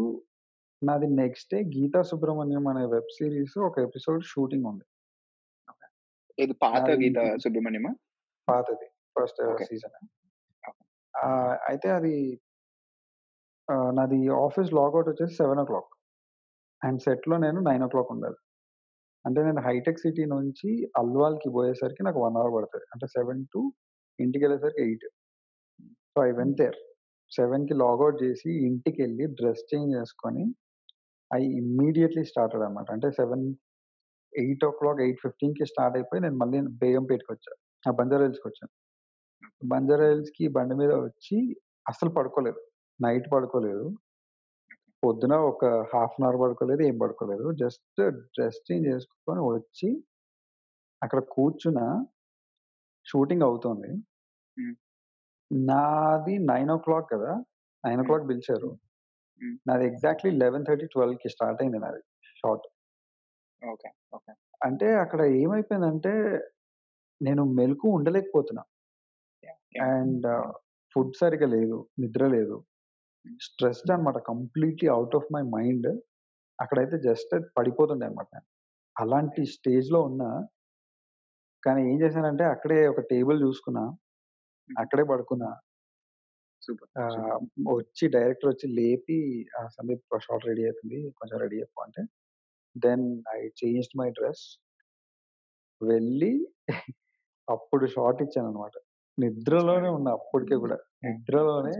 నాది 0.83 1.09
నెక్స్ట్ 1.19 1.51
డే 1.55 1.61
'గీతా 1.73 2.01
సుబ్రహ్మణ్యం' 2.11 2.69
అనే 2.73 2.85
వెబ్ 2.95 3.11
సీరీస్ 3.17 3.57
ఒక 3.69 3.77
ఎపిసోడ్ 3.89 4.23
షూటింగ్ 4.33 4.69
ఉంది. 4.73 4.85
ఓకే. 5.69 5.87
ఇది 6.39 6.55
పాత 6.65 6.75
నాది 6.81 6.99
గీత 7.03 7.19
సుబ్రహ్మణ్యమా? 7.45 7.93
పాతది. 8.49 8.89
First 9.17 9.41
okay. 9.47 9.67
Season. 9.67 9.97
Okay. 10.65 10.83
Ah, 11.15 11.57
అయితే 11.71 11.89
అది 11.99 12.15
నాది 13.99 14.17
ఆఫీస్ 14.39 14.71
లాగౌట్ 14.79 15.09
వచ్చేసి 15.11 15.35
7:00 15.41 15.87
అండ్ 16.83 17.01
సెట్‌లో 17.05 17.37
నేను 17.39 17.61
9:00 17.65 17.85
ఉండాలి. 18.15 18.39
అంటే 19.25 19.41
నేను 19.45 19.63
హైటెక్ 19.67 20.03
సిటీ 20.05 20.25
నుంచి 20.33 20.71
అల్వాల్‌కి 21.01 21.49
పోయేసరికి 21.57 22.03
నాకు 22.03 22.21
1 22.21 22.39
అవర్ 22.41 22.55
పడతది. 22.57 22.87
అంటే 22.95 23.07
7 23.15 23.45
టు 23.55 23.61
ఇంటికెళ్ళేసరికి 24.19 24.83
8. 24.87 25.09
సో, 26.13 26.19
ఐ 26.25 26.33
వెంట్ 26.33 26.59
దేర్. 26.61 26.79
7కి 27.33 27.75
లాగౌట్ 27.81 28.19
చేసి 28.25 28.51
ఇంటికెళ్ళి 28.69 29.27
డ్రెస్ 29.39 29.65
చేంజ్ 29.71 29.93
చేసుకొని 29.97 30.45
ఐ 31.31 31.43
ఇమ్మీడియేట్‌లీ 31.61 32.25
స్టార్టెడ్ 32.33 32.65
అన్నమాట. 32.67 32.89
అంటే 32.97 33.09
7 33.19 33.45
8:00 34.33 34.71
8:15కి 35.05 35.67
స్టార్ట్ 35.73 35.97
అయిపోయి 35.99 36.23
నేను 36.27 36.39
మళ్ళీ 36.43 36.61
బేగంపేటకొచ్చా. 36.83 37.53
ఆ! 37.85 37.93
బంజారా 38.01 38.27
హిల్స్‌కొచ్చాను. 38.29 38.73
బంజారా 39.69 40.09
హిల్స్‌కి 40.13 40.47
బండి 40.57 40.77
మీద 40.83 40.93
వచ్చి 41.07 41.39
అస్సలు 41.87 42.13
పడుకోలేదు. 42.19 42.61
నైట్ 43.01 43.27
పడుకోలేదు. 43.33 43.85
పొద్దున 45.03 45.35
ఒక 45.49 45.63
హాఫ్ 45.93 46.17
అన్ 46.19 46.27
అవర్ 46.27 46.39
పడుకోలేదు. 46.43 46.83
ఏం 46.83 46.97
పడుకోలేదు. 46.99 47.47
జస్ట్ 47.63 48.01
డ్రెస్ 48.35 48.61
చేంజ్ 48.69 48.87
చేసుకొని 48.91 49.43
వచ్చి 49.51 49.89
అక్కడ 51.03 51.21
కూర్చున్నా. 51.31 51.87
షూటింగ్ 53.07 53.45
అవుతోంది. 53.45 53.91
నాది 55.51 56.35
9:00 56.47 56.79
కదా! 57.13 57.33
హ్మ్. 57.35 57.45
9:00 57.87 58.27
పిలిచారు. 58.31 58.71
హ్మ్. 59.41 59.57
నాది 59.67 59.87
ఎగ్జాక్ట్‌లీ 59.91 60.33
11:30, 60.37 60.87
12కి 60.97 61.31
స్టార్ట్ 61.35 61.63
అయింది 61.63 61.81
నాది 61.81 62.03
షాట్. 62.37 62.67
ఓకే. 63.63 63.89
ఓకే. 64.13 64.33
అంటే 64.61 64.89
అక్కడ 65.05 65.21
ఏమైపోయిందంటే 65.41 66.13
నేను 67.21 67.43
మెలుకువ 67.55 67.99
ఉండలేకపోతున్నా. 67.99 68.65
అండ్ 69.89 70.27
ఫుడ్ 70.97 71.15
సరిగ్గా 71.17 71.49
లేదు. 71.49 71.79
నిద్ర 71.99 72.25
లేదు. 72.29 72.57
స్ట్రెస్డ్ 73.45 73.93
అన్నమాట. 73.93 74.19
Completely 74.29 74.89
out 74.95 75.17
of 75.17 75.29
my 75.33 75.43
my. 75.55 75.89
Mind 76.59 76.97
just 77.07 77.35
పడిపోతుండే 77.57 78.07
అన్నమాట 78.07 78.29
నేను. 78.35 78.47
అలాంటి 78.97 79.43
స్టేజ్‌లో 79.55 80.01
ఉన్నా 80.11 80.31
కానీ 81.63 81.81
ఏం 81.91 81.97
చేశానంటే 82.03 82.45
అక్కడే 82.47 82.79
ఒక 82.89 83.03
టేబుల్ 83.11 83.39
చూసుకున్నా. 83.45 83.85
హ్మ్. 84.71 84.79
అక్కడే 84.79 85.05
పడుకున్నా. 85.11 85.51
సూపర్. 86.63 86.91
ఆహ్, 87.03 87.15
సూపర్. 87.15 87.41
వచ్చి 87.71 88.05
డైరెక్టర్ 88.15 88.51
వచ్చి 88.51 88.67
లేపి 88.79 89.19
ఆహ్, 89.59 89.71
"సందీప్ 89.71 90.05
షాట్ 90.21 90.47
రెడీ 90.51 90.63
అయితుంది. 90.65 90.99
కొంచెం 91.19 91.39
రెడీ 91.45 91.59
అవ్వు" 91.63 91.83
అంటే 91.87 92.03
then 92.77 93.07
I 93.37 93.41
changed 93.61 93.97
my 94.01 94.09
dress. 94.19 94.45
వెళ్ళి 95.81 96.33
అప్పుడు 97.49 97.87
షాట్ 97.89 98.23
ఇచ్చానన్నమాట. 98.23 98.75
నిద్రలోనే 99.19 99.91
ఉన్నా 99.91 100.13
అప్పటికి 100.19 100.57
కూడా. 100.65 100.79
నిద్రలోనే 101.05 101.75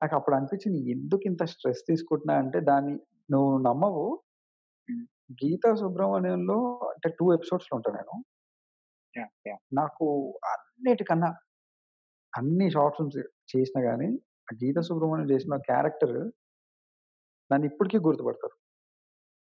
ఫైన్. 0.00 0.04
నాకప్పుడు 0.04 0.36
అనిపించింది 0.38 0.80
ఎందుకు 0.94 1.24
ఇంత 1.30 1.42
స్ట్రెస్ 1.52 1.82
తీసుకుంటున్నా 1.88 2.34
అంటే 2.42 2.58
దాన్ని 2.68 2.94
నువ్వు 3.28 3.50
నమ్మవు. 3.66 4.04
హ్మ్. 4.88 5.04
'గీతా 5.38 5.70
సుబ్రహ్మణ్యంలో' 5.80 6.60
అంటే 6.90 7.08
2 7.12 7.26
ఎపిసోడ్స్‌లో 7.36 7.74
ఉంటా 7.78 7.90
నేను. 7.96 8.14
యాహ్! 9.14 9.32
యాహ్! 9.46 9.60
నాకు 9.78 10.06
అన్నిటికన్నా 10.52 11.30
అన్ని 12.32 12.68
షార్ట్ 12.74 12.96
ఫిల్మ్స్ 12.98 13.20
చేసినా 13.52 13.82
గాని, 13.88 14.10
ఆ 14.48 14.56
'గీతా 14.58 14.82
సుబ్రహ్మణ్యం' 14.88 15.30
చేసిన 15.32 15.56
క్యారెక్టర్ 15.68 16.16
నన్ను 17.50 17.66
ఇప్పటికి 17.70 17.98
గుర్తుపడతారు. 18.06 18.54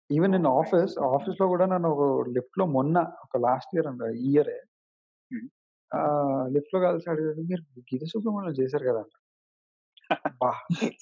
ఈవెన్! 0.09 0.33
నేను 0.33 0.49
నైస్. 0.49 0.57
ఆఫీస్ 0.61 0.95
ఆఫీస్‌లో 1.09 1.45
కూడా 1.51 1.65
నన్ను 1.71 1.89
ఒక 1.95 2.03
లిఫ్ట్‌లో 2.35 2.65
మొన్న 2.75 2.95
ఒక 3.25 3.37
లాస్ట్ 3.45 3.71
ఇయర్ 3.75 3.87
అంట 3.91 4.01
ఈ 4.17 4.29
ఇయరే 4.29 4.57
హ్మ్. 5.31 5.47
ఆహ్, 5.91 6.45
లిఫ్ట్‌లో 6.55 6.79
కలిసి 6.85 7.07
అడిగారు, 7.13 7.43
"మీరు 7.49 7.63
'గీతా 7.87 8.07
సుబ్రహ్మణ్యం' 8.13 8.59
చేశారు 8.61 8.85
కదా!" 8.91 9.03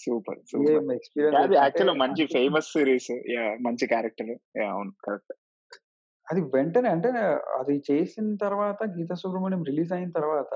సూపర్. 0.03 0.41
సూపర్. 0.51 0.85
ఎక్స్‌పీరియన్స్ 0.95 1.41
యాక్చువల్‌గా 1.57 1.95
మంచి. 2.01 2.23
Famous 2.33 2.71
series. 2.73 3.11
మంచి 3.65 3.85
క్యారెక్టర్. 3.87 4.33
అవును. 4.67 4.91
కరెక్ట్. 5.05 5.33
అది 6.27 6.41
వెంటనే 6.53 6.89
అంటే 6.95 7.09
అది 7.59 7.75
చేసిన 7.89 8.27
తర్వాత 8.43 8.79
'గీతా 8.91 9.15
సుబ్రహ్మణ్యం' 9.21 9.65
రిలీజ్ 9.69 9.91
అయిన 9.95 10.11
తర్వాత 10.17 10.53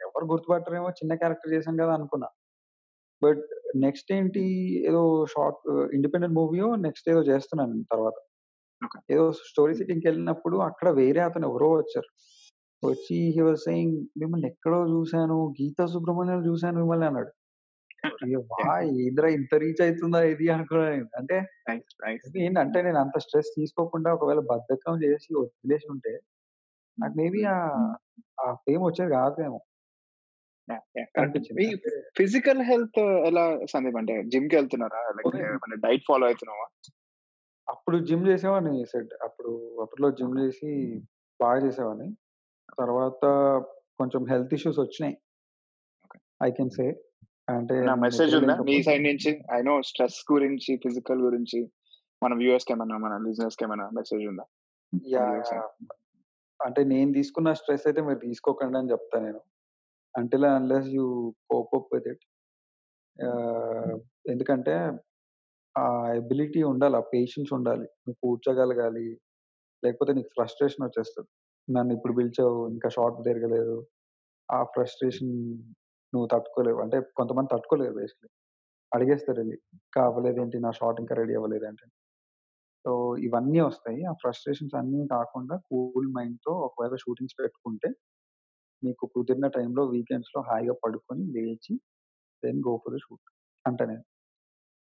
ఎవరు 0.00 0.26
గుర్తుపట్టరేమో 0.32 0.88
చిన్న 0.98 1.12
క్యారెక్టర్ 1.20 1.52
చేశాను 1.54 1.78
కదా! 1.82 1.92
అనుకున్నా. 1.98 2.28
బట్ 3.22 3.44
నెక్స్ట్ 3.84 4.10
ఏంటి 4.16 4.44
ఏదో 4.90 5.02
షార్ట్ 5.34 5.62
ఇండిపెండెంట్ 5.96 6.36
మూవీయో 6.40 6.68
నెక్స్ట్ 6.86 7.08
ఏదో 7.12 7.22
చేస్తున్నాను 7.30 7.76
తర్వాత. 7.92 8.16
ఏదో 9.14 9.24
స్టోరీ 9.48 9.74
హ్మ్. 9.74 9.80
సిట్టింగ్‌కెళ్ళినప్పుడు 9.80 10.56
అక్కడ 10.68 10.88
వేరే 11.00 11.22
అతను 11.28 11.46
ఎవరో 11.50 11.70
వచ్చారు. 11.76 12.10
వచ్చి 12.82 13.18
హి 13.36 13.42
వాస్ 13.42 13.64
సేయింగ్ 13.66 13.96
"మిమ్మల్ని 14.22 14.48
ఎక్కడో 14.52 14.80
చూసాను. 14.94 15.38
'గీతా 15.56 15.86
సుబ్రహ్మణ్యంలో' 15.94 16.46
చూసాను 16.50 16.78
మిమ్మల్ని" 16.82 17.08
అన్నాడు. 17.10 17.32
వాహ్! 18.50 18.70
ఏందిరా 19.00 19.28
ఇంత 19.36 19.52
రీచ్ 19.62 19.82
అయితుందా 19.84 20.20
ఇది 20.32 20.46
అనుకున్నా 20.54 20.84
నేను. 20.90 21.08
అంటే. 21.20 21.36
ఏంటంటే 22.44 22.78
నేను 22.86 22.98
అంత 23.00 23.16
స్ట్రెస్ 23.24 23.50
తీసుకోకుండా 23.56 24.10
ఒకవేళ 24.16 24.40
బద్ధకం 24.52 24.96
చేసి 25.04 25.30
వదిలేసి 25.38 25.86
ఉంటే 25.94 26.12
నాకు. 26.98 27.14
మేబీ 27.20 27.40
ఆ 28.42 28.48
ఫేమ్ 28.64 28.82
వచ్చేది 28.84 29.12
కాదేమో. 29.14 29.60
ఫిజికల్ 32.18 32.62
హెల్త్ 32.62 33.00
ఎలా 33.28 33.44
సందీప్? 33.72 33.98
అంటే 34.00 34.14
జిమ్‌కెళ్తున్నారా? 34.32 35.00
లేకపోతే 35.10 35.28
ఓకే. 35.38 35.48
ఏమన్నా 35.48 35.78
డైట్ 35.84 36.06
ఫాలో 36.08 36.26
అయితున్నావా? 36.26 36.66
అప్పుడు 37.68 37.96
జిమ్ 38.08 38.24
చేసేవాడిని 38.28 38.84
సెడ్ 38.84 39.12
అప్పుడు 39.26 39.50
అప్పట్లో 39.82 40.08
జిమ్. 40.18 40.34
చేసి 40.40 40.70
బాగా 41.40 41.58
చేసేవాడిని. 41.64 42.08
తర్వాత 42.78 43.22
కొంచెం 44.00 44.22
హెల్త్ 44.30 44.54
ఇష్యూస్ 44.56 44.78
వచ్చినాయి. 44.80 45.14
I 46.40 46.50
can 46.52 46.70
say. 46.70 46.86
అంటే 47.48 47.76
నేను 47.80 48.00
మెసేజ్ 48.02 48.34
ఉందా 48.36 48.54
నీ 48.66 48.76
లేకపోతే 48.76 48.82
సైడ్ 48.86 49.02
నుంచి? 49.02 49.30
ఐ 49.52 49.60
నో 49.62 49.74
స్ట్రెస్ 49.88 50.18
గురించి, 50.32 50.72
ఫిజికల్ 50.84 51.20
గురించి 51.20 51.60
మన 52.22 52.32
వ్యూయర్స్‌కి 52.34 52.72
ఏమన్నా, 52.74 52.96
మన 52.98 53.14
లిజనర్స్‌కి 53.26 53.64
ఏమన్నా 53.66 53.86
మెసేజ్ 53.98 54.24
ఉందా? 54.32 54.44
యాహ్! 55.14 55.68
అంటే 56.60 56.80
నేను 56.92 57.10
తీసుకున్న 57.18 57.50
స్ట్రెస్ 57.60 57.86
అయితే 57.86 58.02
మీరు 58.02 58.20
తీసుకోకండి 58.20 58.78
అని 58.78 58.92
చెప్తా 58.92 59.18
నేను. 59.20 59.40
Until 60.14 60.46
and 60.46 60.58
unless 60.60 60.90
you 60.96 61.06
cope 61.50 61.74
up 61.76 61.90
with 61.94 62.08
it. 62.12 62.24
ఎందుకంటే 64.32 64.74
ఆ 65.76 65.86
ఎబిలిటీ 66.20 66.62
ఉండాలి. 66.64 66.96
ఆ 66.96 67.04
పేషెన్స్ 67.14 67.52
ఉండాలి. 67.58 67.86
నువ్వు 68.04 68.18
కూర్చోగలగాలి. 68.24 69.06
లేకపోతే 69.82 70.12
నీకు 70.12 70.30
ఫ్రస్ట్రేషన్ 70.38 70.84
వచ్చేస్తది. 70.86 71.28
నన్ను 71.68 71.92
ఇప్పుడు 71.94 72.14
పిలిచావు 72.14 72.58
ఇంకా 72.70 72.88
షాట్ 72.88 73.18
తిరగలేదు. 73.28 73.76
ఆ 74.48 74.60
ఫ్రస్ట్రేషన్ 74.74 75.34
నువ్వు 76.14 76.28
తట్టుకోలేవు. 76.32 76.80
అంటే 76.84 76.98
కొంతమంది 77.18 77.50
తట్టుకోలేరు 77.54 77.94
బేసికల్లీ. 77.98 78.32
అడిగేస్తారు 78.92 79.40
ఎళ్ళి. 79.44 79.56
ఇంకా 79.78 80.00
అవ్వలేదేంటి 80.08 80.58
నా 80.64 80.72
షాట్ 80.78 81.00
ఇంకా 81.02 81.14
రెడీ 81.20 81.34
అవ్వలేదేంటి. 81.38 81.86
సో, 82.84 82.92
ఇవన్నీ 83.26 83.60
వస్తాయి. 83.64 84.00
ఆ 84.06 84.14
ఫ్రస్ట్రేషన్స్ 84.22 84.76
అన్నీ 84.80 85.02
కాకుండా 85.12 85.56
కూల్ 85.68 86.08
మైండ్‌తో 86.16 86.52
ఒకవేళ 86.66 86.96
షూటింగ్స్ 87.04 87.38
పెట్టుకుంటే 87.40 87.90
మీకు 88.82 89.04
కుదిరిన 89.14 89.48
టైంలో 89.56 89.84
వీకెండ్స్‌లో 89.92 90.40
హాయిగా 90.48 90.76
పడుకొని 90.82 91.24
లేచి 91.36 91.74
then 92.42 92.60
go 92.66 92.74
for 92.82 92.94
the 92.94 93.02
shoot 93.04 93.28
అంటా 93.64 93.84
నేను. 93.86 94.04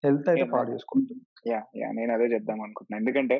హెల్త్ 0.04 0.30
అయితే 0.30 0.46
నేను 0.46 0.54
పాడు 0.54 0.72
చేసుకోవద్దు. 0.74 1.16
యాహ్! 1.48 1.68
యాహ్! 1.80 1.94
నేను 1.98 2.12
అదే 2.14 2.28
చెప్దాం 2.34 2.60
అనుకుంటున్నా. 2.66 2.98
ఎందుకంటే 3.02 3.38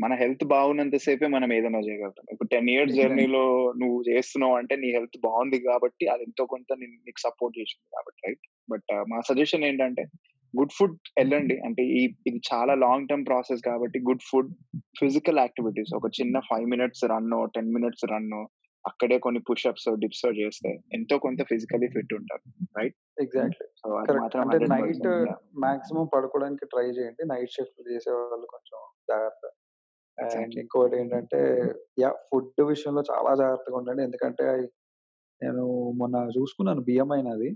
మన 0.00 0.12
హెల్త్ 0.14 0.44
బాగున్నంత 0.52 0.96
సేపే 1.04 1.28
మనం 1.28 1.50
ఏదైనా 1.52 1.80
చేయగలుగుతాం. 1.86 2.26
ఇప్పుడు 2.32 2.48
10 2.52 2.68
ఇయర్స్. 2.72 2.94
జర్నీలో 2.98 3.42
నువ్వు 3.80 3.98
చేస్తున్నావు 4.08 4.54
అంటే 4.60 4.74
నీ 4.82 4.88
హెల్త్ 4.92 5.18
బాగుంది 5.26 5.58
కాబట్టి 5.66 6.04
అది 6.12 6.24
ఎంతో 6.28 6.44
కొంత 6.46 6.68
నీకు 6.80 7.20
సపోర్ట్ 7.20 7.56
చేసింది 7.60 7.86
కాబట్టి 7.94 8.20
రైట్. 8.26 8.44
బట్ 8.68 8.92
మా 9.10 9.18
సజెషన్ 9.30 9.64
ఏంటంటే 9.64 10.04
గుడ్ 10.54 10.74
ఫుడ్ 10.76 10.94
ఎళ్ళండి. 11.22 11.56
అంటే 11.66 11.82
ఈ 11.92 12.00
ఇది 12.28 12.38
చాలా 12.48 12.74
లాంగ్ 12.84 13.08
టర్మ్ 13.10 13.26
ప్రాసెస్ 13.26 13.62
కాబట్టి 13.62 13.98
గుడ్ 14.08 14.24
ఫుడ్, 14.30 14.50
ఫిజికల్ 15.00 15.40
యాక్టివిటీస్ 15.42 15.92
ఒక 15.94 16.08
చిన్న 16.18 16.38
5 16.48 16.66
మినిట్స్ 16.72 17.04
రన్నో, 17.12 17.40
10 17.54 17.70
మినిట్స్ 17.76 18.06
రన్నో, 18.12 18.42
అక్కడే 18.84 19.16
కొన్ని 19.18 19.40
పుష్ 19.48 19.66
అప్సో, 19.66 19.92
డిప్సో 20.02 20.30
చేస్తే 20.38 20.70
ఎంతో 20.92 21.16
కొంత 21.18 21.40
ఫిజికల్లీ 21.50 21.88
ఫిట్ 21.88 22.14
ఉంటారు. 22.18 22.44
రైట్. 22.78 22.96
ఎగ్జాక్ట్‌లీ. 23.18 23.66
అంటే 24.42 24.66
నైట్ 24.66 25.02
100% 25.02 25.06
యాహ్! 25.22 25.40
మాక్సిమం 25.64 26.06
పడుకోవడానికి 26.14 26.66
ట్రై 26.66 26.86
చేయండి. 26.90 27.22
నైట్ 27.30 27.54
షిఫ్ట్‌లు 27.56 27.86
చేసేవాళ్ళు 27.90 28.46
కొంచెం 28.46 28.78
జాగ్రత్త. 29.08 29.44
And 30.20 30.54
exactly. 30.54 30.62
ఇంకోటేంటంటే 30.62 31.40
యాహ్! 32.00 32.18
ఫుడ్ 32.28 32.50
విషయంలో 32.70 33.02
చాలా 33.10 33.32
జాగ్రత్తగా 33.40 33.78
ఉండండి. 33.80 34.02
ఎందుకంటే 34.08 34.46
నేను 35.40 35.64
మొన్న 36.00 36.16
చూసుకున్నాను 36.36 36.82
బిఎంఐ 36.88 37.20
నాది. 37.24 37.50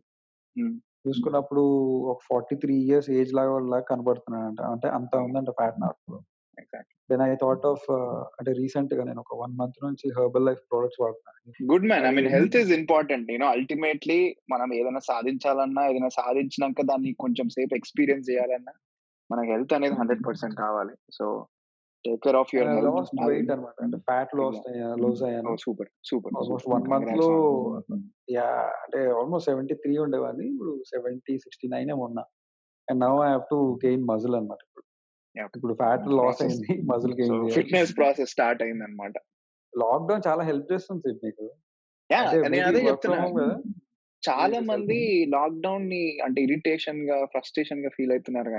హ్మ్. 0.56 0.74
చూసుకున్నప్పుడు 1.04 1.62
ఒక 2.12 2.18
43 2.26 2.54
ఇయర్స్ 2.82 3.08
ఏజ్ 3.16 3.32
లాగా 3.36 3.80
కనపడుతున్నానంట. 3.90 4.60
అంటే 4.72 4.88
అంత 4.98 5.14
ఉందంట 5.26 5.50
ఫ్యాట్ 5.58 5.78
నాకు. 5.82 6.12
Exactly. 6.58 6.94
Then 7.10 7.22
I 7.24 7.32
thought 7.40 7.66
of 7.70 7.86
అంటే 8.38 8.52
రీసెంట్‌గా 8.60 9.04
నేను 9.08 9.22
ఒక 9.24 9.34
1 9.40 9.56
మంత్ 9.60 9.78
నుంచి 9.86 10.06
హెర్బల్ 10.18 10.46
లైఫ్ 10.48 10.62
ప్రొడక్ట్స్ 10.70 11.00
వాడుతున్నాను. 11.02 11.40
Good 11.70 11.86
man. 11.88 12.04
ఐ 12.04 12.10
అది 12.10 12.16
mean 12.16 12.28
health 12.32 12.56
is 12.60 12.70
important. 12.76 13.28
You 13.32 13.38
know 13.38 13.48
ultimately 13.56 14.18
మనం 14.50 14.68
ఏదైనా 14.78 15.02
సాధించాలన్నా, 15.08 15.82
ఏదైనా 15.90 16.10
సాధించినాక 16.18 16.82
దాన్ని 16.90 17.10
కొంచెం 17.24 17.48
సేపు 17.56 17.74
ఎక్స్‌పీరియన్స్ 17.74 18.28
చేయాలన్నా 18.30 18.74
మన 19.30 19.40
హెల్త్ 19.50 19.74
అనేది 19.76 19.96
100% 20.00 20.56
కావాలి. 20.62 20.94
So, 21.12 21.26
take 22.04 22.20
care 22.24 22.38
of 22.40 22.50
your 22.54 22.70
అది 22.70 22.86
వెయిట్ 23.28 23.50
అన్నమాట. 23.54 23.76
అంటే 23.86 23.98
ఫ్యాట్ 24.08 24.32
లాస్ 24.40 24.58
లాస్ 25.04 25.22
అయ్యాను. 25.28 25.52
సూపర్. 25.64 25.90
సూపర్. 26.04 26.34
ఆల్మోస్ట్. 26.38 26.68
1 26.68 26.86
మంత్‌లో 26.92 27.28
కంగ్రాట్స్ 27.28 27.90
మ్యాన్. 27.90 28.04
యాహ్! 28.34 28.70
అంటే 28.82 29.00
ఆల్మోస్ట్ 29.18 29.48
73 29.50 29.98
ఉండేవాడిని. 30.04 30.46
ఇప్పుడు 30.54 30.72
70, 30.92 31.34
69 31.38 31.90
ఏమో 31.94 32.04
ఉన్నా. 32.08 32.24
And 32.88 33.00
now 33.00 33.12
I 33.24 33.30
have 33.30 33.46
to 33.50 33.58
gain 33.84 34.04
muscle 34.04 34.36
అన్నమాట 34.36 34.60
ఇప్పుడు. 34.66 34.84
ఇప్పుడు 35.58 35.74
ఫ్యాట్ 35.74 36.04
లాస్ 36.10 36.20
ప్రాసెస్. 36.20 36.46
అయింది. 36.46 36.74
Muscle 36.92 37.14
gain. 37.20 37.38
Fitness 37.56 37.92
process 37.94 38.32
start 38.32 38.62
అయిందన్నమాట. 38.62 39.16
లాక్‌డౌన్ 39.72 40.24
చాలా 40.28 40.42
హెల్ప్ 40.44 40.68
చేస్తుంది 40.72 41.12
మీకు. 41.24 41.46
అంటే 42.10 42.48
నేను 42.48 42.66
అదే 42.66 42.80
వర్క్ 42.82 43.04
ఫ్రమ్ 43.04 43.18
చెప్తున్నా. 43.18 43.24
హోమ్ 43.24 43.38
కదా! 43.40 43.56
చాలా 44.22 44.42
మేబీ 44.42 44.54
ఇట్ 44.54 44.62
ఇస్ 44.64 44.70
మంది 44.70 44.98
హెల్పింగ్. 44.98 45.06
లాక్‌డౌన్‌ని 45.34 46.02
అంటే 46.26 46.40
ఇరిటేషన్‌గా, 46.42 47.18
ఫ్రస్ట్రేషన్‌గా 47.26 47.90
ఫీల్ 47.96 48.12
అయితున్నారు 48.12 48.50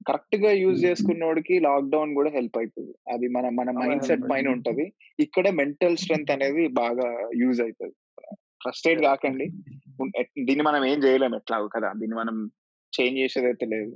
గానీ, 0.00 0.08
కరెక్ట్‌గా 0.08 0.50
యూజ్. 0.60 0.84
చేసుకున్నోడికి 0.84 1.54
లాక్‌డౌన్ 1.66 2.12
గూడా 2.16 2.30
హెల్ప్ 2.36 2.56
అయితది. 2.60 2.92
అది 3.14 3.26
మన 3.36 3.46
మన 3.58 3.70
మైండ్ 3.80 4.04
సెట్ 4.08 4.24
పైన. 4.30 4.46
ఉంటది. 4.56 4.86
ఇక్కడే 5.18 5.50
మెంటల్ 5.60 5.96
స్ట్రెంత్ 5.96 6.32
అనేది 6.36 6.64
బాగా 6.80 7.08
యూజ్. 7.40 7.60
Frustrate 8.60 8.98
yeah! 8.98 9.08
గాకండి. 9.08 9.46
ఉన్ 9.98 10.12
ఎట్ 10.20 10.32
దీన్ని 10.48 10.64
మనం 10.66 10.82
ఏం 10.86 10.98
చేయలేం 11.04 11.34
ఎట్లాగో 11.40 11.68
కదా! 11.76 11.90
దీన్ని 12.00 12.16
మనం 12.16 12.36
చేంజ్ 12.92 13.18
చేసేదైతే 13.22 13.66
లేదు. 13.74 13.92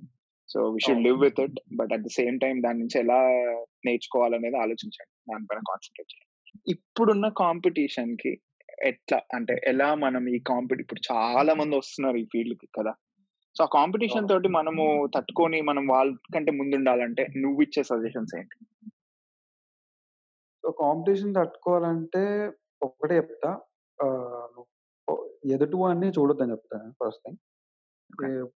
So, 0.49 0.59
we 0.75 0.81
should. 0.85 1.03
Live 1.07 1.19
with 1.23 1.41
it. 1.45 1.59
But 1.79 1.93
at 1.97 2.05
the 2.05 2.11
same 2.17 2.37
time 2.41 2.59
దాని 2.63 2.81
నుంచి 2.83 2.99
ఎలా 3.01 3.21
నేర్చుకోవాలనేది 3.87 4.59
ఆలోచించండి. 4.65 5.13
దానిపైన 5.31 5.61
కాన్సంట్రేట్ 5.71 6.11
చేయండి. 6.13 6.31
ఇప్పుడున్న 6.67 7.27
కాంపిటీషన్‌కి 7.41 8.33
ఎట్లా 8.87 9.19
అంటే 9.35 9.55
ఎలా 9.67 9.89
మనం 9.97 10.23
ఈ 10.31 10.39
కాంపిటి 10.49 10.83
ఇప్పుడు 10.85 11.03
చాలా 11.11 11.53
మంది 11.55 11.75
వస్తున్నారు 11.81 12.19
ఈ 12.19 12.27
ఫీల్డ్‌కి 12.33 12.69
కదా! 12.79 12.93
సో, 13.57 13.63
ఆ 13.65 13.71
కాంపిటీషన్. 13.75 14.29
తోటి 14.31 14.49
మనము 14.51 14.85
తట్టుకొని 15.15 15.59
మనం 15.63 15.85
వాళ్ళకంటే 15.89 16.51
ముందుండాలంటే 16.53 17.23
నువ్విచ్చే 17.43 17.83
సజెషన్స్ 17.91 18.35
ఏంటి? 18.39 18.57
సో, 20.65 20.71
కాంపిటీషన్ 20.81 21.35
తట్టుకోవాలంటే 21.35 22.23
ఒకటే 22.83 23.15
చెప్తా. 23.21 23.51
ఆహ్, 23.99 24.47
నువ్వు 24.55 25.15
ఎదుటివాడిని 25.55 26.09
చూడొద్దని 26.17 26.53
చెప్తాను 26.55 26.87
ఫస్ట్ 27.01 27.23
థింగ్. 27.25 27.41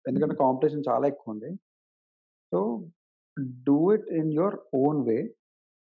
ఎందుకంటే 0.08 0.36
కాంపిటీషన్ 0.42 0.84
చాలా 0.88 1.06
ఎక్కువుంది. 1.12 1.50
So, 2.52 2.58
do 3.66 3.78
it 3.94 4.06
in 4.20 4.32
your 4.32 4.56
own 4.80 5.00
way 5.08 5.18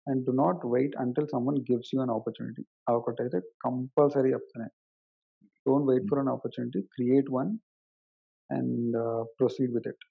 and 0.07 0.23
do 0.29 0.33
not 0.43 0.62
wait 0.75 0.97
until 1.05 1.29
someone 1.35 1.59
gives 1.69 1.91
you 1.95 2.01
an 2.01 2.12
opportunity. 2.17 2.62
అదొకటైతే 2.89 3.39
compulsory 3.67 4.31
చెప్తా 4.37 4.57
నేను. 4.62 4.75
Don't 5.67 5.87
wait 5.91 6.09
for 6.11 6.21
an 6.25 6.33
opportunity. 6.35 6.81
Create 6.95 7.31
one 7.39 7.53
and 8.51 8.97
proceed 9.38 9.72
with 9.76 9.88
it. 9.88 10.05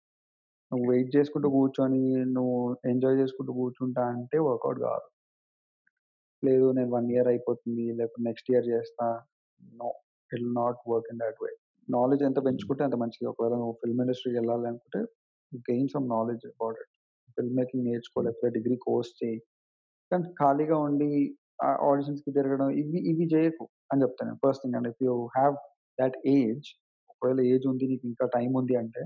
నువ్వు 0.71 0.85
wait 0.91 1.11
చేసుకుంటూ 1.15 1.47
కూర్చొని 1.55 2.01
నువ్వు 2.35 2.57
enjoy 2.91 3.19
చేసుకుంటూ 3.21 3.51
కూర్చుంటా 3.59 4.03
అంటే 4.13 4.37
work out 4.47 4.79
కాదు. 4.87 5.07
లేదు 6.43 6.65
నేను 6.77 6.91
1 6.93 7.09
ఇయర్ 7.13 7.29
అయిపోతుంది. 7.33 7.85
లేకపోతే 7.99 8.23
నెక్స్ట్ 8.29 8.49
ఇయర్ 8.53 8.67
చేస్తా. 8.71 9.07
No. 9.77 9.89
It 10.31 10.45
not 10.57 10.79
work 10.91 11.09
in 11.13 11.21
that 11.23 11.39
way. 11.43 11.51
Knowledge 11.87 12.23
ఎంత 12.29 12.39
పెంచుకుంటే 12.47 12.83
అంత 12.87 12.97
మంచిది. 13.03 13.27
ఒకవేళ 13.31 13.55
నువ్వు 13.61 13.75
ఫిల్మ్ 13.81 14.01
ఇండస్ట్రీకి 14.03 14.37
వెళ్ళాలి 14.39 14.67
అనుకుంటే 14.71 15.01
gain 15.65 15.89
some 15.93 16.07
knowledge 16.15 16.45
about 16.51 16.79
it. 16.83 16.91
Film 17.37 17.55
making 17.59 17.85
నేర్చుకో 17.89 18.21
లేకపోతే 18.25 18.51
డిగ్రీ 18.57 18.77
కోర్స్ 18.87 19.11
చెయ్యి. 19.21 19.39
కానీ 20.11 20.25
ఖాళీగా 20.41 20.77
ఉండి 20.87 21.09
ఆడిషన్స్‌కి 21.87 22.31
తిరగడం 22.37 22.69
ఇవి 22.81 22.99
ఇవి 23.11 23.25
చేయకు 23.33 23.63
అని 23.91 24.01
చెప్తాను. 24.05 24.33
First 24.43 24.63
thing 24.63 24.77
and 24.79 24.89
if 24.91 25.01
you 25.05 25.13
have 25.37 25.55
that 25.97 26.17
age 26.35 26.67
ఒకవేళ 27.23 27.41
ఏజ్ 27.51 27.65
ఉంది 27.71 27.85
నీకు 27.91 28.05
ఇంకా 28.07 28.25
టైమ్ 28.33 28.53
ఉంది 28.59 28.75
అంటే 28.79 29.01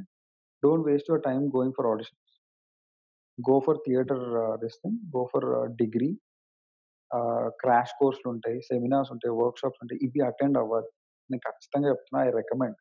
don't 0.63 0.86
waste 0.88 1.09
your 1.11 1.24
time 1.26 1.43
going 1.55 1.76
for 1.78 1.88
auditions. 1.88 2.24
Go 3.38 3.55
for 3.65 3.80
theatre 3.86 4.24
this 4.63 4.78
thing. 4.82 4.97
Go 5.15 5.24
for 5.34 5.47
degree. 5.82 6.09
Crash 7.61 7.93
కోర్స్‌లు 7.99 8.28
ఉంటాయి. 8.34 8.57
సెమినార్స్ 8.70 9.11
ఉంటాయి. 9.15 9.34
వర్క్‌షాప్స్ 9.41 9.82
ఉంటాయి. 9.84 9.99
ఇవి 10.07 10.22
అటెండ్ 10.30 10.57
అవ్వాలి. 10.57 10.89
నేను 11.30 11.43
ఖచ్చితంగా 11.47 11.88
చెప్తున్నా. 11.91 12.22
I 12.26 12.32
recommend. 12.39 12.78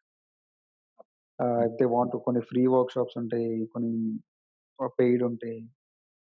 దే 1.78 1.86
వాంట్ 1.94 2.16
కొన్ని 2.26 2.42
ఫ్రీ 2.50 2.62
వర్క్‌షాప్స్ 2.76 3.18
ఉంటాయి. 3.22 3.50
కొన్ని 3.74 3.92
పెయిడ్ 4.98 5.24
ఉంటాయి. 5.30 5.58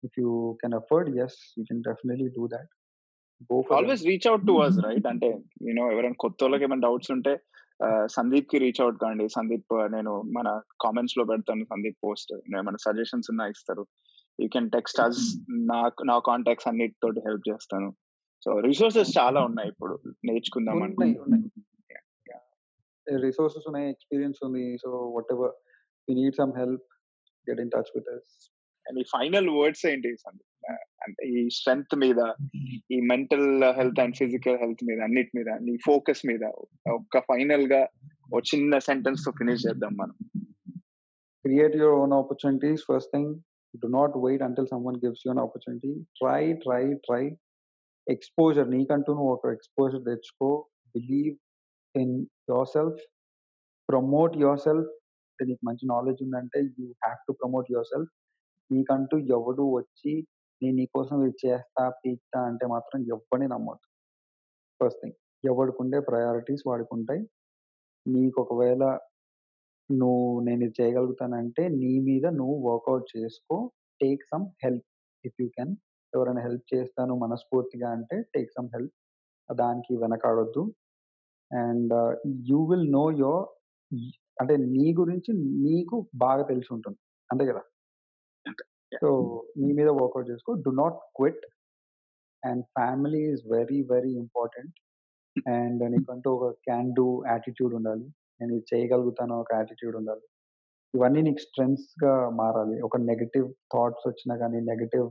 If 0.04 0.18
you 0.22 0.32
can 0.62 0.76
afford 0.82 1.10
yes 1.20 1.38
you 1.58 1.64
can 1.70 1.82
definitely 1.90 2.30
do 2.38 2.46
them. 2.56 2.68
Always 3.78 4.04
reach 4.10 4.28
out 4.34 4.46
to 4.50 4.56
us 4.66 4.80
right. 4.88 5.08
అంటే 5.14 5.30
యూ 5.68 5.74
నో 5.80 5.86
ఎవరైనా 5.94 6.20
కొత్తోళ్ళకి 6.26 6.66
ఏమైనా 6.68 6.84
డౌట్స్ 6.88 7.12
ఉంటే 7.18 7.34
ఆహ్, 7.80 8.08
సందీప్‌కి 8.08 8.58
రీచ్ 8.58 8.82
ఔట్ 8.82 8.98
కండి. 8.98 9.30
సందీప్ 9.30 9.74
నేను 9.92 10.22
మన 10.32 10.48
కామెంట్స్‌లో 10.82 11.26
పెడతాను 11.26 11.66
సందీప్ 11.66 12.00
పోస్ట్. 12.04 12.34
ఏమైనా 12.52 12.80
సజెషన్స్ 12.86 13.30
ఉన్నా 13.30 13.48
ఇస్తారు. 13.48 13.84
You 14.40 14.50
can 14.50 14.70
text 14.70 15.00
us. 15.02 15.22
నాకు 15.70 16.04
నా 16.04 16.20
కాంటాక్ట్స్ 16.20 16.68
అన్నిటితోటి 16.68 17.20
హెల్ప్ 17.20 17.50
చేస్తాను. 17.50 17.90
సో, 18.44 18.60
రిసోర్సెస్ 18.60 19.18
చాలా 19.18 19.40
ఉన్నాయి 19.42 19.70
ఇప్పుడు 19.70 19.94
నేర్చుకుందాం. 20.26 20.82
ఉన్నాయి. 20.82 21.14
రిసోర్సెస్ 23.08 23.68
ఉన్నాయి. 23.68 23.90
ఎక్స్‌పీరియన్స్ 23.90 24.40
ఉంది. 24.44 24.78
So, 24.78 24.90
whatever 25.16 25.54
you 26.08 26.16
need 26.16 26.36
some 26.36 26.54
help 26.58 26.88
get 27.48 27.60
in 27.60 27.72
touch 27.72 27.92
with 27.96 28.10
us. 28.10 28.32
Me 28.96 29.04
final 29.14 29.50
words 29.58 29.86
ఏంటి 29.86 30.10
అంటే 31.04 31.24
ఈ 31.32 31.42
స్ట్రెంగ్త్ 31.50 31.96
మీద, 31.96 32.20
ఈ 32.92 32.98
mental 33.12 33.48
health 33.78 34.00
and 34.00 34.16
physical 34.16 34.58
health 34.58 34.84
మీద 34.84 35.00
అన్నిటి 35.02 35.32
మీద 35.38 35.50
నీ 35.68 35.74
ఫోకస్ 35.86 36.24
మీద 36.26 36.44
ఒక్క 36.94 37.20
ఫైనల్‌గా 37.30 37.82
ఒక 38.32 38.42
చిన్న 38.52 38.80
సెంటెన్స్‌తో 38.80 39.32
ఫినిష్ 39.32 39.66
చేద్దాం 39.68 39.94
మనం. 39.98 40.16
Create 41.46 41.76
your 41.76 41.98
own 42.00 42.14
opportunities 42.14 42.84
first 42.92 43.12
thing 43.12 43.32
do 43.74 43.90
not 43.90 44.14
wait 44.18 44.44
until 44.44 44.68
someone 44.68 44.98
gives 45.04 45.22
you 45.24 45.32
an 45.32 45.40
opportunity 45.40 45.92
try 46.20 46.42
try 46.64 46.84
try 47.08 47.24
exposure 48.08 48.70
నీకంటూ 48.70 49.12
నువ్వు 49.14 49.32
ఒక 49.34 49.48
ఎక్స్‌పోజర్ 49.48 50.04
తెచ్చుకో. 50.04 50.50
Believe 50.96 51.34
in 51.96 52.16
yourself. 52.50 53.00
Promote 53.90 54.36
yourself 54.68 54.92
నీకు 55.40 55.64
మంచి 55.66 55.86
నాలెడ్జ్ 55.86 56.22
ఉందంటే 56.24 56.60
you 56.78 56.88
have 57.04 57.20
to 57.28 57.34
promote 57.42 57.68
yourself. 57.72 58.12
నీకంటూ 58.70 59.16
ఎవడు 59.38 59.64
వచ్చి 59.80 60.14
నేను 60.62 60.76
నీకోసం 60.80 61.18
ఇది 61.24 61.36
చేస్తా, 61.46 61.84
పీక్తా 62.02 62.40
అంటే 62.50 62.66
మాత్రం 62.74 63.00
ఎవ్వడిని 63.16 63.48
నమ్మొద్దు. 63.54 63.88
First 64.80 65.02
thing. 65.02 65.18
ఎవడికుండే 65.44 66.00
ప్రయారిటీస్ 66.10 66.64
వాడికుంటాయి. 66.70 67.22
నీకు 68.06 68.38
ఒకవేళ 68.42 68.84
నువ్వు 69.90 70.28
నేను 70.48 70.62
ఇది 70.66 70.76
చేయగలుగుతానంటే 70.80 71.64
నీ 71.82 71.94
మీద 72.08 72.26
నువ్వు 72.40 72.56
వర్కౌట్ 72.70 73.06
చేసుకో. 73.16 73.58
Take 74.02 74.24
some 74.32 74.46
help 74.64 74.88
if 75.24 75.38
you 75.42 75.48
can. 75.58 75.74
ఎవరైనా 76.14 76.42
హెల్ప్ 76.48 76.66
చేస్తాను 76.74 77.14
మనస్ఫూర్తిగా 77.26 77.88
అంటే 77.98 78.18
టేక్ 78.36 78.52
సమ్ 78.58 78.70
హెల్ప్ 78.76 78.96
దానికి 79.50 79.94
వెనకాడొద్దు 80.04 80.64
and 81.52 81.92
uh, 81.94 82.12
you 82.50 82.60
will 82.70 82.90
know 82.92 83.04
యో 83.22 83.34
అంటే 84.42 84.54
నీ 84.74 84.88
గురించి 85.00 85.32
నీకు 85.66 85.96
బాగా 86.16 86.44
తెలిసి 86.44 86.70
ఉంటుంది 86.76 87.00
అంతే 87.30 87.44
కదా 87.46 87.62
సో 88.92 89.10
నీ 89.62 89.70
మీద 89.80 89.90
వర్కౌట్ 90.02 90.30
చేసుకో. 90.32 90.52
Do 90.66 90.72
not 90.82 91.00
quit. 91.18 91.46
And 92.44 92.64
family 92.78 93.22
is 93.32 93.44
very 93.56 93.80
very 93.94 94.12
important. 94.24 94.76
And 95.58 95.82
నీకంటూ 95.94 96.30
ఒక 96.38 96.48
క్యాన్ 96.68 96.90
డూ 97.00 97.08
యాటిట్యూడ్ 97.34 97.74
ఉండాలి. 97.80 98.08
నేను 98.40 98.52
ఇది 98.58 98.66
చేయగలుగుతాను 98.72 99.34
ఒక 99.44 99.52
యాటిట్యూడ్ 99.60 99.96
ఉండాలి. 100.02 100.26
ఇవన్నీ 100.94 101.22
నీకు 101.28 101.42
స్ట్రెంగ్స్గా 101.48 102.14
మారాలి. 102.42 102.78
ఒక 102.88 102.98
నెగటివ్ 103.10 103.48
థాట్స్ 103.74 104.06
వచ్చినా 104.10 104.36
కానీ 104.44 104.60
నెగటివ్ 104.72 105.08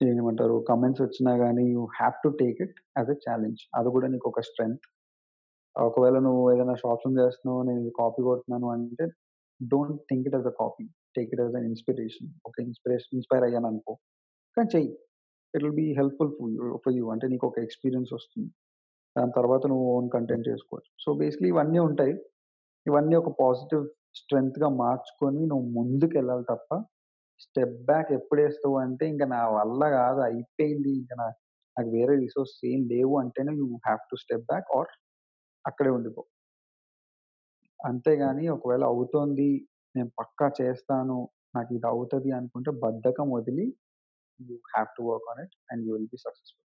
ఏమంటారు 0.00 0.54
కమెంట్స్ 0.68 1.02
వచ్చినా 1.04 1.32
కానీ 1.42 1.64
you 1.74 1.82
have 1.98 2.14
to 2.24 2.28
take 2.40 2.58
it 2.64 2.78
as 2.98 3.10
a 3.14 3.16
challenge. 3.26 3.60
అది 3.78 3.88
కూడా 3.96 4.06
నీకు 4.14 4.26
ఒక 4.30 4.40
స్ట్రెంగ్త్. 4.48 4.86
ఒకవేళ 5.76 6.16
నువ్వు 6.26 6.42
ఏదైనా 6.52 6.74
షాపింగ్ 6.82 7.20
చేస్తున్నావు 7.22 7.60
నేను 7.68 7.92
కాపీ 8.00 8.22
కొడుతున్నాను 8.28 8.68
అంటే 8.76 9.04
don't 9.60 10.00
think 10.08 10.26
it 10.28 10.36
as 10.38 10.48
a 10.52 10.54
copy. 10.62 10.84
Take 11.16 11.30
it 11.34 11.40
as 11.40 11.54
an 11.54 11.64
inspiration 11.64 12.28
ఒక 12.46 12.54
ఇన్స్పిరేషన్ 12.60 13.14
ఇన్స్పైర్ 13.14 13.44
అయ్యాను 13.44 13.66
అనుకో. 13.66 13.94
కానీ 14.56 14.68
చెయ్యి. 14.74 14.90
It 15.54 15.62
will 15.64 15.76
be 15.82 15.88
helpful 16.00 16.32
for 16.38 16.50
you 16.50 16.78
for 16.84 16.94
you 16.94 17.04
అంటే 17.10 17.26
నీకు 17.28 17.46
ఒక 17.46 17.58
ఎక్స్పీరియన్స్ 17.58 18.12
వస్తుంది. 18.12 18.50
దాని 19.16 19.32
తర్వాత 19.32 19.66
నువ్వు 19.66 19.86
ఓన్ 19.96 20.08
కంటెంట్ 20.10 20.48
చేసుకోవచ్చు. 20.48 20.90
సో 21.04 21.14
బేసిక్లీ 21.14 21.48
ఇవన్నీ 21.48 21.78
ఉంటాయి. 21.78 22.14
ఇవన్నీ 22.86 23.16
ఒక 23.16 23.30
పాజిటివ్ 23.40 23.82
స్ట్రెంగ్త్గా 24.16 24.68
మార్చుకొని 24.82 25.42
నువ్వు 25.46 25.66
ముందుకు 25.70 26.14
వెళ్ళాలి 26.18 26.44
తప్ప 26.50 26.70
స్టెప్ 27.40 27.78
బ్యాక్ 27.84 28.10
ఎప్పుడు 28.12 28.40
వేస్తావు 28.42 28.76
అంటే 28.78 29.04
ఇంకా 29.08 29.26
నా 29.26 29.42
వల్ల 29.48 29.82
కాదు 29.90 30.20
అయిపోయింది. 30.20 30.90
ఇంకా 31.00 31.14
నా 31.22 31.26
నాకు 31.76 31.90
వేరే 31.90 32.14
రిసోర్స్ 32.16 32.56
ఏం 32.64 32.80
లేవు 32.92 33.14
అంటేనే 33.18 33.52
you 33.60 33.66
have 33.86 34.02
to 34.10 34.16
step 34.16 34.46
back 34.46 34.68
or 34.78 34.90
అక్కడే 35.64 35.90
ఉండిపో. 35.90 36.22
అంతేగాని 37.80 38.44
ఒకవేళ 38.48 38.84
అవుతోంది 38.84 39.48
నేను 39.96 40.10
పక్కా 40.18 40.50
చేస్తాను 40.60 41.28
నాకు 41.56 41.74
ఇది 41.74 41.86
అవుతుంది 41.86 42.30
అనుకుంటే 42.30 42.70
బద్ధకం 42.70 43.30
వదిలి 43.30 43.74
you 44.40 44.54
have 44.54 44.86
to 44.98 45.02
work 45.02 45.30
on 45.30 45.40
it 45.44 45.56
and 45.72 45.86
you 45.86 45.92
will 45.92 46.06
be 46.06 46.16
successful. 46.16 46.58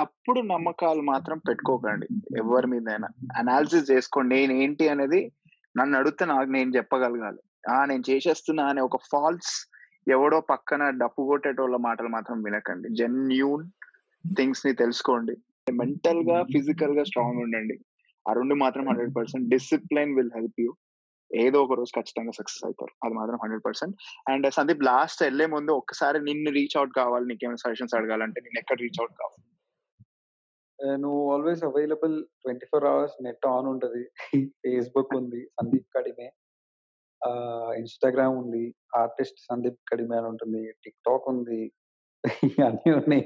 తప్పుడు 0.00 0.40
నమ్మకాలు 0.40 1.00
మాత్రం 1.00 1.38
పెట్టుకోకండి 1.38 2.06
ఎవరి 2.38 2.66
మీదైనా. 2.66 3.08
అనాలిసిస్ 3.36 3.90
చేసుకోండి 3.90 4.34
నేను 4.34 4.52
ఏంటి 4.52 4.88
అనేది 4.88 5.32
నన్ను 5.76 5.98
అడిగితే 5.98 6.24
నాకు 6.24 6.50
నేను 6.50 6.70
చెప్పగలగాలి. 6.76 7.40
ఆ 7.70 7.84
నేను 7.84 8.02
చేసేస్తున్నా 8.10 8.64
అనే 8.64 8.80
ఒక 8.80 8.96
ఫాల్స్ 8.96 9.52
ఎవడో 10.08 10.40
పక్కన 10.40 10.90
డప్పు 10.90 11.22
కొట్టేటోళ్ళ 11.22 11.76
మాటలు 11.76 12.08
మాత్రం 12.08 12.42
వినకండి. 12.42 12.88
జెన్యూన్ 12.88 13.70
థింగ్స్ని 14.36 14.72
తెలుసుకోండి. 14.72 15.36
మెంటల్గా 15.72 16.42
ఫిజికల్గా 16.42 17.04
స్ట్రాంగ్ 17.04 17.42
ఉండండి. 17.42 17.78
ఆ 18.28 18.32
రెండు 18.32 18.54
మాత్రం 18.54 18.88
hundred 18.88 19.16
percent 19.16 19.48
discipline 19.48 20.14
will 20.14 20.32
help 20.34 20.60
you. 20.60 20.74
ఏదో 21.32 21.58
ఒక 21.64 21.72
రోజు 21.72 21.92
ఖచ్చితంగా 21.98 22.30
సక్సెస్ 22.30 22.64
అవుతారు. 22.64 22.92
అది 23.04 23.14
మాత్రం 23.14 23.38
hundred 23.42 23.64
percent 23.64 23.94
and 24.30 24.46
Sandeep 24.50 24.82
last 24.82 25.22
వెళ్ళే 25.22 25.46
ముందు 25.46 25.72
ఒక్కసారి 25.72 26.18
నిన్ను 26.20 26.50
రీచ్ 26.50 26.76
అవుట్ 26.76 26.92
కావాలి 26.92 27.26
నీకేమైనా 27.26 27.56
సజెషన్స్ 27.56 27.94
అడగాలంటే 27.94 28.40
నేను 28.40 28.58
ఎక్కడ 28.58 28.78
రీచ్ 28.80 29.00
అవుట్ 29.00 29.16
కావాలి? 29.22 29.42
నువ్వు 30.98 31.32
always 31.32 31.64
available 31.64 32.24
twenty 32.42 32.66
four 32.66 32.84
hours 32.84 33.16
net 33.22 33.46
on 33.46 33.66
ఉంటుంది. 33.66 34.02
ఫేస్బుక్ 34.62 35.16
ఉంది 35.16 35.40
సందీప్ 35.58 35.88
కడిమే. 35.96 36.28
ఇన్స్టాగ్రామ్ 37.76 38.36
ఉంది 38.38 38.74
ఆర్టిస్ట్ 38.96 39.38
సందీప్ 39.50 39.78
కడిమే 39.92 40.16
అని 40.16 40.26
ఉంటుంది 40.26 40.62
టిక్ 40.84 41.00
టాక్ 41.08 41.28
ఉంది 41.28 41.60
అన్నీ 42.66 42.90
ఉన్నాయి. 42.92 43.24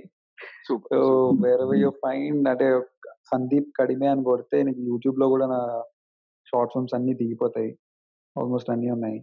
సో 0.66 0.72
సూపర్ 0.74 1.40
వేరే 1.44 1.76
యూ 1.82 1.90
ఫైండ్ 2.04 2.48
అంటే 2.48 2.66
సందీప్ 3.32 3.70
కడిమే 3.80 4.07
అని 4.07 4.22
కొడితే 4.24 4.62
నీకు 4.62 4.80
యూట్యూబ్లో 4.80 5.28
కూడా 5.28 5.46
నా 5.46 5.61
షార్ట్ 6.46 6.72
ఫిల్మ్స్ 6.72 6.94
అన్ని 6.94 7.14
దిగిపోతాయి. 7.14 7.70
ఆల్మోస్ట్ 8.41 8.70
అన్ని 8.74 8.89
ఉన్నాయి. 8.97 9.18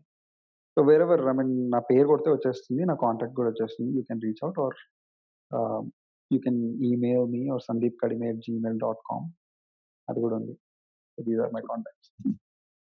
సో 0.77 0.81
వేరే 0.89 1.05
ఐ 1.31 1.33
మీన్ 1.39 1.53
నా 1.73 1.79
పేరు 1.89 2.07
కొడితే 2.11 2.29
వచ్చేస్తుంది 2.35 2.83
నా 2.91 2.95
కాంటాక్ట్ 3.05 3.35
కూడా 3.39 3.49
వచ్చేస్తుంది. 3.53 3.89
You 3.97 4.03
can 4.09 4.21
reach 4.25 4.41
out 4.45 4.59
or 4.65 4.77
you 6.31 6.39
can 6.45 6.61
email 6.91 7.25
me 7.35 7.41
or 7.55 7.63
Sandeep 7.69 7.97
Kadime 8.03 8.29
at 8.33 8.41
Gmail 8.47 8.79
dot 8.85 9.01
com 9.09 9.27
అది 10.07 10.19
కూడా 10.25 10.35
ఉంది. 10.41 10.55
These 11.17 11.41
are 11.45 11.53
my 11.57 11.63
contacts 11.71 12.11